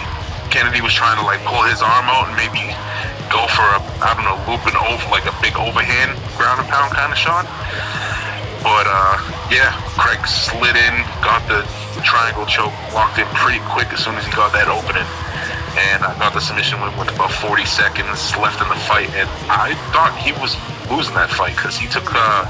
Kennedy 0.49 0.81
was 0.81 0.93
trying 0.93 1.19
to 1.21 1.25
like 1.25 1.43
pull 1.45 1.61
his 1.69 1.85
arm 1.85 2.09
out 2.09 2.31
and 2.31 2.35
maybe 2.35 2.73
go 3.29 3.45
for 3.53 3.63
a 3.63 3.79
I 4.01 4.11
don't 4.17 4.25
know 4.25 4.39
looping 4.49 4.75
over 4.75 5.05
like 5.13 5.29
a 5.29 5.35
big 5.39 5.55
overhand 5.55 6.17
ground 6.35 6.59
and 6.59 6.67
pound 6.67 6.91
kind 6.97 7.11
of 7.13 7.19
shot. 7.19 7.45
But 8.61 8.85
uh, 8.85 9.17
yeah, 9.49 9.73
Craig 9.97 10.21
slid 10.27 10.77
in, 10.77 10.93
got 11.25 11.41
the 11.49 11.65
triangle 12.05 12.45
choke, 12.45 12.73
locked 12.93 13.17
in 13.17 13.25
pretty 13.33 13.61
quick 13.73 13.89
as 13.89 14.05
soon 14.05 14.13
as 14.15 14.25
he 14.25 14.31
got 14.33 14.53
that 14.53 14.69
opening. 14.69 15.05
And 15.73 16.03
I 16.03 16.13
got 16.19 16.33
the 16.33 16.41
submission 16.41 16.77
win 16.81 16.93
with 16.99 17.09
about 17.09 17.31
40 17.31 17.65
seconds 17.65 18.35
left 18.37 18.61
in 18.61 18.69
the 18.69 18.77
fight, 18.85 19.09
and 19.17 19.29
I 19.49 19.73
thought 19.95 20.13
he 20.19 20.35
was 20.37 20.53
losing 20.91 21.15
that 21.15 21.31
fight 21.31 21.55
because 21.55 21.79
he 21.79 21.87
took 21.87 22.05
uh, 22.13 22.45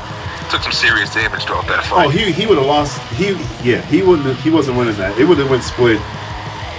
took 0.49 0.61
some 0.63 0.71
serious 0.71 1.13
damage 1.13 1.43
throughout 1.45 1.67
that 1.67 1.83
fight. 1.85 2.07
Oh, 2.07 2.09
he 2.09 2.31
he 2.31 2.47
would 2.47 2.57
have 2.57 2.67
lost. 2.67 2.97
He 3.13 3.35
yeah, 3.63 3.81
he 3.91 4.01
wouldn't. 4.01 4.35
He 4.39 4.49
wasn't 4.49 4.77
winning 4.77 4.95
that. 4.97 5.17
It 5.19 5.25
would 5.25 5.37
have 5.37 5.49
went 5.49 5.63
split. 5.63 5.99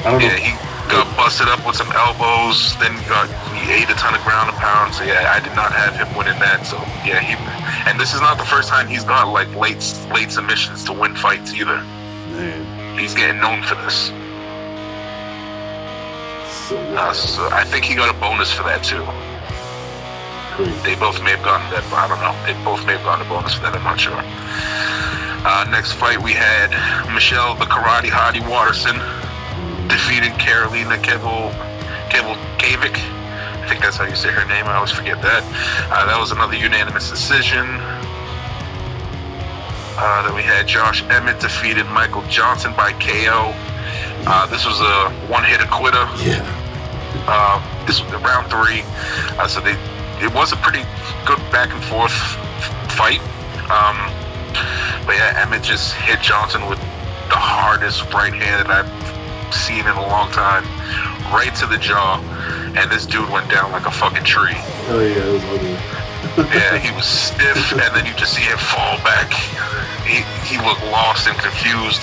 I 0.02 0.10
don't 0.10 0.20
Yeah, 0.20 0.34
know. 0.34 0.42
he 0.42 0.50
got 0.90 1.06
busted 1.16 1.48
up 1.48 1.64
with 1.66 1.76
some 1.76 1.90
elbows. 1.92 2.76
Then 2.80 2.92
he 2.98 3.04
got 3.08 3.28
he 3.62 3.70
ate 3.72 3.88
a 3.88 3.94
ton 3.94 4.14
of 4.14 4.20
ground 4.24 4.50
and 4.50 4.58
pound. 4.58 4.92
So 4.94 5.04
yeah, 5.04 5.32
I 5.34 5.40
did 5.40 5.54
not 5.54 5.72
have 5.72 5.94
him 5.94 6.08
winning 6.16 6.38
that. 6.40 6.66
So 6.66 6.76
yeah, 7.06 7.20
he 7.20 7.36
and 7.88 7.98
this 8.00 8.12
is 8.14 8.20
not 8.20 8.36
the 8.38 8.44
first 8.44 8.68
time 8.68 8.88
he's 8.88 9.04
got 9.04 9.28
like 9.28 9.48
late 9.54 9.80
late 10.12 10.30
submissions 10.32 10.84
to 10.84 10.92
win 10.92 11.14
fights 11.14 11.52
either. 11.54 11.76
Man, 12.36 12.98
He's 12.98 13.14
getting 13.14 13.40
known 13.40 13.62
for 13.62 13.74
this. 13.86 14.12
so 16.68 16.76
Uh, 16.96 17.12
so 17.12 17.48
I 17.52 17.64
think 17.64 17.84
he 17.84 17.94
got 17.94 18.14
a 18.14 18.18
bonus 18.18 18.52
for 18.52 18.62
that 18.64 18.82
too. 18.84 19.04
They 20.84 20.94
both 20.96 21.22
may 21.22 21.30
have 21.32 21.42
gotten 21.42 21.70
that. 21.72 21.84
I 21.92 22.08
don't 22.08 22.20
know. 22.20 22.36
They 22.44 22.52
both 22.64 22.84
may 22.84 22.92
have 22.92 23.04
gotten 23.04 23.24
a 23.24 23.28
bonus 23.28 23.54
for 23.54 23.62
that. 23.62 23.74
I'm 23.74 23.84
not 23.84 23.98
sure. 23.98 24.20
Uh, 25.44 25.64
next 25.70 25.92
fight 25.94 26.22
we 26.22 26.32
had 26.32 26.70
Michelle 27.14 27.54
the 27.56 27.64
Karate 27.64 28.12
Hottie 28.12 28.46
Waterson 28.46 28.94
defeated 29.88 30.38
Carolina 30.38 30.96
Kevel 31.00 31.50
Kevel 32.12 32.36
Kavik. 32.58 32.94
I 32.94 33.66
think 33.68 33.80
that's 33.80 33.96
how 33.96 34.04
you 34.04 34.14
say 34.14 34.30
her 34.30 34.44
name. 34.46 34.66
I 34.66 34.74
always 34.74 34.92
forget 34.92 35.22
that. 35.22 35.42
Uh, 35.90 36.06
that 36.06 36.18
was 36.20 36.30
another 36.32 36.54
unanimous 36.54 37.08
decision. 37.08 37.66
Uh, 39.96 40.22
then 40.26 40.34
we 40.34 40.42
had 40.42 40.66
Josh 40.66 41.02
Emmett 41.08 41.40
defeated 41.40 41.86
Michael 41.86 42.22
Johnson 42.28 42.72
by 42.76 42.92
KO. 42.92 43.54
Uh, 44.26 44.46
this 44.46 44.64
was 44.66 44.80
a 44.80 45.10
one-hitter 45.26 45.66
quitter. 45.66 46.06
Yeah. 46.22 46.44
Uh, 47.26 47.60
this 47.86 48.02
was 48.02 48.10
round 48.22 48.50
three, 48.50 48.82
uh, 49.38 49.46
so 49.46 49.60
they 49.60 49.76
it 50.22 50.32
was 50.34 50.52
a 50.52 50.56
pretty 50.62 50.86
good 51.26 51.42
back 51.50 51.74
and 51.74 51.82
forth 51.84 52.14
fight. 52.94 53.20
Um, 53.66 53.98
but 55.04 55.18
yeah, 55.18 55.42
Emmett 55.42 55.62
just 55.62 55.94
hit 55.94 56.20
Johnson 56.22 56.66
with 56.70 56.78
the 57.26 57.40
hardest 57.40 58.06
right 58.14 58.32
hand 58.32 58.68
that 58.68 58.70
I've 58.70 59.54
seen 59.54 59.82
in 59.82 59.96
a 59.98 60.06
long 60.06 60.30
time, 60.30 60.62
right 61.34 61.50
to 61.58 61.66
the 61.66 61.78
jaw, 61.78 62.22
and 62.78 62.90
this 62.90 63.04
dude 63.06 63.28
went 63.30 63.50
down 63.50 63.72
like 63.72 63.86
a 63.86 63.90
fucking 63.90 64.24
tree. 64.24 64.54
Oh 64.88 65.00
yeah, 65.02 65.26
it 65.26 65.32
was 65.32 65.44
ugly. 65.50 65.76
Yeah, 66.54 66.78
he 66.78 66.88
was 66.94 67.04
stiff, 67.04 67.72
and 67.82 67.90
then 67.92 68.06
you 68.06 68.14
just 68.14 68.32
see 68.38 68.46
him 68.46 68.56
fall 68.56 68.96
back. 69.02 69.34
He 70.06 70.22
he 70.46 70.56
looked 70.62 70.80
lost 70.86 71.26
and 71.26 71.36
confused. 71.36 72.00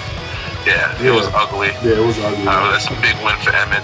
Yeah, 0.67 0.91
it 1.01 1.09
was 1.09 1.25
ugly. 1.33 1.71
Yeah, 1.81 2.03
it 2.03 2.05
was 2.05 2.19
ugly. 2.19 2.43
Uh, 2.45 2.69
that's 2.69 2.85
a 2.91 2.97
big 3.01 3.15
win 3.23 3.33
for 3.41 3.55
Emmett. 3.55 3.81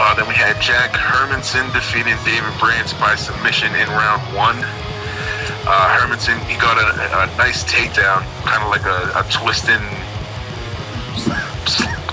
Uh, 0.00 0.14
then 0.16 0.24
we 0.24 0.32
had 0.32 0.56
Jack 0.64 0.96
Hermansson 0.96 1.68
defeating 1.76 2.16
David 2.24 2.56
Branch 2.56 2.88
by 2.96 3.12
submission 3.20 3.68
in 3.76 3.84
round 3.92 4.24
one. 4.32 4.56
Uh, 5.68 5.92
Hermansson, 5.92 6.40
he 6.48 6.56
got 6.56 6.80
a, 6.80 6.88
a 7.20 7.36
nice 7.36 7.68
takedown, 7.68 8.24
kind 8.48 8.64
of 8.64 8.72
like 8.72 8.88
a, 8.88 9.12
a 9.12 9.22
twisting 9.28 9.84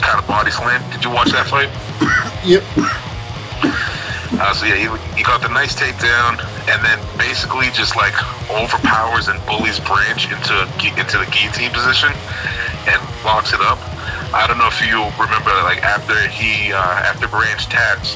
kind 0.04 0.20
of 0.20 0.28
body 0.28 0.52
slam. 0.52 0.84
Did 0.92 1.08
you 1.08 1.12
watch 1.16 1.32
that 1.32 1.48
fight? 1.48 1.72
yep. 2.44 2.68
Uh, 4.36 4.52
so 4.52 4.68
yeah, 4.68 4.76
he, 4.76 4.92
he 5.16 5.24
got 5.24 5.40
the 5.40 5.48
nice 5.48 5.72
takedown, 5.72 6.44
and 6.68 6.84
then 6.84 7.00
basically 7.16 7.72
just 7.72 7.96
like 7.96 8.14
overpowers 8.52 9.32
and 9.32 9.40
bullies 9.48 9.80
Branch 9.80 10.28
into 10.28 10.52
a, 10.60 10.68
into 10.92 11.24
the 11.24 11.28
guillotine 11.32 11.72
position, 11.72 12.12
and 12.92 13.00
locks 13.24 13.56
it 13.56 13.64
up. 13.64 13.80
I 14.34 14.46
don't 14.48 14.58
know 14.58 14.68
if 14.68 14.80
you 14.84 15.00
remember, 15.16 15.52
like 15.64 15.84
after 15.84 16.16
he 16.28 16.74
uh, 16.74 17.08
after 17.08 17.28
Branch 17.28 17.64
taps, 17.68 18.16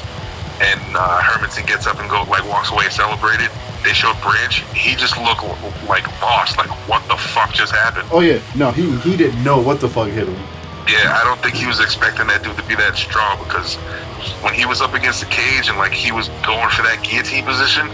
and 0.60 0.80
uh, 0.96 1.20
Hermansson 1.20 1.66
gets 1.66 1.86
up 1.86 1.98
and 2.00 2.08
go 2.10 2.22
like 2.28 2.44
walks 2.48 2.70
away 2.70 2.88
celebrated. 2.90 3.50
They 3.82 3.92
showed 3.92 4.14
Branch. 4.22 4.62
He 4.76 4.94
just 4.94 5.16
looked 5.16 5.42
like 5.88 6.04
lost. 6.20 6.56
Like 6.58 6.70
what 6.88 7.06
the 7.08 7.16
fuck 7.16 7.52
just 7.52 7.72
happened? 7.72 8.08
Oh 8.12 8.20
yeah. 8.20 8.40
No, 8.54 8.70
he 8.70 8.90
he 9.00 9.16
didn't 9.16 9.42
know 9.42 9.60
what 9.60 9.80
the 9.80 9.88
fuck 9.88 10.08
hit 10.08 10.28
him. 10.28 10.36
Yeah, 10.88 11.16
I 11.16 11.24
don't 11.24 11.40
think 11.40 11.54
he 11.54 11.66
was 11.66 11.80
expecting 11.80 12.26
that 12.26 12.42
dude 12.42 12.56
to 12.56 12.66
be 12.66 12.74
that 12.74 12.96
strong 12.96 13.38
because 13.44 13.76
when 14.42 14.52
he 14.52 14.66
was 14.66 14.80
up 14.80 14.94
against 14.94 15.20
the 15.20 15.30
cage 15.30 15.68
and 15.68 15.78
like 15.78 15.92
he 15.92 16.12
was 16.12 16.28
going 16.44 16.68
for 16.70 16.82
that 16.82 17.00
guillotine 17.02 17.44
position, 17.44 17.86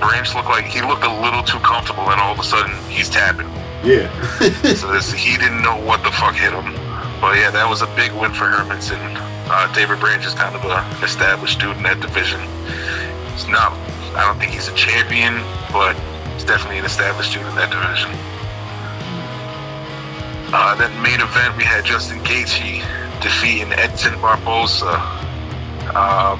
Branch 0.00 0.28
looked 0.34 0.48
like 0.48 0.66
he 0.66 0.82
looked 0.82 1.04
a 1.04 1.14
little 1.20 1.42
too 1.42 1.58
comfortable, 1.60 2.10
and 2.10 2.20
all 2.20 2.32
of 2.32 2.38
a 2.38 2.44
sudden 2.44 2.72
he's 2.88 3.10
tapping. 3.10 3.50
Yeah. 3.82 4.08
So 4.76 4.92
this, 4.92 5.12
he 5.12 5.36
didn't 5.36 5.62
know 5.62 5.76
what 5.84 6.02
the 6.02 6.10
fuck 6.12 6.34
hit 6.34 6.52
him. 6.52 6.74
But 7.20 7.36
yeah, 7.36 7.50
that 7.50 7.68
was 7.68 7.82
a 7.82 7.86
big 7.96 8.12
win 8.12 8.32
for 8.32 8.44
Hermansson. 8.44 9.00
Uh, 9.46 9.72
David 9.74 10.00
Branch 10.00 10.24
is 10.26 10.34
kind 10.34 10.54
of 10.54 10.64
a, 10.64 10.80
an 10.80 11.04
established 11.04 11.60
dude 11.60 11.76
in 11.76 11.82
that 11.82 12.00
division. 12.00 12.40
It's 13.32 13.46
not, 13.48 13.72
I 14.14 14.24
don't 14.26 14.38
think 14.38 14.52
he's 14.52 14.68
a 14.68 14.74
champion, 14.74 15.34
but 15.72 15.94
he's 16.34 16.44
definitely 16.44 16.78
an 16.78 16.84
established 16.84 17.32
dude 17.32 17.46
in 17.46 17.54
that 17.56 17.70
division. 17.70 18.10
Uh, 20.56 20.76
main 21.02 21.20
event, 21.20 21.56
we 21.56 21.64
had 21.64 21.84
Justin 21.84 22.20
Gaethje 22.20 22.80
defeating 23.20 23.72
Edson 23.72 24.14
Barboza. 24.20 25.00
Um, 25.94 26.38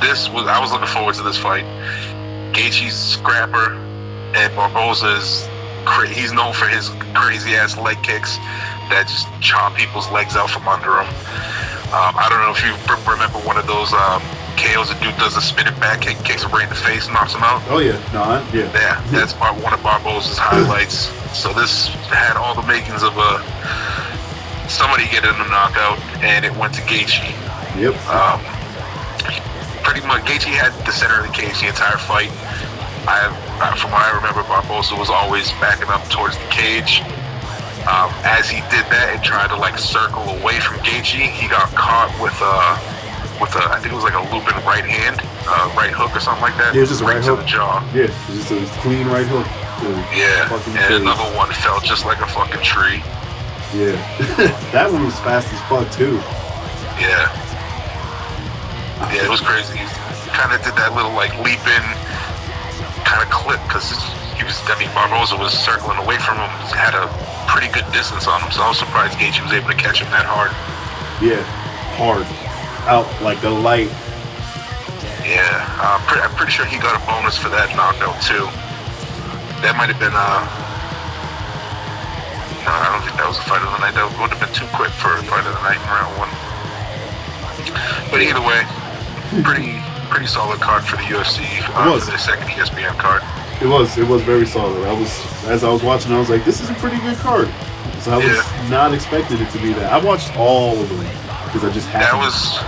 this 0.00 0.28
was 0.28 0.46
I 0.46 0.58
was 0.60 0.72
looking 0.72 0.88
forward 0.88 1.14
to 1.16 1.22
this 1.22 1.38
fight. 1.38 1.64
Gaethje's 2.52 2.96
scrapper, 2.96 3.74
and 4.34 4.54
Barboza's 4.56 5.48
he's 6.08 6.32
known 6.32 6.52
for 6.52 6.66
his 6.66 6.90
crazy 7.14 7.54
ass 7.54 7.76
leg 7.76 8.02
kicks 8.02 8.38
that 8.90 9.06
just 9.08 9.28
chop 9.40 9.74
people's 9.76 10.10
legs 10.10 10.36
out 10.36 10.50
from 10.50 10.66
under 10.68 10.90
them. 11.02 11.08
Um, 11.94 12.12
I 12.18 12.26
don't 12.28 12.42
know 12.42 12.50
if 12.50 12.62
you 12.64 12.74
remember 13.06 13.38
one 13.46 13.56
of 13.56 13.66
those 13.70 13.92
um, 13.94 14.18
KOs. 14.58 14.90
A 14.90 14.96
dude 14.98 15.14
does 15.16 15.36
a 15.36 15.42
spinning 15.42 15.74
back 15.78 16.02
kick, 16.02 16.18
kicks 16.26 16.42
him 16.42 16.50
right 16.50 16.64
in 16.64 16.68
the 16.68 16.74
face, 16.80 17.06
knocks 17.08 17.34
him 17.34 17.42
out. 17.42 17.62
oh 17.70 17.78
yeah. 17.78 17.94
No. 18.12 18.22
I, 18.22 18.42
yeah. 18.52 18.66
Yeah, 18.74 18.98
that's 19.10 19.32
bar- 19.34 19.54
one 19.62 19.72
of 19.72 19.80
Barboza's 19.82 20.38
highlights. 20.38 21.10
So 21.34 21.52
this 21.52 21.88
had 22.14 22.36
all 22.38 22.54
the 22.54 22.62
makings 22.62 23.02
of 23.02 23.10
a 23.18 23.42
somebody 24.70 25.02
getting 25.10 25.34
a 25.34 25.48
knockout, 25.50 25.98
and 26.22 26.44
it 26.44 26.54
went 26.54 26.72
to 26.74 26.80
Gaethje. 26.82 27.26
Yep. 27.74 27.90
Um, 28.06 28.38
pretty 29.82 30.06
much, 30.06 30.22
Gaethje 30.22 30.54
had 30.54 30.70
the 30.86 30.92
center 30.92 31.18
of 31.18 31.26
the 31.26 31.32
cage 31.34 31.58
the 31.58 31.66
entire 31.66 31.98
fight. 31.98 32.30
I, 33.10 33.34
from 33.76 33.90
what 33.90 34.06
I 34.06 34.14
remember, 34.14 34.46
Barboza 34.46 34.94
was 34.94 35.10
always 35.10 35.50
backing 35.58 35.88
up 35.90 36.06
towards 36.08 36.38
the 36.38 36.46
cage. 36.54 37.02
Um, 37.84 38.08
as 38.24 38.48
he 38.48 38.64
did 38.72 38.88
that 38.88 39.12
and 39.12 39.20
tried 39.20 39.52
to 39.52 39.56
like 39.60 39.76
circle 39.76 40.24
away 40.40 40.56
from 40.60 40.80
Gaethje, 40.80 41.20
he 41.20 41.44
got 41.52 41.68
caught 41.76 42.08
with 42.16 42.32
a, 42.40 42.56
with 43.36 43.52
a, 43.60 43.64
I 43.68 43.76
think 43.76 43.92
it 43.92 43.98
was 44.00 44.08
like 44.08 44.16
a 44.16 44.24
looping 44.32 44.56
right 44.64 44.84
hand, 44.84 45.20
uh, 45.44 45.68
right 45.76 45.92
hook 45.92 46.16
or 46.16 46.20
something 46.24 46.40
like 46.40 46.56
that. 46.56 46.72
Yeah, 46.72 46.80
it 46.80 46.88
was 46.88 46.96
just 46.96 47.04
a 47.04 47.08
right 47.08 47.20
right 47.20 47.28
to 47.28 47.36
hook. 47.36 47.44
the 47.44 47.50
jaw. 47.60 47.84
Yeah. 47.92 48.08
Just 48.32 48.48
a 48.56 48.64
clean 48.80 49.04
right 49.12 49.28
hook. 49.28 49.44
Yeah, 50.16 50.48
and 50.88 51.04
another 51.04 51.28
one 51.36 51.52
fell 51.60 51.76
just 51.80 52.06
like 52.08 52.24
a 52.24 52.26
fucking 52.32 52.62
tree. 52.64 53.04
Yeah. 53.76 54.00
that 54.72 54.88
one 54.88 55.04
was 55.04 55.18
fast 55.20 55.52
as 55.52 55.60
fuck 55.68 55.84
too. 55.92 56.16
Yeah. 56.96 57.28
Yeah, 59.12 59.26
it 59.26 59.30
was 59.30 59.44
crazy. 59.44 59.76
He 59.76 59.84
kind 60.32 60.56
of 60.56 60.62
did 60.64 60.72
that 60.80 60.96
little 60.96 61.12
like 61.12 61.36
leap 61.44 61.60
in 61.68 61.84
kind 63.04 63.20
of 63.20 63.28
clip 63.28 63.60
because 63.68 63.92
he 64.36 64.44
was. 64.44 64.58
I 64.66 64.78
mean, 64.78 64.90
Barboza 64.94 65.36
was 65.36 65.52
circling 65.52 65.98
away 65.98 66.18
from 66.18 66.36
him. 66.38 66.50
Had 66.74 66.94
a 66.94 67.06
pretty 67.46 67.70
good 67.72 67.86
distance 67.92 68.26
on 68.26 68.40
him, 68.42 68.50
so 68.50 68.62
I 68.62 68.68
was 68.68 68.78
surprised 68.78 69.18
Gaethje 69.18 69.42
was 69.42 69.52
able 69.52 69.68
to 69.70 69.78
catch 69.78 70.02
him 70.02 70.10
that 70.10 70.26
hard. 70.26 70.50
Yeah, 71.22 71.42
hard, 71.96 72.26
out 72.90 73.06
like 73.22 73.40
the 73.40 73.50
light. 73.50 73.90
Yeah, 75.24 75.64
uh, 75.80 75.96
pre- 76.04 76.20
I'm 76.20 76.34
pretty 76.36 76.52
sure 76.52 76.66
he 76.66 76.76
got 76.78 76.98
a 76.98 77.02
bonus 77.06 77.38
for 77.38 77.48
that 77.48 77.72
knockout 77.78 78.18
too. 78.20 78.44
That 79.62 79.78
might 79.78 79.88
have 79.88 80.00
been. 80.02 80.12
Uh, 80.12 80.42
no, 82.66 82.72
I 82.72 82.92
don't 82.92 83.04
think 83.04 83.16
that 83.16 83.28
was 83.28 83.38
a 83.38 83.46
fight 83.48 83.62
of 83.64 83.70
the 83.72 83.80
night. 83.80 83.94
That 83.96 84.08
would 84.20 84.32
have 84.32 84.40
been 84.40 84.52
too 84.56 84.68
quick 84.76 84.92
for 84.96 85.14
a 85.16 85.22
fight 85.24 85.44
of 85.46 85.52
the 85.56 85.64
night 85.64 85.80
in 85.80 85.88
round 85.88 86.12
one. 86.20 86.32
But 88.10 88.20
either 88.20 88.40
way, 88.42 88.64
pretty 89.44 89.80
pretty 90.10 90.26
solid 90.26 90.60
card 90.60 90.84
for 90.84 90.96
the 90.96 91.06
UFC 91.08 91.44
uh, 91.72 91.90
was. 91.90 92.04
for 92.04 92.12
the 92.12 92.18
second 92.18 92.48
ESPN 92.52 92.96
card. 92.98 93.22
It 93.64 93.68
was 93.68 93.96
it 93.96 94.06
was 94.06 94.20
very 94.22 94.44
solid. 94.46 94.86
I 94.86 94.92
was 94.92 95.10
as 95.46 95.64
I 95.64 95.70
was 95.72 95.82
watching, 95.82 96.12
I 96.12 96.18
was 96.18 96.28
like, 96.28 96.44
this 96.44 96.60
is 96.60 96.68
a 96.68 96.74
pretty 96.74 96.98
good 96.98 97.16
card. 97.16 97.48
So 98.00 98.12
I 98.12 98.16
was 98.18 98.26
Yeah. 98.26 98.68
not 98.68 98.92
expecting 98.92 99.40
it 99.40 99.50
to 99.52 99.58
be 99.58 99.72
that. 99.72 99.90
I 99.90 99.96
watched 100.04 100.36
all 100.36 100.78
of 100.78 100.86
them 100.88 100.98
because 101.46 101.64
I 101.64 101.70
just 101.72 101.88
had. 101.88 102.02
That 102.02 102.16
was 102.16 102.60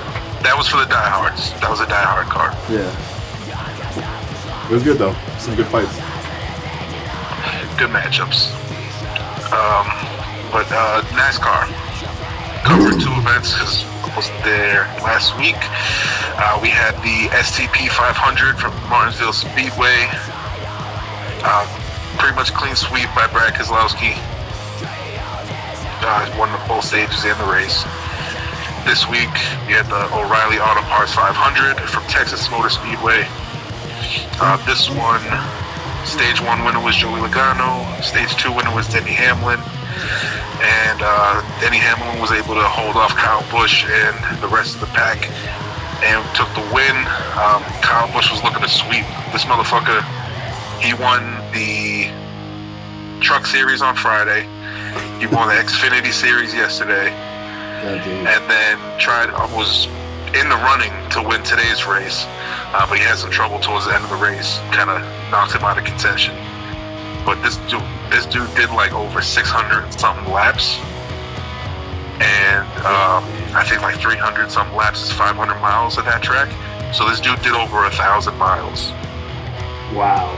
that 0.43 0.57
was 0.57 0.67
for 0.69 0.79
the 0.79 0.87
diehards. 0.87 1.53
That 1.61 1.69
was 1.69 1.81
a 1.81 1.87
diehard 1.87 2.29
card. 2.33 2.55
yeah. 2.71 2.89
It 4.67 4.73
was 4.73 4.83
good 4.83 4.97
though. 4.99 5.15
Some 5.39 5.55
good 5.55 5.67
fights. 5.67 5.95
Good 7.77 7.91
matchups. 7.93 8.49
Um, 9.53 9.85
but 10.51 10.65
uh, 10.73 11.03
NASCAR 11.13 11.69
covered 12.65 12.99
two 12.99 13.13
events 13.21 13.53
because 13.53 13.85
I 13.85 14.17
wasn't 14.17 14.43
there 14.45 14.89
last 15.05 15.37
week. 15.37 15.61
Uh, 16.41 16.59
we 16.63 16.69
had 16.69 16.97
the 17.05 17.29
STP 17.37 17.89
500 17.93 18.57
from 18.59 18.73
Martinsville 18.89 19.35
Speedway. 19.35 20.09
Uh, 21.47 21.63
pretty 22.19 22.35
much 22.35 22.51
clean 22.51 22.75
sweep 22.75 23.07
by 23.15 23.31
Brad 23.31 23.55
Keselowski. 23.55 24.19
Uh, 26.03 26.27
won 26.35 26.51
the 26.51 26.59
both 26.67 26.83
stages 26.83 27.23
and 27.23 27.39
the 27.39 27.47
race. 27.47 27.87
This 28.83 29.07
week, 29.07 29.31
we 29.71 29.79
had 29.79 29.87
the 29.87 30.11
O'Reilly 30.11 30.59
Auto 30.59 30.83
Parts 30.91 31.15
500 31.15 31.79
from 31.87 32.03
Texas 32.11 32.51
Motor 32.51 32.67
Speedway. 32.67 33.31
Uh, 34.43 34.59
this 34.67 34.91
one, 34.91 35.23
stage 36.03 36.43
one 36.43 36.67
winner 36.67 36.83
was 36.83 36.99
Joey 36.99 37.23
Logano. 37.23 37.87
Stage 38.03 38.35
two 38.35 38.51
winner 38.51 38.75
was 38.75 38.91
Denny 38.91 39.15
Hamlin. 39.15 39.63
And 40.67 40.99
uh, 40.99 41.47
Denny 41.63 41.79
Hamlin 41.79 42.19
was 42.19 42.35
able 42.35 42.59
to 42.59 42.67
hold 42.67 42.99
off 42.99 43.15
Kyle 43.15 43.47
Busch 43.55 43.87
and 43.87 44.19
the 44.43 44.51
rest 44.51 44.75
of 44.75 44.83
the 44.83 44.91
pack 44.99 45.31
and 46.03 46.19
took 46.35 46.51
the 46.59 46.67
win. 46.75 46.97
Um, 47.39 47.63
Kyle 47.87 48.11
Busch 48.11 48.35
was 48.35 48.43
looking 48.43 48.67
to 48.67 48.69
sweep 48.69 49.07
this 49.31 49.47
motherfucker. 49.47 50.03
He 50.81 50.95
won 50.95 51.23
the 51.53 52.11
Truck 53.21 53.47
Series 53.47 53.83
on 53.83 53.97
Friday. 53.97 54.43
He 55.19 55.27
won 55.27 55.49
the 55.49 55.55
Xfinity 55.55 56.13
Series 56.13 56.55
yesterday 56.55 57.15
and 57.87 58.51
then 58.51 58.99
tried 58.99 59.31
was 59.55 59.87
in 60.35 60.49
the 60.49 60.57
running 60.57 60.93
to 61.11 61.23
win 61.23 61.43
today's 61.45 61.87
race, 61.87 62.25
uh, 62.75 62.87
but 62.89 62.99
he 62.99 63.05
had 63.05 63.17
some 63.17 63.31
trouble 63.31 63.59
towards 63.61 63.87
the 63.87 63.95
end 63.95 64.05
of 64.05 64.11
the 64.11 64.17
race, 64.17 64.59
kind 64.73 64.91
of 64.91 65.01
knocked 65.31 65.55
him 65.55 65.63
out 65.63 65.79
of 65.79 65.85
contention. 65.85 66.35
But 67.25 67.43
this 67.43 67.57
dude, 67.69 67.83
this 68.11 68.27
dude 68.27 68.53
did 68.55 68.71
like 68.71 68.93
over 68.93 69.23
600 69.23 69.85
and 69.85 69.95
something 69.95 70.33
laps, 70.33 70.79
and 72.21 72.67
um, 72.85 73.25
I 73.55 73.65
think 73.69 73.83
like 73.83 73.97
300 74.01 74.51
something 74.51 74.77
laps 74.77 75.03
is 75.03 75.13
500 75.13 75.55
miles 75.61 75.99
at 75.99 76.05
that 76.05 76.23
track. 76.23 76.49
So 76.95 77.09
this 77.09 77.21
dude 77.21 77.41
did 77.43 77.53
over 77.53 77.85
a 77.85 77.91
thousand 77.91 78.37
miles. 78.37 78.91
Wow. 79.95 80.35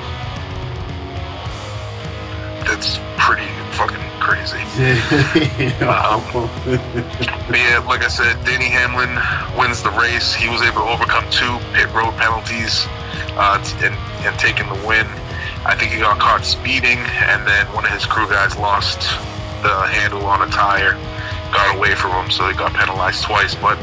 That's 2.69 2.99
pretty 3.17 3.49
fucking 3.75 4.05
crazy. 4.21 4.61
Um, 5.89 6.21
But 7.49 7.57
yeah, 7.57 7.83
like 7.89 8.05
I 8.05 8.09
said, 8.09 8.37
Danny 8.45 8.69
Hamlin 8.69 9.11
wins 9.59 9.83
the 9.83 9.91
race. 9.91 10.35
He 10.35 10.49
was 10.49 10.61
able 10.63 10.83
to 10.85 10.89
overcome 10.93 11.25
two 11.31 11.59
pit 11.73 11.89
road 11.95 12.13
penalties 12.21 12.85
uh, 13.41 13.57
t- 13.65 13.87
and, 13.87 13.95
and 14.27 14.39
taking 14.39 14.69
the 14.69 14.79
win. 14.87 15.07
I 15.65 15.75
think 15.75 15.93
he 15.93 15.99
got 15.99 16.19
caught 16.21 16.45
speeding, 16.45 16.99
and 17.29 17.47
then 17.49 17.67
one 17.73 17.85
of 17.85 17.91
his 17.91 18.05
crew 18.07 18.29
guys 18.29 18.57
lost 18.57 19.01
the 19.65 19.75
handle 19.89 20.25
on 20.27 20.43
a 20.47 20.51
tire, 20.53 20.93
got 21.53 21.75
away 21.77 21.95
from 21.95 22.13
him, 22.13 22.31
so 22.31 22.47
they 22.47 22.53
got 22.53 22.73
penalized 22.75 23.25
twice, 23.25 23.55
but 23.57 23.77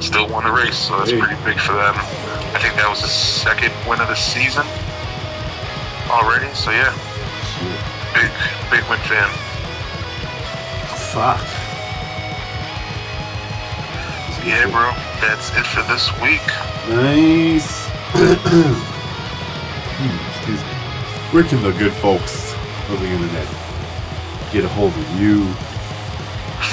still 0.00 0.28
won 0.28 0.44
the 0.44 0.52
race. 0.52 0.76
So 0.76 0.98
that's 0.98 1.10
Hey. 1.10 1.18
pretty 1.18 1.36
big 1.44 1.58
for 1.58 1.72
them. 1.72 1.94
I 2.54 2.58
think 2.60 2.74
that 2.76 2.88
was 2.88 3.00
the 3.02 3.08
second 3.08 3.72
win 3.88 4.00
of 4.00 4.08
the 4.08 4.14
season 4.16 4.64
already. 6.12 6.52
So 6.54 6.70
yeah, 6.70 6.92
big 8.16 8.30
big 8.70 8.84
for. 8.88 9.28
Fuck. 11.12 11.40
Yeah, 14.46 14.66
bro. 14.70 14.92
That's 15.20 15.50
it 15.56 15.66
for 15.66 15.82
this 15.90 16.08
week. 16.20 16.46
Nice. 16.88 17.86
Hmm, 19.98 20.28
Excuse 20.36 20.60
me. 20.60 20.66
Where 21.32 21.42
can 21.44 21.62
the 21.62 21.72
good 21.72 21.92
folks 21.94 22.52
of 22.90 23.00
the 23.00 23.06
internet 23.06 23.48
get 24.52 24.62
a 24.64 24.68
hold 24.68 24.92
of 24.92 25.20
you? 25.20 25.46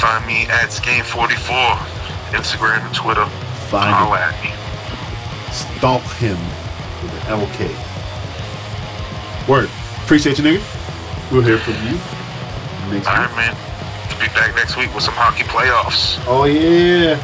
Find 0.02 0.26
me 0.28 0.44
at 0.48 0.70
Skame44, 0.72 1.78
Instagram 2.36 2.86
and 2.86 2.94
Twitter. 2.94 3.26
Find 3.72 3.89
Holla 3.96 4.18
him. 4.18 4.34
at 4.34 4.44
me. 4.44 4.52
Stalk 5.54 6.04
him 6.18 6.38
with 7.02 7.14
an 7.14 7.39
LK. 7.39 7.72
Word. 9.48 9.70
Appreciate 10.04 10.38
you, 10.38 10.44
nigga. 10.44 10.62
We'll 11.34 11.42
hear 11.42 11.58
from 11.58 11.74
you 11.74 11.94
next 11.94 12.06
All 12.86 12.92
week. 12.92 13.06
right, 13.08 13.36
man. 13.36 13.56
Be 14.20 14.28
back 14.36 14.54
next 14.56 14.78
week 14.78 14.94
with 14.94 15.04
some 15.04 15.16
hockey 15.16 15.42
playoffs. 15.46 16.24
Oh 16.28 16.44
yeah, 16.44 17.18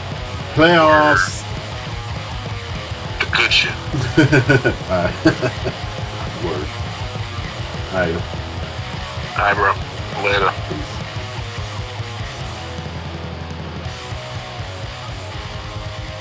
playoffs. 0.56 1.44
The 3.20 3.26
good 3.38 3.54
shit. 3.54 3.70
Word. 6.44 6.68
All 7.94 8.00
right. 8.02 8.16
All 9.38 9.46
right, 9.46 9.56
bro. 9.56 10.24
Later. 10.24 10.52
Peace. 10.70 10.96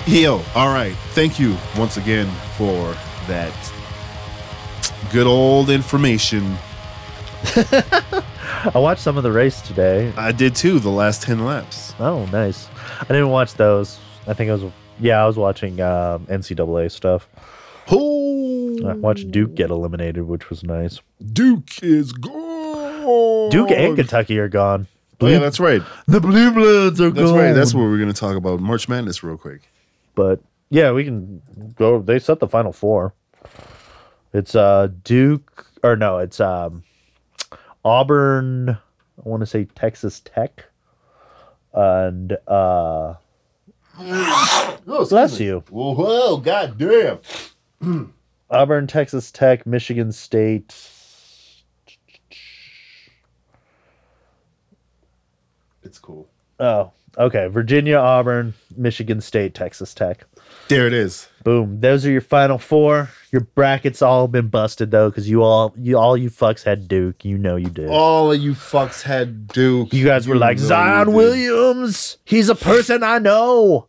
Yo, 0.06 0.42
all 0.54 0.68
right. 0.72 0.94
Thank 1.12 1.38
you 1.38 1.56
once 1.76 1.96
again 1.96 2.30
for 2.58 2.94
that 3.28 3.54
good 5.10 5.26
old 5.26 5.70
information. 5.70 6.56
I 8.74 8.78
watched 8.78 9.02
some 9.02 9.16
of 9.16 9.22
the 9.22 9.32
race 9.32 9.60
today. 9.60 10.12
I 10.16 10.32
did 10.32 10.56
too. 10.56 10.78
The 10.78 10.90
last 10.90 11.22
ten 11.22 11.44
laps. 11.44 11.94
Oh, 12.00 12.26
nice. 12.26 12.68
I 13.00 13.06
didn't 13.06 13.30
watch 13.30 13.54
those. 13.54 13.98
I 14.26 14.34
think 14.34 14.50
I 14.50 14.54
was 14.54 14.72
yeah, 15.00 15.22
I 15.22 15.26
was 15.26 15.36
watching 15.36 15.80
um, 15.80 16.26
NCAA 16.26 16.90
stuff. 16.90 17.28
Oh, 17.90 18.78
I 18.86 18.94
watched 18.94 19.30
Duke 19.30 19.54
get 19.54 19.70
eliminated, 19.70 20.24
which 20.24 20.50
was 20.50 20.62
nice. 20.62 21.00
Duke 21.32 21.82
is 21.82 22.12
gone. 22.12 23.50
Duke 23.50 23.70
and 23.70 23.96
Kentucky 23.96 24.38
are 24.38 24.48
gone. 24.48 24.86
Oh 25.20 25.26
yeah, 25.26 25.38
that's 25.38 25.58
right. 25.58 25.82
The 26.06 26.20
Blue 26.20 26.52
Bloods 26.52 27.00
are 27.00 27.10
That's 27.10 27.16
gone. 27.16 27.36
That's 27.36 27.46
right. 27.46 27.52
That's 27.52 27.74
what 27.74 27.82
we're 27.82 27.98
gonna 27.98 28.12
talk 28.12 28.36
about. 28.36 28.60
March 28.60 28.88
Madness, 28.88 29.22
real 29.22 29.36
quick. 29.36 29.62
But 30.14 30.40
yeah, 30.70 30.92
we 30.92 31.04
can 31.04 31.42
go. 31.76 32.00
They 32.00 32.18
set 32.18 32.40
the 32.40 32.48
final 32.48 32.72
four. 32.72 33.14
It's 34.32 34.54
uh 34.54 34.88
Duke 35.04 35.66
or 35.82 35.96
no, 35.96 36.18
it's 36.18 36.40
um 36.40 36.82
Auburn. 37.88 38.68
I 38.68 39.28
want 39.28 39.40
to 39.40 39.46
say 39.46 39.64
Texas 39.64 40.20
Tech, 40.20 40.64
and 41.72 42.36
uh 42.46 43.14
Oh, 44.00 45.06
bless 45.08 45.40
you. 45.40 45.64
Whoa, 45.70 45.94
whoa, 45.94 46.36
god 46.36 46.78
damn. 46.78 48.12
Auburn, 48.50 48.86
Texas 48.86 49.30
Tech, 49.32 49.66
Michigan 49.66 50.12
State. 50.12 50.74
It's 55.82 55.98
cool. 55.98 56.28
Oh, 56.60 56.92
okay. 57.16 57.48
Virginia, 57.48 57.96
Auburn, 57.96 58.54
Michigan 58.76 59.20
State, 59.20 59.54
Texas 59.54 59.94
Tech. 59.94 60.24
There 60.68 60.86
it 60.86 60.92
is. 60.92 61.28
Boom. 61.44 61.80
Those 61.80 62.04
are 62.04 62.10
your 62.10 62.20
final 62.20 62.58
four. 62.58 63.08
Your 63.32 63.40
brackets 63.40 64.02
all 64.02 64.28
been 64.28 64.48
busted 64.48 64.90
though, 64.90 65.08
because 65.08 65.28
you 65.28 65.42
all 65.42 65.74
you 65.78 65.96
all 65.98 66.16
you 66.16 66.28
fucks 66.30 66.62
had 66.62 66.88
Duke. 66.88 67.24
You 67.24 67.38
know 67.38 67.56
you 67.56 67.70
did. 67.70 67.88
All 67.88 68.32
of 68.32 68.40
you 68.40 68.52
fucks 68.52 69.02
had 69.02 69.48
Duke. 69.48 69.92
you 69.94 70.04
guys 70.04 70.28
were 70.28 70.34
You 70.34 70.40
like 70.40 70.56
know 70.58 70.62
you 70.62 70.68
Zion 70.68 71.06
did. 71.06 71.14
Williams. 71.16 72.18
He's 72.24 72.48
a 72.50 72.54
person 72.54 73.02
I 73.02 73.18
know. 73.18 73.86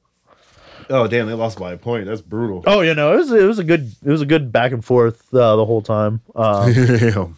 Oh 0.90 1.08
damn, 1.08 1.28
they 1.28 1.34
lost 1.34 1.60
by 1.60 1.74
a 1.74 1.78
point. 1.78 2.06
That's 2.06 2.22
brutal. 2.22 2.64
Oh, 2.66 2.82
you 2.82 2.96
know 2.96 3.14
it 3.14 3.18
was 3.18 3.32
it 3.32 3.44
was 3.46 3.60
a 3.60 3.64
good 3.64 3.92
it 4.04 4.10
was 4.10 4.22
a 4.22 4.26
good 4.26 4.52
back 4.52 4.72
and 4.72 4.84
forth 4.84 5.34
uh, 5.34 5.56
the 5.58 5.66
whole 5.66 5.82
time. 5.82 6.22
Um, 6.36 6.74
Damn. 6.74 7.38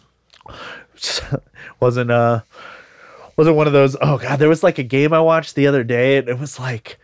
wasn't 1.80 2.10
uh 2.10 2.40
wasn't 3.36 3.56
one 3.56 3.66
of 3.66 3.72
those. 3.72 3.96
Oh 4.00 4.18
god, 4.18 4.38
there 4.38 4.48
was 4.48 4.62
like 4.62 4.78
a 4.78 4.82
game 4.84 5.12
I 5.12 5.20
watched 5.20 5.54
the 5.56 5.66
other 5.66 5.82
day, 5.84 6.16
and 6.18 6.28
it 6.28 6.38
was 6.38 6.58
like 6.60 6.98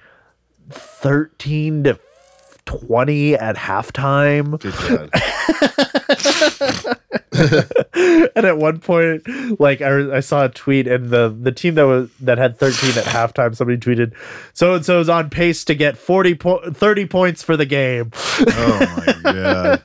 thirteen 0.70 1.84
to 1.84 1.99
twenty 2.69 3.35
at 3.35 3.57
halftime. 3.57 4.59
And 8.35 8.47
at 8.47 8.59
one 8.59 8.79
point, 8.81 9.23
like 9.61 9.81
I, 9.81 10.16
I 10.16 10.21
saw 10.21 10.45
a 10.45 10.49
tweet, 10.49 10.87
and 10.87 11.11
the 11.11 11.29
the 11.29 11.53
team 11.53 11.75
that 11.77 11.87
was 11.87 12.11
that 12.21 12.39
had 12.39 12.59
13 12.59 12.91
at 12.91 13.05
halftime, 13.05 13.57
somebody 13.57 13.79
tweeted, 13.79 14.12
"So 14.55 14.75
and 14.75 14.85
so 14.85 15.01
is 15.01 15.09
on 15.09 15.31
pace 15.31 15.64
to 15.66 15.75
get 15.75 15.97
40 15.97 16.35
po- 16.35 16.71
30 16.73 17.07
points 17.07 17.43
for 17.43 17.57
the 17.57 17.66
game." 17.66 18.11
Oh 18.14 19.03
my 19.07 19.33
god. 19.33 19.83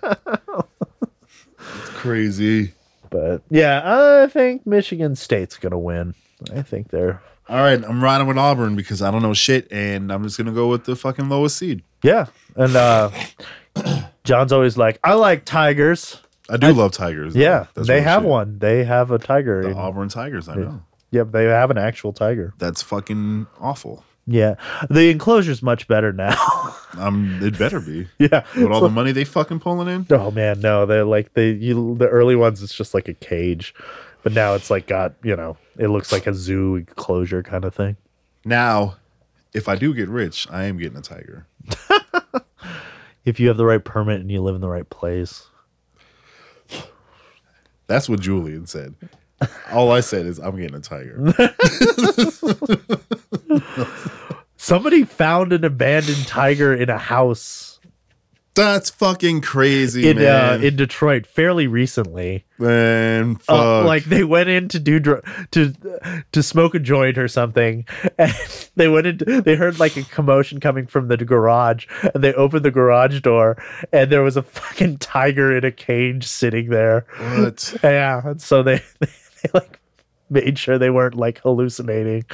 It's 1.59 1.89
crazy. 1.89 2.73
But 3.09 3.43
yeah, 3.49 3.81
I 3.83 4.27
think 4.27 4.65
Michigan 4.65 5.15
State's 5.15 5.57
gonna 5.57 5.79
win. 5.79 6.15
I 6.53 6.61
think 6.63 6.89
they're 6.89 7.21
All 7.53 7.59
right, 7.61 7.83
I'm 7.85 8.03
riding 8.03 8.25
with 8.25 8.39
Auburn 8.39 8.75
because 8.75 9.03
I 9.03 9.11
don't 9.11 9.21
know 9.21 9.35
shit, 9.35 9.71
and 9.71 10.11
I'm 10.11 10.23
just 10.23 10.39
gonna 10.39 10.51
go 10.51 10.67
with 10.69 10.85
the 10.85 10.95
fucking 10.95 11.29
lowest 11.29 11.55
seed. 11.57 11.83
yeah. 12.01 12.25
And 12.55 12.75
uh 12.75 13.11
John's 14.23 14.51
always 14.51 14.75
like, 14.75 14.99
"I 15.03 15.13
like 15.13 15.45
Tigers." 15.45 16.19
I 16.49 16.57
do 16.57 16.73
love 16.73 16.93
Tigers. 16.93 17.35
Yeah, 17.35 17.67
That's 17.75 17.87
they 17.87 18.01
have 18.01 18.23
shit. 18.23 18.29
one. 18.29 18.57
They 18.57 18.83
have 18.85 19.11
a 19.11 19.19
tiger. 19.19 19.61
The 19.61 19.69
in- 19.69 19.77
Auburn 19.77 20.09
Tigers. 20.09 20.49
I 20.49 20.55
know. 20.55 20.81
Yep, 21.11 21.31
they 21.31 21.43
have 21.45 21.69
an 21.69 21.77
actual 21.77 22.11
tiger. 22.11 22.55
That's 22.57 22.81
fucking 22.81 23.45
awful. 23.59 24.03
Yeah, 24.25 24.55
the 24.89 25.11
enclosure's 25.11 25.61
much 25.61 25.87
better 25.87 26.11
now. 26.11 26.35
Um, 26.95 27.39
it 27.41 27.57
better 27.57 27.79
be 27.79 28.07
yeah, 28.19 28.45
with 28.55 28.71
all 28.71 28.79
the 28.81 28.87
money 28.87 29.11
they 29.11 29.23
fucking 29.25 29.61
pulling 29.61 29.87
in. 29.87 30.05
Oh 30.11 30.29
man, 30.29 30.59
no, 30.59 30.85
they're 30.85 31.03
like 31.05 31.33
they 31.33 31.49
you 31.49 31.95
the 31.97 32.07
early 32.07 32.35
ones 32.35 32.61
it's 32.61 32.75
just 32.75 32.93
like 32.93 33.07
a 33.07 33.15
cage. 33.15 33.73
But 34.23 34.33
now 34.33 34.55
it's 34.55 34.69
like 34.69 34.87
got, 34.87 35.13
you 35.23 35.35
know, 35.35 35.57
it 35.77 35.87
looks 35.87 36.11
like 36.11 36.27
a 36.27 36.33
zoo 36.33 36.75
enclosure 36.77 37.43
kind 37.43 37.65
of 37.65 37.75
thing. 37.75 37.97
Now, 38.45 38.95
if 39.53 39.67
I 39.67 39.75
do 39.75 39.93
get 39.93 40.09
rich, 40.09 40.47
I 40.49 40.65
am 40.65 40.77
getting 40.77 40.97
a 40.97 41.01
tiger. 41.01 41.47
If 43.25 43.39
you 43.39 43.47
have 43.47 43.57
the 43.57 43.65
right 43.65 43.83
permit 43.83 44.19
and 44.19 44.29
you 44.29 44.41
live 44.41 44.55
in 44.55 44.61
the 44.61 44.69
right 44.69 44.89
place. 44.89 45.47
That's 47.87 48.09
what 48.09 48.19
Julian 48.19 48.65
said. 48.65 48.95
All 49.71 49.91
I 49.91 50.01
said 50.01 50.25
is 50.25 50.39
I'm 50.39 50.57
getting 50.57 50.75
a 50.75 50.79
tiger. 50.79 51.19
Somebody 54.57 55.03
found 55.03 55.53
an 55.53 55.63
abandoned 55.63 56.27
tiger 56.27 56.73
in 56.73 56.89
a 56.89 56.97
house 56.97 57.72
That's 58.55 58.91
fucking 58.91 59.41
crazy, 59.41 60.07
in 60.07 60.19
uh, 60.19 60.21
man. 60.21 60.63
in 60.63 60.75
Detroit 60.75 61.25
fairly 61.25 61.65
recently. 61.65 62.45
man, 62.59 63.35
fuck. 63.37 63.55
Uh, 63.55 63.83
like 63.85 64.03
they 64.03 64.23
went 64.23 64.47
in 64.47 64.67
to 64.69 64.79
do 64.79 64.99
dr- 64.99 65.23
to 65.51 65.73
to 66.31 66.43
smoke 66.43 66.75
a 66.75 66.79
joint 66.79 67.17
or 67.17 67.27
something, 67.27 67.85
and 68.19 68.31
they 68.75 68.87
went 68.87 69.07
into 69.07 69.41
they 69.41 69.55
heard 69.55 69.79
like 69.79 69.97
a 69.97 70.03
commotion 70.03 70.59
coming 70.59 70.85
from 70.85 71.07
the 71.07 71.17
garage, 71.17 71.87
and 72.13 72.23
they 72.23 72.33
opened 72.33 72.63
the 72.63 72.71
garage 72.71 73.21
door, 73.21 73.57
and 73.91 74.11
there 74.11 74.21
was 74.21 74.37
a 74.37 74.43
fucking 74.43 74.99
tiger 74.99 75.55
in 75.57 75.65
a 75.65 75.71
cage 75.71 76.25
sitting 76.27 76.69
there. 76.69 77.05
what? 77.17 77.75
Yeah, 77.83 78.21
and 78.23 78.41
so 78.41 78.61
they, 78.61 78.81
they, 78.99 79.07
they 79.41 79.49
like 79.53 79.79
made 80.29 80.59
sure 80.59 80.77
they 80.77 80.89
weren't 80.91 81.15
like 81.15 81.39
hallucinating, 81.39 82.25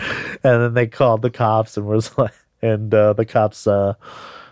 and 0.44 0.62
then 0.62 0.74
they 0.74 0.88
called 0.88 1.22
the 1.22 1.32
cops 1.32 1.78
and 1.78 1.86
was 1.86 2.18
like, 2.18 2.34
and 2.62 2.94
uh, 2.94 3.14
the 3.14 3.26
cops 3.26 3.68
uh, 3.68 3.94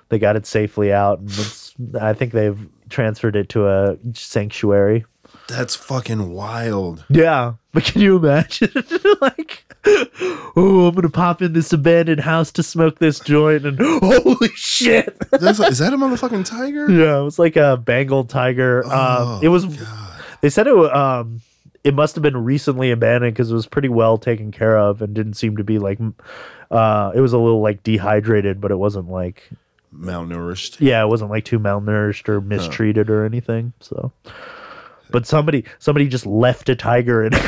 they 0.10 0.20
got 0.20 0.36
it 0.36 0.46
safely 0.46 0.92
out, 0.94 1.20
and 1.20 1.96
I 2.00 2.14
think 2.14 2.34
they've 2.34 2.60
transferred 2.90 3.36
it 3.36 3.50
to 3.50 3.68
a 3.68 3.98
sanctuary. 4.14 5.06
That's 5.48 5.76
fucking 5.76 6.32
wild. 6.32 7.06
Yeah, 7.10 7.54
but 7.74 7.86
can 7.86 8.02
you 8.02 8.18
imagine? 8.18 8.72
like, 9.22 9.64
oh, 9.86 10.88
I'm 10.88 10.96
gonna 10.96 11.10
pop 11.10 11.42
in 11.42 11.54
this 11.54 11.72
abandoned 11.72 12.22
house 12.22 12.52
to 12.54 12.64
smoke 12.64 13.00
this 13.00 13.20
joint, 13.20 13.66
and 13.66 13.80
holy 13.82 14.50
shit! 14.56 15.18
That's, 15.32 15.60
is 15.60 15.78
that 15.80 15.94
a 15.94 15.98
motherfucking 15.98 16.46
tiger? 16.46 16.90
yeah, 16.92 17.20
it 17.20 17.24
was 17.24 17.40
like 17.40 17.56
a 17.56 17.78
Bengal 17.78 18.26
tiger. 18.26 18.84
Oh, 18.86 19.40
it 19.42 19.50
was. 19.50 19.66
They 20.42 20.50
said 20.50 20.68
it. 20.68 20.76
Um, 20.76 21.42
it 21.84 21.94
must 21.94 22.16
have 22.16 22.22
been 22.22 22.44
recently 22.44 22.92
abandoned 22.92 23.34
because 23.34 23.50
it 23.50 23.56
was 23.56 23.66
pretty 23.66 23.90
well 23.90 24.18
taken 24.18 24.52
care 24.52 24.78
of 24.78 25.02
and 25.02 25.14
didn't 25.14 25.36
seem 25.36 25.58
to 25.58 25.64
be 25.64 25.80
like. 25.80 26.00
Uh, 26.70 27.12
it 27.16 27.22
was 27.22 27.32
a 27.32 27.38
little 27.38 27.62
like 27.62 27.84
dehydrated, 27.84 28.60
but 28.60 28.72
it 28.72 28.78
wasn't 28.78 29.10
like. 29.10 29.50
Malnourished. 30.00 30.78
Yeah, 30.80 31.04
it 31.04 31.08
wasn't 31.08 31.32
like 31.32 31.46
too 31.46 31.60
malnourished 31.60 32.30
or 32.30 32.40
mistreated 32.42 33.10
or 33.10 33.26
anything. 33.26 33.74
So. 33.80 34.12
But 35.10 35.26
somebody, 35.26 35.64
somebody 35.80 36.08
just 36.10 36.26
left 36.26 36.68
a 36.70 36.76
tiger 36.76 37.24
in 37.24 37.34
a 37.34 37.40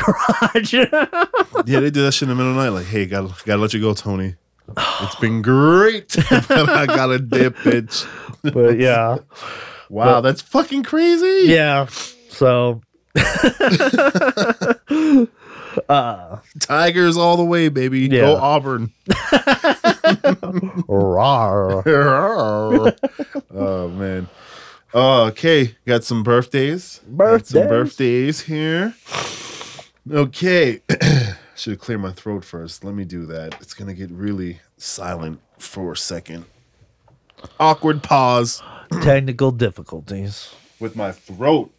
garage. 0.52 0.72
Yeah, 0.72 1.80
they 1.80 1.90
did 1.90 1.94
that 1.94 2.12
shit 2.12 2.22
in 2.22 2.30
the 2.30 2.34
middle 2.34 2.50
of 2.52 2.56
the 2.56 2.62
night. 2.64 2.70
Like, 2.70 2.86
hey, 2.86 3.04
gotta 3.06 3.34
gotta 3.44 3.60
let 3.60 3.74
you 3.74 3.80
go, 3.80 3.92
Tony. 3.94 4.34
It's 5.02 5.16
been 5.16 5.42
great, 5.42 6.16
but 6.30 6.50
I 6.70 6.86
gotta 6.86 7.18
dip, 7.18 7.56
bitch. 7.56 8.06
but 8.54 8.78
yeah, 8.78 9.18
Wow, 9.90 10.20
that's 10.22 10.40
fucking 10.40 10.84
crazy. 10.84 11.48
yeah. 11.52 11.86
So 12.30 12.80
Uh, 15.88 16.38
Tigers 16.60 17.16
all 17.16 17.36
the 17.36 17.44
way, 17.44 17.68
baby. 17.68 18.00
Yeah. 18.00 18.20
Go 18.22 18.36
Auburn. 18.36 18.92
rawr. 21.90 22.96
oh 23.54 23.88
man. 23.88 24.28
Oh, 24.92 25.24
okay. 25.26 25.76
Got 25.86 26.04
some 26.04 26.22
birthdays. 26.22 27.00
Got 27.16 27.46
some 27.46 27.68
Birthdays? 27.68 27.68
birthdays 27.68 28.40
here. 28.40 28.94
Okay. 30.10 30.80
Should 31.56 31.78
clear 31.78 31.98
my 31.98 32.12
throat 32.12 32.44
first. 32.44 32.84
Let 32.84 32.94
me 32.94 33.04
do 33.04 33.26
that. 33.26 33.54
It's 33.60 33.74
gonna 33.74 33.94
get 33.94 34.10
really 34.10 34.60
silent 34.78 35.40
for 35.58 35.92
a 35.92 35.96
second. 35.96 36.46
Awkward 37.58 38.02
pause 38.02 38.62
technical 39.02 39.50
difficulties. 39.52 40.54
with 40.80 40.96
my 40.96 41.12
throat. 41.12 41.72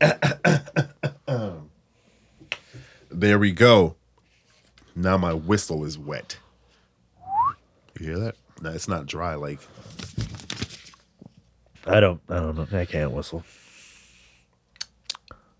there 3.10 3.38
we 3.38 3.52
go. 3.52 3.96
Now 4.94 5.16
my 5.16 5.32
whistle 5.34 5.84
is 5.84 5.98
wet. 5.98 6.38
You 7.98 8.06
hear 8.06 8.18
that? 8.18 8.36
No, 8.62 8.70
it's 8.72 8.88
not 8.88 9.06
dry. 9.06 9.34
Like 9.36 9.60
I 11.86 12.00
don't. 12.00 12.20
I 12.28 12.36
don't 12.36 12.56
know. 12.56 12.78
I 12.78 12.84
can't 12.84 13.12
whistle. 13.12 13.44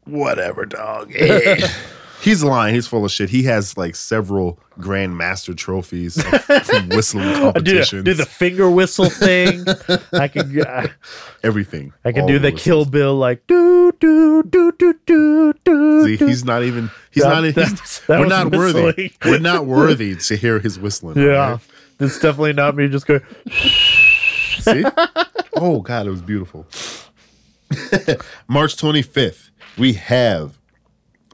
whatever, 0.04 0.64
dog. 0.66 1.12
He's 2.22 2.42
lying. 2.42 2.74
He's 2.74 2.86
full 2.86 3.04
of 3.04 3.10
shit. 3.10 3.30
He 3.30 3.44
has 3.44 3.76
like 3.76 3.94
several 3.94 4.58
grandmaster 4.78 5.56
trophies 5.56 6.20
from 6.22 6.88
whistling 6.90 7.24
I 7.28 7.32
do, 7.34 7.40
competitions. 7.52 8.04
do 8.04 8.14
the 8.14 8.26
finger 8.26 8.70
whistle 8.70 9.08
thing. 9.10 9.64
I 10.12 10.28
can. 10.28 10.60
I, 10.66 10.90
everything. 11.42 11.92
I 12.04 12.12
can 12.12 12.26
do 12.26 12.38
the 12.38 12.50
whistles. 12.50 12.62
Kill 12.64 12.84
Bill 12.86 13.14
like 13.16 13.46
do 13.46 13.92
do 14.00 14.42
do 14.44 14.72
do 14.72 14.94
do 15.06 15.52
do. 15.64 16.04
See, 16.04 16.16
he's 16.26 16.44
not 16.44 16.62
even. 16.62 16.90
He's 17.10 17.22
That- 17.22 17.42
not. 17.42 17.44
He's, 17.44 18.00
that 18.06 18.20
we're 18.20 18.26
not 18.26 18.50
worthy. 18.52 19.12
We're 19.24 19.38
not 19.38 19.66
worthy 19.66 20.16
to 20.16 20.36
hear 20.36 20.58
his 20.58 20.78
whistling. 20.78 21.18
Yeah, 21.18 21.42
alright? 21.42 21.60
it's 22.00 22.18
definitely 22.18 22.54
not 22.54 22.74
me. 22.76 22.88
Just 22.88 23.06
going. 23.06 23.20
See? 24.60 24.84
oh 25.54 25.80
God, 25.80 26.06
it 26.06 26.10
was 26.10 26.22
beautiful. 26.22 26.66
March 28.48 28.76
twenty 28.76 29.02
fifth, 29.02 29.50
we 29.78 29.92
have 29.94 30.58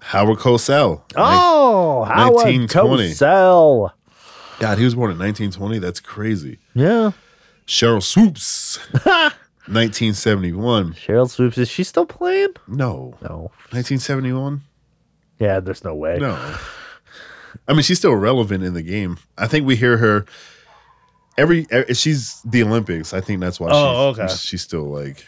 Howard 0.03 0.39
Cosell. 0.39 1.03
Oh, 1.17 2.05
Howard 2.05 2.35
1920. 2.35 3.11
Cosell. 3.13 3.93
God, 4.59 4.79
he 4.79 4.85
was 4.85 4.95
born 4.95 5.11
in 5.11 5.19
nineteen 5.19 5.51
twenty. 5.51 5.79
That's 5.79 5.99
crazy. 6.01 6.59
Yeah, 6.75 7.13
Sheryl 7.67 8.03
Swoopes, 8.03 8.79
nineteen 9.69 10.15
seventy 10.15 10.53
one. 10.53 10.93
Sheryl 10.93 11.29
Swoopes. 11.29 11.59
Is 11.59 11.69
she 11.69 11.83
still 11.85 12.07
playing? 12.07 12.51
No, 12.69 13.15
No. 13.23 13.51
nineteen 13.73 13.99
seventy 13.99 14.33
one. 14.33 14.63
Yeah, 15.41 15.59
there's 15.61 15.83
no 15.83 15.95
way. 15.95 16.19
No. 16.19 16.37
I 17.67 17.73
mean, 17.73 17.83
she's 17.83 17.99
still 17.99 18.15
relevant 18.15 18.63
in 18.65 18.75
the 18.75 18.83
game. 18.83 19.19
I 19.37 19.47
think 19.49 19.67
we 19.67 19.75
hear 19.77 19.97
her 19.99 20.27
every. 21.37 21.67
e- 21.73 21.95
She's 21.95 22.41
the 22.43 22.63
Olympics. 22.63 23.13
I 23.13 23.21
think 23.21 23.41
that's 23.41 23.59
why. 23.59 23.71
Oh, 23.73 24.13
she's, 24.13 24.21
okay. 24.21 24.35
She's 24.35 24.63
still 24.63 24.85
like 24.85 25.27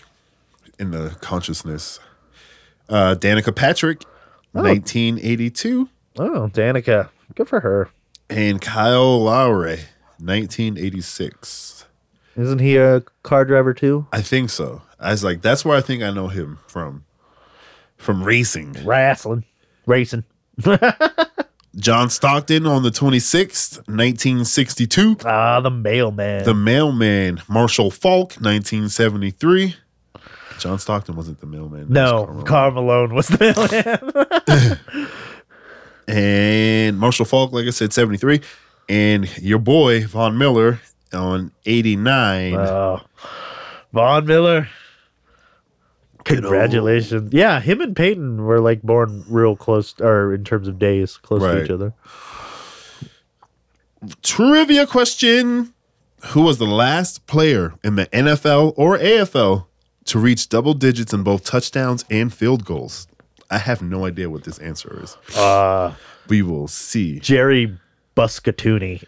in 0.79 0.91
the 0.93 1.17
consciousness. 1.21 1.99
Uh, 2.89 3.15
Danica 3.19 3.55
Patrick, 3.55 4.03
nineteen 4.55 5.19
eighty 5.23 5.51
two, 5.51 5.89
Oh, 6.19 6.49
Danica. 6.53 7.09
Good 7.35 7.49
for 7.49 7.61
her. 7.61 7.89
and 8.31 8.61
Kyle 8.61 9.23
Lowry, 9.25 9.81
nineteen 10.19 10.79
eighty 10.79 11.01
six. 11.01 11.87
Isn't 12.37 12.59
he 12.61 12.77
a 12.77 13.01
car 13.23 13.45
driver 13.45 13.73
too? 13.75 14.07
I 14.13 14.21
think 14.23 14.51
so. 14.51 14.83
I 14.99 15.11
was 15.13 15.23
like, 15.23 15.43
that's 15.43 15.65
where 15.65 15.77
I 15.77 15.81
think 15.81 16.03
I 16.03 16.11
know 16.11 16.29
him 16.29 16.59
from. 16.67 17.05
From 17.97 18.23
racing. 18.25 18.73
Wrestling, 18.85 19.45
racing. 19.87 20.25
John 21.77 22.09
Stockton 22.09 22.67
on 22.67 22.83
the 22.85 22.91
26th, 22.91 23.79
1962. 23.89 25.17
Ah, 25.25 25.61
the 25.61 25.71
mailman. 25.71 26.45
The 26.45 26.55
Mailman, 26.55 27.41
Marshall 27.49 27.91
Faulk, 27.91 28.35
1973. 28.35 29.75
John 30.59 30.79
Stockton 30.79 31.17
wasn't 31.17 31.41
the 31.41 31.47
mailman. 31.47 31.93
that 31.93 32.13
was 32.13 32.37
no, 32.37 32.43
Karl 32.45 32.71
Malone 32.73 33.15
was 33.15 33.29
the 33.29 34.79
mailman. 34.89 35.09
And 36.07 36.99
Marshall 36.99 37.25
Faulk, 37.25 37.53
like 37.53 37.67
I 37.67 37.71
said, 37.71 37.93
73. 37.93 38.41
And 38.89 39.39
your 39.39 39.59
boy, 39.59 40.07
Von 40.07 40.37
Miller, 40.37 40.81
on 41.13 41.51
89. 41.65 42.55
Oh, 42.55 43.01
Von 43.93 44.27
Miller. 44.27 44.69
Congratulations. 46.25 47.33
Yeah, 47.33 47.61
him 47.61 47.81
and 47.81 47.95
Peyton 47.95 48.45
were 48.45 48.61
like 48.61 48.83
born 48.83 49.25
real 49.29 49.57
close, 49.57 49.95
or 50.01 50.35
in 50.35 50.45
terms 50.45 50.69
of 50.69 50.79
days, 50.79 51.17
close 51.19 51.43
to 51.43 51.65
each 51.65 51.71
other. 51.71 51.93
Trivia 54.23 54.87
question 54.87 55.73
Who 56.29 56.43
was 56.43 56.59
the 56.59 56.67
last 56.67 57.27
player 57.27 57.75
in 57.83 57.97
the 57.97 58.07
NFL 58.07 58.73
or 58.77 58.99
AFL 58.99 59.67
to 60.07 60.19
reach 60.19 60.49
double 60.49 60.75
digits 60.75 61.13
in 61.13 61.23
both 61.23 61.45
touchdowns 61.45 62.05
and 62.11 62.33
field 62.33 62.65
goals? 62.65 63.07
I 63.51 63.59
have 63.59 63.83
no 63.83 64.05
idea 64.07 64.31
what 64.31 64.45
this 64.45 64.59
answer 64.59 65.01
is. 65.03 65.17
Uh, 65.37 65.95
We 66.29 66.43
will 66.43 66.69
see. 66.69 67.21
Jerry 67.21 67.79
Buscatuni. 68.17 69.03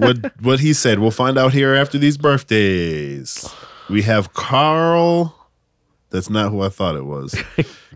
what 0.00 0.32
what 0.40 0.60
he 0.60 0.72
said. 0.72 0.98
We'll 0.98 1.10
find 1.10 1.36
out 1.38 1.52
here 1.52 1.74
after 1.74 1.98
these 1.98 2.16
birthdays. 2.16 3.48
We 3.90 4.02
have 4.02 4.32
Carl. 4.32 5.34
That's 6.10 6.30
not 6.30 6.50
who 6.50 6.62
I 6.62 6.68
thought 6.70 6.96
it 6.96 7.04
was. 7.04 7.34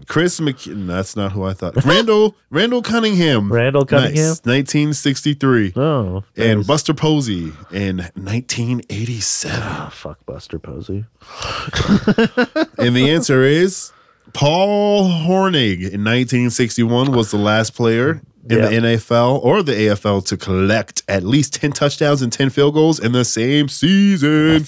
Chris 0.07 0.39
McKinnon. 0.39 0.87
That's 0.87 1.17
not 1.17 1.33
who 1.33 1.45
I 1.45 1.55
thought. 1.55 1.83
Randall 1.85 2.37
Randall 2.51 2.83
Cunningham. 2.83 3.51
Randall 3.53 3.87
Cunningham? 3.87 4.29
Nice. 4.29 4.45
1963. 4.45 5.73
oh, 5.77 6.23
And 6.37 6.59
nice. 6.61 6.67
Buster 6.67 6.95
Posey 6.95 7.53
in 7.73 7.99
1987. 8.15 9.61
Ah, 9.63 9.89
fuck 9.93 10.25
Buster 10.27 10.59
Posey. 10.59 11.05
and 12.79 12.95
the 12.95 13.09
answer 13.11 13.43
is 13.43 13.93
Paul 14.33 15.05
Hornung 15.09 15.79
in 15.81 16.05
1961 16.05 17.13
was 17.13 17.31
the 17.31 17.39
last 17.39 17.75
player 17.75 18.23
in 18.49 18.59
Yeah. 18.59 18.69
the 18.69 18.75
NFL 18.97 19.39
or 19.45 19.63
the 19.63 19.73
AFL 19.73 20.25
to 20.27 20.37
collect 20.37 21.03
at 21.09 21.23
least 21.23 21.55
10 21.55 21.73
touchdowns 21.73 22.23
and 22.23 22.33
10 22.33 22.51
field 22.51 22.75
goals 22.75 22.99
in 22.99 23.13
the 23.13 23.25
same 23.25 23.69
season. 23.69 24.65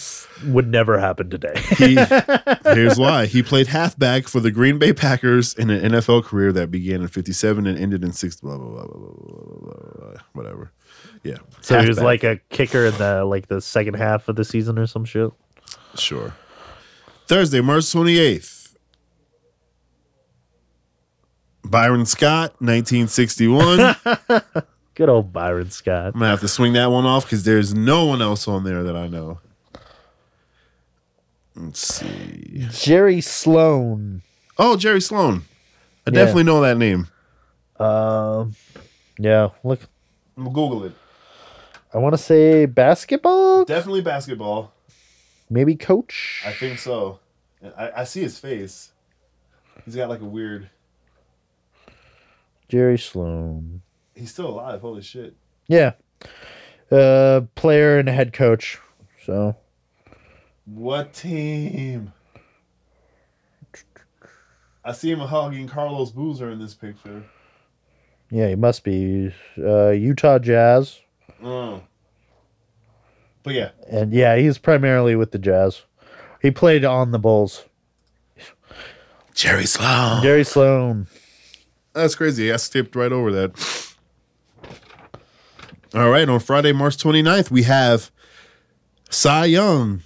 Would 0.52 0.68
never 0.68 0.98
happen 0.98 1.30
today. 1.30 1.54
He, 1.76 1.96
here's 2.64 2.98
why. 2.98 3.26
He 3.26 3.42
played 3.42 3.66
halfback 3.68 4.28
for 4.28 4.40
the 4.40 4.50
Green 4.50 4.78
Bay 4.78 4.92
Packers 4.92 5.54
in 5.54 5.70
an 5.70 5.92
NFL 5.92 6.24
career 6.24 6.52
that 6.52 6.70
began 6.70 7.02
in 7.02 7.08
57 7.08 7.66
and 7.66 7.78
ended 7.78 8.04
in 8.04 8.12
6 8.12 8.36
blah 8.40 8.56
blah 8.58 8.66
blah 8.68 8.84
blah 8.86 8.96
blah, 8.96 9.12
blah, 9.12 9.72
blah, 9.72 10.10
blah, 10.10 10.20
whatever. 10.34 10.70
Yeah. 11.22 11.36
so 11.62 11.80
he 11.80 11.88
was 11.88 12.00
like 12.00 12.22
a 12.22 12.36
kicker 12.50 12.84
in 12.86 12.96
the 12.98 13.24
like 13.24 13.48
the 13.48 13.60
second 13.60 13.94
half 13.94 14.28
of 14.28 14.36
the 14.36 14.44
season 14.44 14.78
or 14.78 14.86
some 14.86 15.04
shit. 15.04 15.30
Sure. 15.96 16.34
Thursday, 17.26 17.60
March 17.62 17.84
28th. 17.84 18.53
Byron 21.64 22.06
Scott, 22.06 22.52
1961. 22.60 23.96
Good 24.94 25.08
old 25.08 25.32
Byron 25.32 25.70
Scott. 25.70 26.06
I'm 26.06 26.12
going 26.12 26.22
to 26.22 26.28
have 26.28 26.40
to 26.40 26.48
swing 26.48 26.74
that 26.74 26.90
one 26.90 27.04
off 27.06 27.24
because 27.24 27.44
there's 27.44 27.74
no 27.74 28.04
one 28.04 28.22
else 28.22 28.46
on 28.46 28.64
there 28.64 28.82
that 28.84 28.96
I 28.96 29.06
know. 29.08 29.40
Let's 31.56 31.80
see. 31.80 32.66
Jerry 32.70 33.20
Sloan. 33.20 34.22
Oh, 34.58 34.76
Jerry 34.76 35.00
Sloan. 35.00 35.42
I 36.06 36.10
Yeah. 36.10 36.14
definitely 36.14 36.44
know 36.44 36.60
that 36.60 36.76
name. 36.76 37.08
Um, 37.78 38.54
yeah. 39.18 39.48
Look, 39.62 39.80
I'm 40.36 40.44
gonna 40.44 40.54
Google 40.54 40.84
it. 40.84 40.92
I 41.92 41.98
want 41.98 42.12
to 42.14 42.18
say 42.18 42.66
basketball, 42.66 43.64
Definitely 43.64 44.02
basketball. 44.02 44.72
maybe 45.48 45.76
coach. 45.76 46.42
I 46.44 46.52
think 46.52 46.78
so. 46.80 47.20
I, 47.76 47.90
I 47.98 48.04
see 48.04 48.20
his 48.22 48.38
face. 48.38 48.90
He's 49.84 49.94
got 49.96 50.08
like 50.08 50.20
a 50.20 50.24
weird. 50.24 50.68
Jerry 52.74 52.98
Sloan. 52.98 53.82
He's 54.16 54.32
still 54.32 54.48
alive. 54.48 54.80
Holy 54.80 55.00
shit. 55.00 55.36
Yeah. 55.68 55.92
Uh, 56.90 57.42
player 57.54 58.00
and 58.00 58.08
head 58.08 58.32
coach. 58.32 58.80
So 59.24 59.54
What 60.64 61.12
team? 61.12 62.12
I 64.84 64.90
see 64.90 65.12
him 65.12 65.20
hugging 65.20 65.68
Carlos 65.68 66.10
Boozer 66.10 66.50
in 66.50 66.58
this 66.58 66.74
picture. 66.74 67.22
yeah, 68.28 68.48
he 68.48 68.56
must 68.56 68.82
be 68.82 69.32
uh, 69.56 69.90
Utah 69.90 70.40
Jazz, 70.40 70.98
Mm. 71.40 71.80
But 73.44 73.54
yeah, 73.54 73.70
and 73.88 74.12
yeah, 74.12 74.34
he's 74.36 74.58
primarily 74.58 75.14
with 75.14 75.30
the 75.30 75.38
Jazz. 75.38 75.82
He 76.42 76.50
played 76.50 76.84
on 76.84 77.12
the 77.12 77.18
Bulls. 77.20 77.66
Jerry 79.32 79.66
Sloan. 79.66 80.22
Jerry 80.24 80.42
Sloan. 80.44 81.06
That's 81.94 82.14
crazy. 82.14 82.52
I 82.52 82.56
skipped 82.56 82.96
right 82.96 83.12
over 83.12 83.30
that. 83.32 83.86
All 85.94 86.10
right, 86.10 86.28
on 86.28 86.40
Friday, 86.40 86.72
March 86.72 86.96
29th, 86.96 87.52
we 87.52 87.62
have 87.62 88.10
Cy 89.10 89.44
Young, 89.44 90.02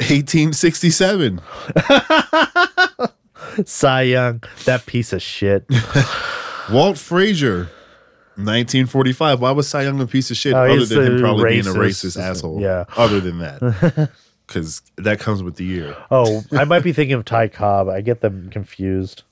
1867. 0.00 1.40
Cy 3.64 4.02
Young, 4.02 4.42
that 4.64 4.86
piece 4.86 5.12
of 5.12 5.20
shit. 5.20 5.66
Walt 6.72 6.96
Frazier, 6.96 7.64
1945. 8.36 9.40
Why 9.40 9.50
was 9.50 9.68
Cy 9.68 9.82
Young 9.82 10.00
a 10.00 10.06
piece 10.06 10.30
of 10.30 10.38
shit 10.38 10.54
Oh, 10.54 10.64
other 10.64 10.86
than 10.86 11.16
him 11.16 11.20
probably 11.20 11.50
being 11.50 11.66
a 11.66 11.70
racist. 11.70 12.16
racist 12.16 12.20
asshole? 12.22 12.60
Yeah. 12.62 12.84
Other 12.96 13.20
than 13.20 13.38
that. 13.38 14.10
Because 14.48 14.80
that 14.96 15.20
comes 15.20 15.42
with 15.42 15.56
the 15.56 15.64
year. 15.66 15.94
Oh, 16.10 16.42
I 16.52 16.64
might 16.64 16.82
be 16.82 16.94
thinking 16.94 17.12
of 17.12 17.26
Ty 17.26 17.48
Cobb. 17.48 17.90
I 17.90 18.00
get 18.00 18.22
them 18.22 18.48
confused. 18.48 19.24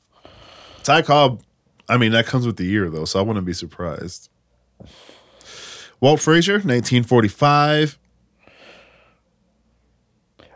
Ty 0.82 1.00
Cobb, 1.00 1.40
I 1.88 1.96
mean, 1.96 2.12
that 2.12 2.26
comes 2.26 2.46
with 2.46 2.56
the 2.56 2.64
year, 2.64 2.90
though, 2.90 3.04
so 3.04 3.18
I 3.18 3.22
wouldn't 3.22 3.46
be 3.46 3.52
surprised. 3.52 4.28
Walt 6.00 6.20
Frazier, 6.20 6.54
1945. 6.54 7.98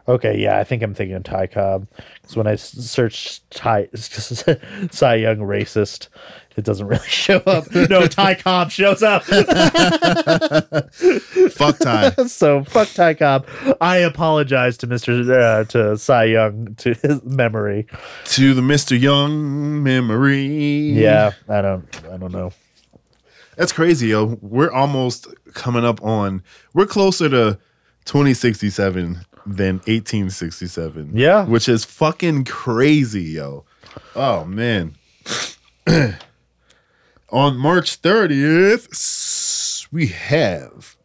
Okay, 0.09 0.37
yeah, 0.39 0.59
I 0.59 0.65
think 0.65 0.83
I'm 0.83 0.93
thinking 0.93 1.15
of 1.15 1.23
Ty 1.23 1.47
Cobb. 1.47 1.87
Because 2.21 2.37
when 2.37 2.47
I 2.47 2.57
searched 2.57 3.49
Ty 3.51 3.89
Cy 3.95 5.15
Young 5.15 5.39
racist, 5.39 6.09
it 6.61 6.65
doesn't 6.67 6.87
really 6.87 7.09
show 7.09 7.39
up. 7.47 7.75
No, 7.75 8.07
Ty 8.07 8.35
Cobb 8.37 8.71
shows 8.71 9.03
up. 9.03 9.25
Fuck 11.51 11.79
Ty. 11.79 12.11
so 12.27 12.63
fuck 12.65 12.89
Ty 12.93 13.15
Cobb. 13.15 13.47
I 13.81 13.97
apologize 13.97 14.77
to 14.79 14.87
Mister 14.87 15.13
uh, 15.33 15.65
to 15.65 15.97
Cy 15.97 16.25
Young 16.25 16.75
to 16.77 16.95
his 16.95 17.23
memory. 17.25 17.87
to 18.27 18.55
the 18.55 18.61
Mr. 18.61 19.01
Young 19.01 19.83
memory. 19.83 20.47
Yeah, 20.47 21.33
I 21.49 21.63
don't, 21.63 22.05
I 22.13 22.17
don't 22.19 22.33
know. 22.33 22.53
That's 23.57 23.73
crazy, 23.73 24.09
yo. 24.09 24.39
We're 24.43 24.71
almost 24.71 25.27
coming 25.55 25.85
up 25.85 26.03
on, 26.03 26.43
we're 26.75 26.87
closer 26.87 27.29
to 27.29 27.59
2067 28.05 29.25
than 29.47 29.77
1867. 29.77 31.11
Yeah. 31.15 31.45
Which 31.47 31.69
is 31.69 31.85
fucking 31.85 32.45
crazy, 32.45 33.23
yo. 33.23 33.65
Oh, 34.15 34.45
man. 34.45 34.95
on 37.33 37.57
March 37.57 38.01
30th, 38.03 39.87
we 39.93 40.09
have 40.09 40.97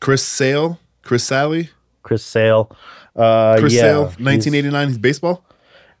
Chris 0.00 0.24
Sale, 0.24 0.78
Chris 1.02 1.24
Sally, 1.24 1.70
Chris 2.02 2.24
Sale. 2.24 2.74
Uh, 3.14 3.56
Chris 3.58 3.74
yeah, 3.74 3.80
Sale, 3.82 4.06
he's- 4.08 4.20
1989. 4.20 4.88
He's 4.88 4.98
baseball. 4.98 5.44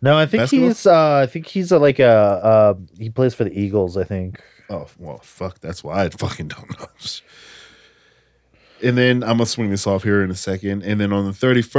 No, 0.00 0.18
I 0.18 0.26
think 0.26 0.42
Basketball? 0.42 0.68
he's. 0.68 0.86
Uh, 0.86 1.14
I 1.22 1.26
think 1.26 1.46
he's 1.46 1.70
a, 1.70 1.78
like 1.78 2.00
a. 2.00 2.08
Uh, 2.08 2.74
he 2.98 3.08
plays 3.08 3.34
for 3.34 3.44
the 3.44 3.56
Eagles. 3.56 3.96
I 3.96 4.02
think. 4.02 4.42
Oh 4.68 4.88
well, 4.98 5.18
fuck. 5.18 5.60
That's 5.60 5.84
why 5.84 6.02
I 6.04 6.08
fucking 6.08 6.48
don't 6.48 6.80
know. 6.80 6.86
And 8.82 8.98
then 8.98 9.22
I'm 9.22 9.36
gonna 9.36 9.46
swing 9.46 9.70
this 9.70 9.86
off 9.86 10.02
here 10.02 10.24
in 10.24 10.30
a 10.32 10.34
second. 10.34 10.82
And 10.82 11.00
then 11.00 11.12
on 11.12 11.24
the 11.26 11.30
31st, 11.30 11.70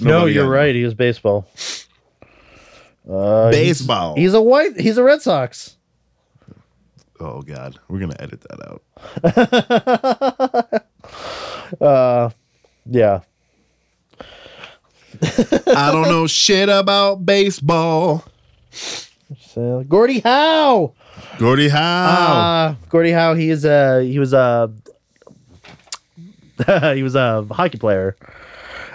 No, 0.00 0.10
nobody 0.10 0.34
you're 0.34 0.44
got- 0.44 0.50
right. 0.50 0.74
He 0.74 0.84
was 0.84 0.94
baseball. 0.94 1.46
Uh, 3.08 3.50
he's- 3.50 3.78
Baseball. 3.78 4.14
He's, 4.16 4.34
a 4.34 4.40
white. 4.42 4.78
He's 4.80 4.96
a 4.98 5.02
Red 5.02 5.22
Sox. 5.22 5.76
Oh 7.20 7.40
god, 7.42 7.78
we're 7.88 8.00
gonna 8.00 8.16
edit 8.18 8.42
that 8.50 8.60
out. 8.68 8.82
Uh, 11.80 12.28
yeah. 12.84 13.20
I 15.22 15.90
don't 15.90 16.08
know 16.08 16.26
shit 16.26 16.68
about 16.68 17.24
baseball. 17.24 18.24
So, 18.70 19.82
Gordie 19.88 20.20
Howe. 20.20 20.92
Gordie 21.38 21.70
Howe. 21.70 22.74
Uh, 22.74 22.74
Gordie 22.90 23.12
Howe. 23.12 23.34
He 23.34 23.48
is 23.50 23.64
a. 23.64 24.02
He 24.04 24.18
was 24.18 24.32
a. 24.34 24.70
he 26.94 27.02
was 27.02 27.14
a 27.14 27.46
hockey 27.50 27.78
player. 27.78 28.16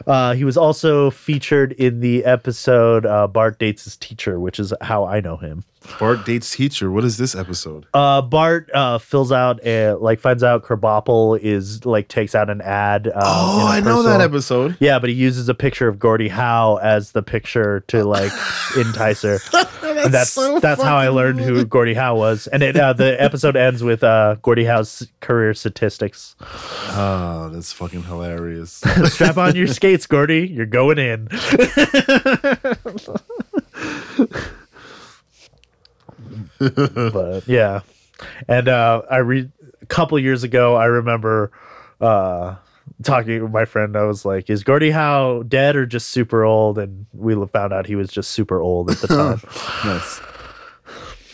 Uh, 0.07 0.33
he 0.33 0.45
was 0.45 0.55
also 0.55 1.11
featured 1.11 1.73
in 1.73 1.99
the 1.99 2.23
episode 2.23 3.05
uh, 3.05 3.27
Bart 3.27 3.59
dates 3.59 3.83
his 3.83 3.97
teacher, 3.97 4.39
which 4.39 4.57
is 4.57 4.73
how 4.81 5.05
I 5.05 5.19
know 5.19 5.35
him. 5.35 5.65
Bart 5.99 6.25
dates 6.25 6.55
teacher. 6.55 6.91
What 6.91 7.03
is 7.03 7.17
this 7.17 7.35
episode? 7.35 7.85
Uh, 7.93 8.21
Bart 8.21 8.69
uh, 8.73 8.97
fills 8.97 9.31
out 9.31 9.59
a, 9.65 9.93
like 9.93 10.19
finds 10.19 10.43
out 10.43 10.63
Krabappel 10.63 11.39
is 11.39 11.85
like 11.85 12.07
takes 12.07 12.35
out 12.35 12.49
an 12.49 12.61
ad. 12.61 13.07
Um, 13.07 13.13
Oh, 13.15 13.67
I 13.67 13.79
know 13.79 14.03
that 14.03 14.21
episode. 14.21 14.77
Yeah, 14.79 14.99
but 14.99 15.09
he 15.09 15.15
uses 15.15 15.49
a 15.49 15.53
picture 15.53 15.87
of 15.87 15.99
Gordie 15.99 16.27
Howe 16.27 16.77
as 16.81 17.11
the 17.13 17.21
picture 17.23 17.81
to 17.87 18.03
like 18.03 18.31
entice 18.77 19.21
her. 19.23 19.39
and 19.83 20.13
that's 20.13 20.31
so 20.31 20.59
that's 20.59 20.81
how 20.81 20.95
I 20.97 21.07
learned 21.09 21.39
who 21.39 21.63
Gordie 21.65 21.93
Howe 21.93 22.15
was. 22.15 22.47
And 22.47 22.61
it 22.63 22.75
uh, 22.77 22.93
the 22.93 23.19
episode 23.21 23.55
ends 23.55 23.83
with 23.83 24.03
uh, 24.03 24.35
Gordie 24.41 24.65
Howe's 24.65 25.07
career 25.21 25.53
statistics. 25.53 26.35
Oh, 26.41 27.49
that's 27.51 27.71
fucking 27.73 28.03
hilarious. 28.03 28.71
Strap 29.05 29.37
on 29.37 29.55
your 29.55 29.67
skates, 29.67 30.05
Gordie. 30.05 30.47
You're 30.47 30.65
going 30.65 30.97
in. 30.99 31.27
but 37.13 37.43
yeah, 37.47 37.81
and 38.47 38.67
uh, 38.67 39.01
I 39.09 39.17
read 39.17 39.51
a 39.81 39.85
couple 39.85 40.17
years 40.19 40.43
ago. 40.43 40.75
I 40.75 40.85
remember 40.85 41.51
uh, 42.01 42.55
talking 43.03 43.43
with 43.43 43.51
my 43.51 43.65
friend. 43.65 43.95
I 43.95 44.03
was 44.03 44.25
like, 44.25 44.49
"Is 44.49 44.63
Gordie 44.63 44.91
Howe 44.91 45.43
dead 45.43 45.75
or 45.75 45.85
just 45.85 46.07
super 46.09 46.43
old?" 46.43 46.77
And 46.77 47.05
we 47.13 47.33
found 47.47 47.73
out 47.73 47.85
he 47.85 47.95
was 47.95 48.09
just 48.09 48.31
super 48.31 48.59
old 48.59 48.89
at 48.91 48.97
the 48.97 49.07
time. 49.07 49.41
nice. 49.85 50.21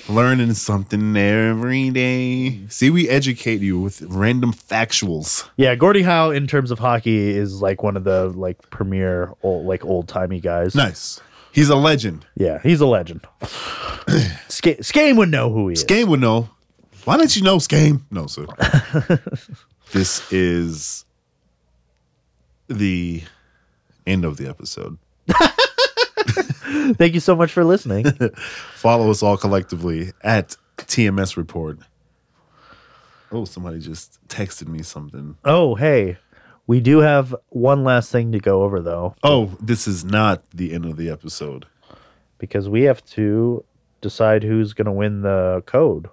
Learning 0.10 0.54
something 0.54 1.16
every 1.16 1.90
day. 1.90 2.68
See, 2.68 2.90
we 2.90 3.08
educate 3.08 3.62
you 3.62 3.80
with 3.80 4.02
random 4.02 4.52
factuals. 4.52 5.48
yeah, 5.56 5.76
Gordie 5.76 6.02
Howe 6.02 6.30
in 6.30 6.46
terms 6.46 6.72
of 6.72 6.80
hockey 6.80 7.30
is 7.30 7.62
like 7.62 7.84
one 7.84 7.96
of 7.96 8.04
the 8.04 8.28
like 8.28 8.70
premier 8.70 9.32
old 9.44 9.66
like 9.66 9.86
old 9.86 10.10
timey 10.10 10.42
guys. 10.42 10.76
Nice. 10.76 11.22
He's 11.54 11.70
a 11.70 11.76
legend. 11.76 12.26
Yeah, 12.36 12.60
he's 12.64 12.82
a 12.82 12.86
legend. 12.86 13.22
Ska- 14.50 14.82
Skame 14.82 15.18
would 15.18 15.30
know 15.30 15.52
who 15.54 15.68
he 15.70 15.74
is. 15.74 15.84
Skame 15.86 16.08
would 16.08 16.20
know. 16.20 16.50
Why 17.06 17.16
don't 17.18 17.34
you 17.36 17.44
know 17.44 17.58
Skame? 17.58 18.02
No, 18.12 18.26
sir. 18.28 18.46
this 19.92 20.32
is 20.32 21.06
the 22.68 23.22
end 24.08 24.26
of 24.26 24.38
the 24.38 24.48
episode. 24.48 24.98
Thank 26.98 27.14
you 27.14 27.20
so 27.20 27.36
much 27.36 27.52
for 27.52 27.64
listening. 27.64 28.06
Follow 28.76 29.12
us 29.12 29.22
all 29.22 29.38
collectively 29.38 30.12
at 30.22 30.56
TMS 30.78 31.38
Report. 31.38 31.78
Oh, 33.32 33.46
somebody 33.46 33.80
just 33.80 34.20
texted 34.28 34.68
me 34.68 34.82
something. 34.84 35.38
oh, 35.46 35.76
hey, 35.76 36.18
we 36.68 36.80
do 36.80 37.00
have 37.00 37.36
one 37.50 37.84
last 37.84 38.12
thing 38.12 38.32
to 38.32 38.40
go 38.40 38.64
over 38.64 38.80
though, 38.80 39.16
Oh, 39.24 39.52
this 39.62 39.88
is 39.88 40.04
not 40.06 40.44
the 40.52 40.74
end 40.74 40.86
of 40.86 40.98
the 40.98 41.10
episode. 41.10 41.66
because 42.38 42.68
we 42.70 42.84
have 42.84 43.04
to 43.06 43.64
decide 44.02 44.44
who's 44.44 44.74
going 44.74 44.86
to 44.86 44.92
win 44.92 45.22
the 45.22 45.64
code. 45.66 46.10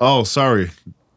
Oh, 0.00 0.24
sorry. 0.24 0.70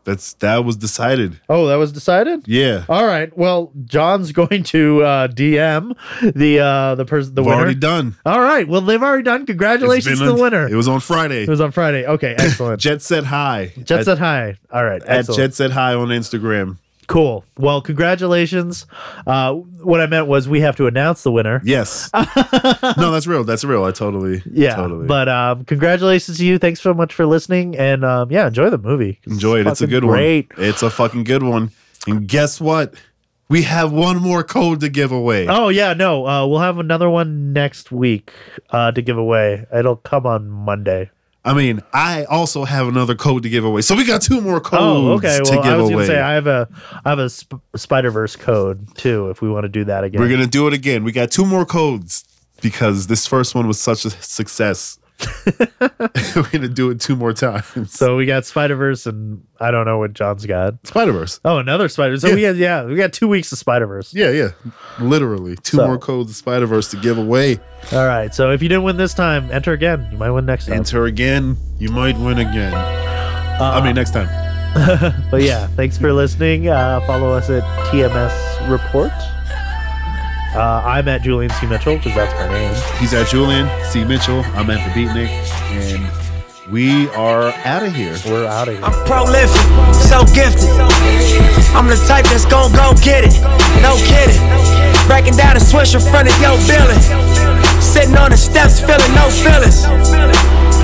That's 0.05 0.33
that 0.35 0.63
was 0.65 0.75
decided. 0.77 1.39
Oh, 1.49 1.67
that 1.67 1.75
was 1.75 1.91
decided. 1.91 2.47
Yeah. 2.47 2.85
All 2.89 3.05
right. 3.05 3.35
Well, 3.37 3.71
John's 3.85 4.31
going 4.41 4.63
to 4.63 5.03
uh, 5.03 5.27
DM 5.27 5.93
the 6.33 6.59
uh, 6.59 6.95
the 6.95 7.05
person 7.05 7.35
the 7.35 7.41
We've 7.43 7.47
winner. 7.49 7.59
already 7.61 7.75
done. 7.79 8.15
All 8.25 8.39
right. 8.39 8.67
Well, 8.67 8.81
they've 8.81 9.03
already 9.03 9.23
done. 9.23 9.45
Congratulations 9.45 10.17
to 10.19 10.25
the 10.25 10.33
winner. 10.33 10.67
It 10.67 10.73
was 10.75 10.87
on 10.87 10.99
Friday. 11.01 11.43
It 11.43 11.49
was 11.49 11.61
on 11.61 11.71
Friday. 11.71 12.07
Okay, 12.07 12.33
excellent. 12.39 12.79
Jet 12.81 13.01
Set 13.01 13.25
High. 13.25 13.73
Jet 13.83 14.05
set 14.05 14.17
high. 14.17 14.55
All 14.71 14.83
right, 14.85 15.03
at. 15.03 15.27
Jet 15.29 15.53
Set 15.53 15.71
High 15.71 15.93
on 15.93 16.07
Instagram. 16.07 16.77
Cool. 17.09 17.43
Well, 17.57 17.81
congratulations. 17.81 18.85
Uh, 19.25 19.53
what 19.55 19.99
I 19.99 20.05
meant 20.05 20.27
was 20.27 20.47
we 20.47 20.61
have 20.61 20.75
to 20.75 20.85
announce 20.85 21.23
the 21.23 21.31
winner. 21.31 21.59
Yes. 21.65 22.07
no, 22.13 23.11
that's 23.11 23.25
real. 23.25 23.43
That's 23.43 23.63
real. 23.63 23.83
I 23.83 23.91
totally. 23.91 24.43
Yeah, 24.45 24.75
Totally. 24.75 25.07
but 25.07 25.27
um, 25.27 25.65
congratulations 25.65 26.37
to 26.37 26.45
you. 26.45 26.59
Thanks 26.59 26.81
so 26.81 26.93
much 26.93 27.15
for 27.15 27.25
listening, 27.25 27.75
and 27.75 28.05
um, 28.05 28.31
yeah, 28.31 28.45
enjoy 28.45 28.69
the 28.69 28.77
movie. 28.77 29.19
enjoy 29.25 29.61
it. 29.61 29.67
It's 29.67 29.81
a 29.81 29.87
good 29.87 30.03
great. 30.03 30.55
one. 30.55 30.67
It's 30.67 30.83
a 30.83 30.89
fucking 30.91 31.23
good 31.23 31.41
one. 31.41 31.71
And 32.05 32.27
guess 32.27 32.61
what? 32.61 32.93
We 33.49 33.63
have 33.63 33.91
one 33.91 34.17
more 34.17 34.43
code 34.43 34.79
to 34.81 34.89
give 34.89 35.11
away. 35.11 35.47
Oh 35.47 35.69
yeah, 35.69 35.93
no, 35.93 36.27
uh, 36.27 36.45
we'll 36.45 36.59
have 36.59 36.77
another 36.77 37.09
one 37.09 37.53
next 37.53 37.91
week 37.91 38.31
uh, 38.69 38.91
to 38.91 39.01
give 39.01 39.17
away. 39.17 39.65
It'll 39.75 39.95
come 39.95 40.27
on 40.27 40.47
Monday. 40.47 41.09
I 41.45 41.53
mean, 41.53 41.81
I 41.93 42.25
also 42.25 42.65
have 42.65 42.87
another 42.87 43.15
code 43.15 43.43
to 43.43 43.49
give 43.49 43.63
away. 43.63 43.81
So 43.81 43.95
we 43.95 44.05
got 44.05 44.21
two 44.21 44.41
more 44.41 44.59
codes 44.59 44.81
Oh, 44.83 45.11
okay. 45.13 45.37
to 45.37 45.43
Well, 45.49 45.63
give 45.63 45.73
I 45.73 45.77
was 45.77 45.89
gonna 45.89 46.05
say 46.05 46.19
I 46.19 46.33
have 46.33 46.47
a 46.47 46.67
I 47.05 47.09
have 47.09 47.19
a 47.19 47.29
sp- 47.31 47.63
Spider 47.75 48.11
Verse 48.11 48.35
code 48.35 48.95
too. 48.97 49.29
If 49.29 49.41
we 49.41 49.49
want 49.49 49.63
to 49.63 49.69
do 49.69 49.85
that 49.85 50.03
again, 50.03 50.19
We're 50.21 50.29
gonna 50.29 50.45
do 50.47 50.67
it 50.67 50.73
again. 50.73 51.03
We 51.05 51.11
got 51.13 51.31
two 51.31 51.45
more 51.45 51.65
codes 51.65 52.25
because 52.61 53.07
this 53.07 53.25
first 53.25 53.55
one 53.55 53.67
was 53.67 53.79
such 53.79 54.03
a 54.03 54.09
success. 54.09 54.98
We're 56.35 56.49
gonna 56.51 56.67
do 56.69 56.89
it 56.91 56.99
two 57.01 57.15
more 57.15 57.33
times. 57.33 57.91
so 57.91 58.15
we 58.15 58.25
got 58.25 58.45
Spider 58.45 58.75
Verse, 58.75 59.05
and 59.05 59.43
I 59.59 59.71
don't 59.71 59.85
know 59.85 59.97
what 59.97 60.13
John's 60.13 60.45
got. 60.45 60.75
Spider 60.87 61.11
Verse. 61.11 61.39
Oh, 61.43 61.57
another 61.57 61.89
Spider. 61.89 62.17
So 62.17 62.33
we 62.33 62.41
got 62.41 62.55
yeah, 62.55 62.85
we 62.85 62.95
got 62.95 63.11
two 63.13 63.27
weeks 63.27 63.51
of 63.51 63.57
Spider 63.57 63.85
Verse. 63.87 64.13
Yeah, 64.13 64.29
yeah. 64.31 64.49
Literally. 64.99 65.55
Two 65.57 65.77
So- 65.77 65.87
more 65.87 65.97
codes 65.97 66.29
of 66.31 66.35
Spider 66.37 66.65
Verse 66.65 66.89
to 66.91 66.97
give 66.97 67.17
away. 67.17 67.59
All 67.91 68.05
right. 68.05 68.33
So 68.33 68.51
if 68.51 68.61
you 68.61 68.69
didn't 68.69 68.83
win 68.83 68.97
this 68.97 69.13
time, 69.13 69.49
enter 69.51 69.73
again. 69.73 70.07
You 70.11 70.17
might 70.17 70.31
win 70.31 70.45
next 70.45 70.65
time. 70.67 70.75
Enter 70.75 71.05
again. 71.05 71.57
You 71.77 71.89
might 71.89 72.17
win 72.17 72.37
again. 72.39 72.73
I 72.73 73.83
mean 73.83 73.95
next 73.95 74.11
time. 74.11 74.29
But 75.31 75.41
yeah, 75.41 75.65
thanks 75.67 75.97
for 75.97 76.13
listening. 76.13 76.67
Uh, 76.67 76.99
follow 77.07 77.31
us 77.31 77.49
at 77.49 77.63
TMS 77.87 78.69
Report. 78.69 79.11
Uh, 80.55 80.81
I'm 80.83 81.07
at 81.07 81.21
Julian 81.21 81.51
C. 81.61 81.67
Mitchell 81.67 81.97
because 81.97 82.15
that's 82.15 82.33
my 82.33 82.49
name. 82.49 82.73
He's 82.97 83.13
at 83.13 83.27
Julian 83.27 83.69
C. 83.85 84.03
Mitchell. 84.03 84.41
I'm 84.57 84.69
at 84.69 84.81
the 84.81 84.91
Beatnik. 84.97 85.29
And 85.77 86.01
we 86.71 87.07
are 87.13 87.53
out 87.65 87.83
of 87.83 87.93
here. 87.93 88.17
We're 88.25 88.47
out 88.47 88.67
of 88.67 88.73
here. 88.73 88.83
I'm 88.83 88.97
prolific, 89.05 89.61
so 90.09 90.25
gifted. 90.33 90.69
I'm 91.77 91.85
the 91.85 92.01
type 92.09 92.25
that's 92.25 92.49
gon' 92.49 92.73
go 92.73 92.97
get 93.05 93.29
it. 93.29 93.33
No 93.85 93.93
kidding. 94.09 94.41
Breaking 95.05 95.37
down 95.37 95.57
a 95.57 95.61
switch 95.61 95.93
in 95.93 96.01
front 96.01 96.29
of 96.29 96.35
your 96.41 96.57
building. 96.65 96.97
Sitting 97.81 98.17
on 98.17 98.33
the 98.33 98.37
steps, 98.37 98.81
feeling 98.81 99.13
no 99.13 99.29
feelings. 99.29 99.85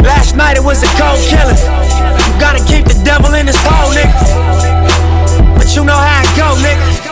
Last 0.06 0.38
night 0.38 0.58
it 0.58 0.64
was 0.64 0.86
a 0.86 0.90
cold 0.98 1.22
killing. 1.26 1.58
You 1.58 2.34
gotta 2.38 2.62
keep 2.70 2.86
the 2.86 2.98
devil 3.02 3.34
in 3.34 3.46
his 3.50 3.58
hole, 3.66 3.90
nigga. 3.94 5.58
But 5.58 5.74
you 5.76 5.86
know 5.86 5.98
how 5.98 6.22
it 6.22 6.30
go, 6.38 6.54
nigga. 6.62 7.05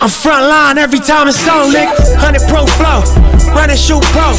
I'm 0.00 0.10
front 0.10 0.46
line 0.48 0.78
every 0.78 0.98
time 0.98 1.28
it's 1.28 1.40
on, 1.48 1.70
nigga. 1.70 1.94
100 2.18 2.44
pro 2.50 2.66
flow, 2.76 3.00
run 3.54 3.70
running 3.70 3.78
shoot 3.78 4.02
pro. 4.10 4.34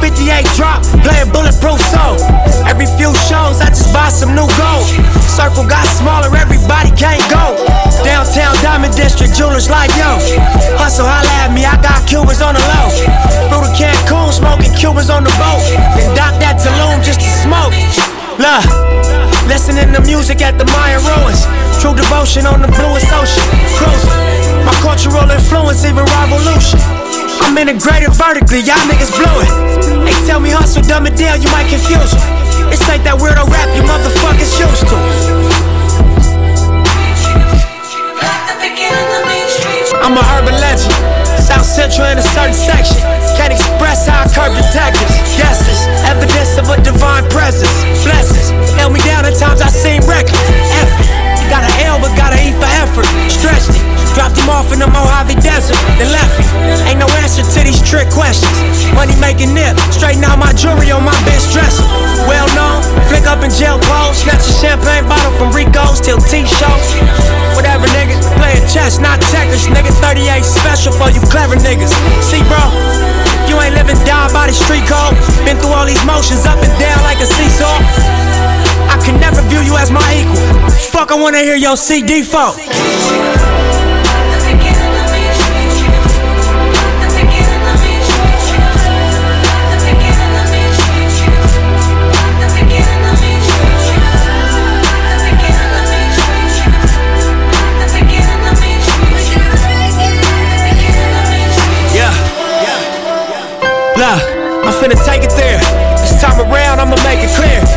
458 0.00 0.46
drop, 0.54 0.80
playing 1.02 1.30
bulletproof 1.34 1.80
soul. 1.90 2.16
Every 2.64 2.86
few 2.96 3.10
shows, 3.28 3.58
I 3.60 3.68
just 3.74 3.90
buy 3.92 4.08
some 4.08 4.32
new 4.32 4.46
gold. 4.56 4.86
Circle 5.26 5.66
got 5.66 5.84
smaller, 5.98 6.30
everybody 6.32 6.94
can't 6.94 7.22
go. 7.28 7.58
Downtown 8.06 8.54
Diamond 8.62 8.94
District, 8.94 9.34
jewelers 9.34 9.68
like 9.68 9.90
yo. 9.98 10.16
Hustle, 10.78 11.06
holla 11.06 11.32
at 11.42 11.50
me, 11.50 11.66
I 11.66 11.76
got 11.82 12.06
Cubans 12.06 12.40
on 12.40 12.54
the 12.54 12.64
low. 12.72 12.88
Through 13.50 13.66
the 13.68 13.72
Cancun, 13.74 14.32
smoking 14.32 14.72
Cubans 14.78 15.10
on 15.10 15.24
the 15.26 15.34
boat. 15.36 15.62
Then 15.98 16.14
dock 16.14 16.38
that 16.38 16.62
Tulum 16.62 17.02
just 17.02 17.20
to 17.20 17.30
smoke. 17.42 17.74
Look, 18.40 18.64
listening 19.50 19.92
to 19.92 20.00
music 20.02 20.40
at 20.40 20.56
the 20.56 20.64
Mayan 20.72 21.02
ruins. 21.04 21.44
True 21.80 21.94
devotion 21.94 22.46
on 22.46 22.62
the 22.62 22.68
bluest 22.68 23.10
ocean. 23.12 23.44
Cruising. 23.76 24.51
My 24.64 24.74
cultural 24.80 25.28
influence, 25.30 25.84
even 25.84 26.04
revolution. 26.22 26.78
I'm 27.42 27.58
integrated 27.58 28.14
vertically, 28.14 28.60
y'all 28.62 28.78
niggas 28.86 29.10
blew 29.10 29.34
it. 29.42 29.50
They 30.06 30.14
tell 30.26 30.40
me 30.40 30.50
hustle, 30.50 30.82
dumb 30.82 31.06
it 31.06 31.16
down, 31.16 31.42
you 31.42 31.50
might 31.50 31.68
confuse 31.68 32.14
them. 32.14 32.22
It's 32.70 32.86
like 32.88 33.02
that 33.04 33.18
weirdo 33.18 33.44
rap 33.50 33.68
you 33.76 33.82
motherfuckers 33.82 34.54
used 34.56 34.86
to. 34.88 34.96
I'm 40.02 40.16
a 40.16 40.24
urban 40.40 40.56
legend. 40.58 40.94
South 41.42 41.66
Central 41.66 42.08
in 42.08 42.16
a 42.16 42.26
certain 42.32 42.56
section. 42.56 42.96
Can't 43.36 43.52
express 43.52 44.08
how 44.08 44.24
I 44.24 44.26
curb 44.32 44.56
detectives. 44.56 45.12
Guesses, 45.36 45.84
evidence 46.08 46.56
of 46.56 46.70
a 46.72 46.80
divine 46.80 47.28
presence. 47.28 47.70
Blessings, 48.00 48.48
held 48.80 48.94
me 48.94 49.00
down 49.04 49.26
at 49.28 49.36
times 49.36 49.60
I 49.60 49.68
seem 49.68 50.00
reckless. 50.08 50.40
Effort, 50.80 51.11
got 51.52 51.68
an 51.68 52.00
but 52.00 52.16
got 52.16 52.32
an 52.32 52.40
E 52.40 52.56
for 52.56 52.64
effort. 52.80 53.04
Stretched 53.28 53.76
it, 53.76 53.84
dropped 54.16 54.40
him 54.40 54.48
off 54.48 54.72
in 54.72 54.80
the 54.80 54.88
Mojave 54.88 55.36
Desert, 55.44 55.76
then 56.00 56.08
left 56.08 56.40
him. 56.40 56.48
Ain't 56.88 56.96
no 56.96 57.08
answer 57.20 57.44
to 57.44 57.60
these 57.60 57.84
trick 57.84 58.08
questions. 58.08 58.56
Money 58.96 59.12
making 59.20 59.52
nip, 59.52 59.76
straighten 59.92 60.24
out 60.24 60.40
my 60.40 60.48
jewelry 60.56 60.88
on 60.88 61.04
my 61.04 61.12
bench 61.28 61.44
dresser. 61.52 61.84
Well 62.24 62.48
known, 62.56 62.80
flick 63.12 63.28
up 63.28 63.44
in 63.44 63.52
jail 63.52 63.76
clothes, 63.84 64.24
snatch 64.24 64.48
a 64.48 64.54
champagne 64.64 65.04
bottle 65.04 65.36
from 65.36 65.52
Rico's 65.52 66.00
till 66.00 66.16
T 66.24 66.48
shows. 66.48 66.88
Whatever, 67.52 67.84
nigga, 67.92 68.16
playing 68.40 68.64
chess, 68.72 68.96
not 68.96 69.20
checkers, 69.28 69.68
nigga. 69.68 69.92
38 70.00 70.40
special 70.40 70.92
for 70.96 71.12
you 71.12 71.20
clever 71.28 71.60
niggas. 71.60 71.92
See, 72.24 72.40
bro, 72.48 72.64
you 73.44 73.60
ain't 73.60 73.76
living 73.76 74.00
down 74.08 74.32
by 74.32 74.48
the 74.48 74.56
street 74.56 74.88
code. 74.88 75.12
Been 75.44 75.60
through 75.60 75.76
all 75.76 75.84
these 75.84 76.00
motions 76.08 76.48
up 76.48 76.56
and 76.56 76.72
down 76.80 76.96
like 77.04 77.20
a 77.20 77.28
seesaw. 77.28 78.41
I 78.88 79.00
can 79.04 79.20
never 79.20 79.42
view 79.48 79.60
you 79.60 79.76
as 79.76 79.90
my 79.90 80.02
equal. 80.14 80.70
Fuck, 80.90 81.10
I 81.12 81.16
wanna 81.16 81.38
hear 81.38 81.56
your 81.56 81.76
CD 81.76 82.22
fault. 82.22 82.58
I'm 104.64 104.72
finna 104.78 105.04
take 105.04 105.24
it 105.24 105.30
there. 105.36 105.58
This 105.98 106.20
time 106.20 106.40
around, 106.40 106.80
I'ma 106.80 106.96
make 107.04 107.22
it 107.22 107.30
clear. 107.34 107.71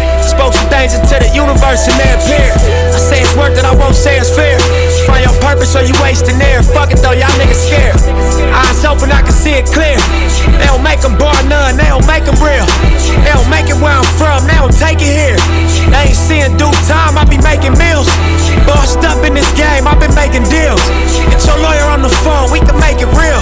Some 0.86 1.02
into 1.02 1.18
the 1.18 1.34
universe 1.34 1.90
and 1.90 1.98
they 1.98 2.14
appear. 2.14 2.54
I 2.94 3.00
say 3.02 3.18
it's 3.26 3.34
worth 3.34 3.58
it, 3.58 3.66
I 3.66 3.74
won't 3.74 3.96
say 3.98 4.22
it's 4.22 4.30
fair. 4.30 4.54
Find 5.10 5.26
your 5.26 5.34
purpose 5.42 5.74
or 5.74 5.82
you 5.82 5.98
wasting 5.98 6.38
air. 6.38 6.62
Fuck 6.62 6.94
it 6.94 7.02
though, 7.02 7.18
y'all 7.18 7.34
niggas 7.42 7.66
scared. 7.66 7.98
Eyes 8.54 8.86
open, 8.86 9.10
I 9.10 9.26
can 9.26 9.34
see 9.34 9.58
it 9.58 9.66
clear. 9.66 9.98
They 10.60 10.68
don't 10.68 10.84
make 10.84 11.02
them 11.02 11.18
bar 11.18 11.36
none, 11.48 11.78
they 11.78 11.90
don't 11.90 12.06
make 12.08 12.26
them 12.26 12.38
real. 12.40 12.66
They 13.24 13.32
don't 13.32 13.50
make 13.50 13.68
it 13.68 13.78
where 13.80 13.96
I'm 13.96 14.08
from, 14.20 14.48
they 14.48 14.56
don't 14.56 14.76
take 14.76 15.00
it 15.02 15.12
here. 15.12 15.40
They 15.92 16.12
ain't 16.12 16.18
seeing 16.18 16.54
due 16.58 16.72
time, 16.88 17.18
I 17.18 17.24
be 17.28 17.38
making 17.42 17.76
meals. 17.78 18.10
Bossed 18.66 19.04
up 19.06 19.22
in 19.24 19.34
this 19.36 19.48
game, 19.54 19.86
I've 19.86 20.00
been 20.00 20.14
making 20.16 20.48
deals. 20.50 20.82
Get 21.30 21.42
your 21.46 21.60
lawyer 21.62 21.88
on 21.92 22.02
the 22.02 22.12
phone, 22.24 22.50
we 22.50 22.60
can 22.64 22.78
make 22.80 23.00
it 23.04 23.12
real. 23.14 23.42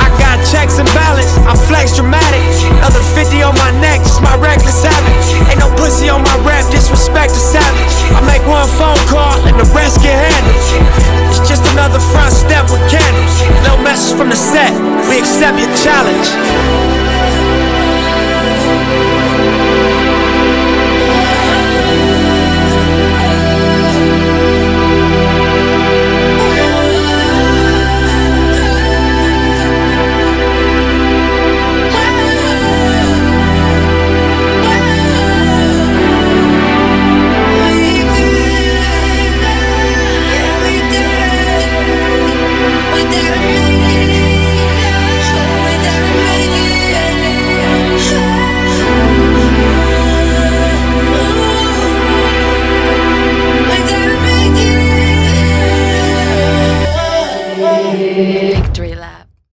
I 0.00 0.08
got 0.16 0.38
checks 0.48 0.78
and 0.78 0.88
balance, 0.94 1.30
I 1.44 1.56
flex 1.68 1.96
dramatic. 1.96 2.42
Other 2.84 3.02
50 3.16 3.42
on 3.42 3.54
my 3.58 3.70
neck, 3.80 4.00
just 4.02 4.22
my 4.22 4.36
reckless 4.38 4.82
habit. 4.84 5.14
Ain't 5.50 5.60
no 5.60 5.68
pussy 5.76 6.08
on 6.08 6.22
my 6.22 6.36
rap, 6.46 6.64
disrespect 6.70 7.34
to 7.34 7.40
savage. 7.40 7.92
I 8.14 8.20
make 8.26 8.44
one 8.46 8.66
phone 8.78 9.00
call 9.10 9.36
and 9.46 9.58
the 9.58 9.66
rest 9.74 10.00
get 10.02 10.14
handled. 10.14 11.10
It's 11.30 11.42
just 11.46 11.64
another 11.74 12.00
front 12.10 12.32
step 12.32 12.66
with 12.70 12.82
candles. 12.90 13.34
No 13.66 13.76
message 13.82 14.16
from 14.16 14.30
the 14.30 14.38
set, 14.38 14.72
we 15.08 15.18
accept 15.18 15.58
your 15.58 15.70
challenge. 15.82 16.49
Thank 16.52 16.94
you. 16.94 16.99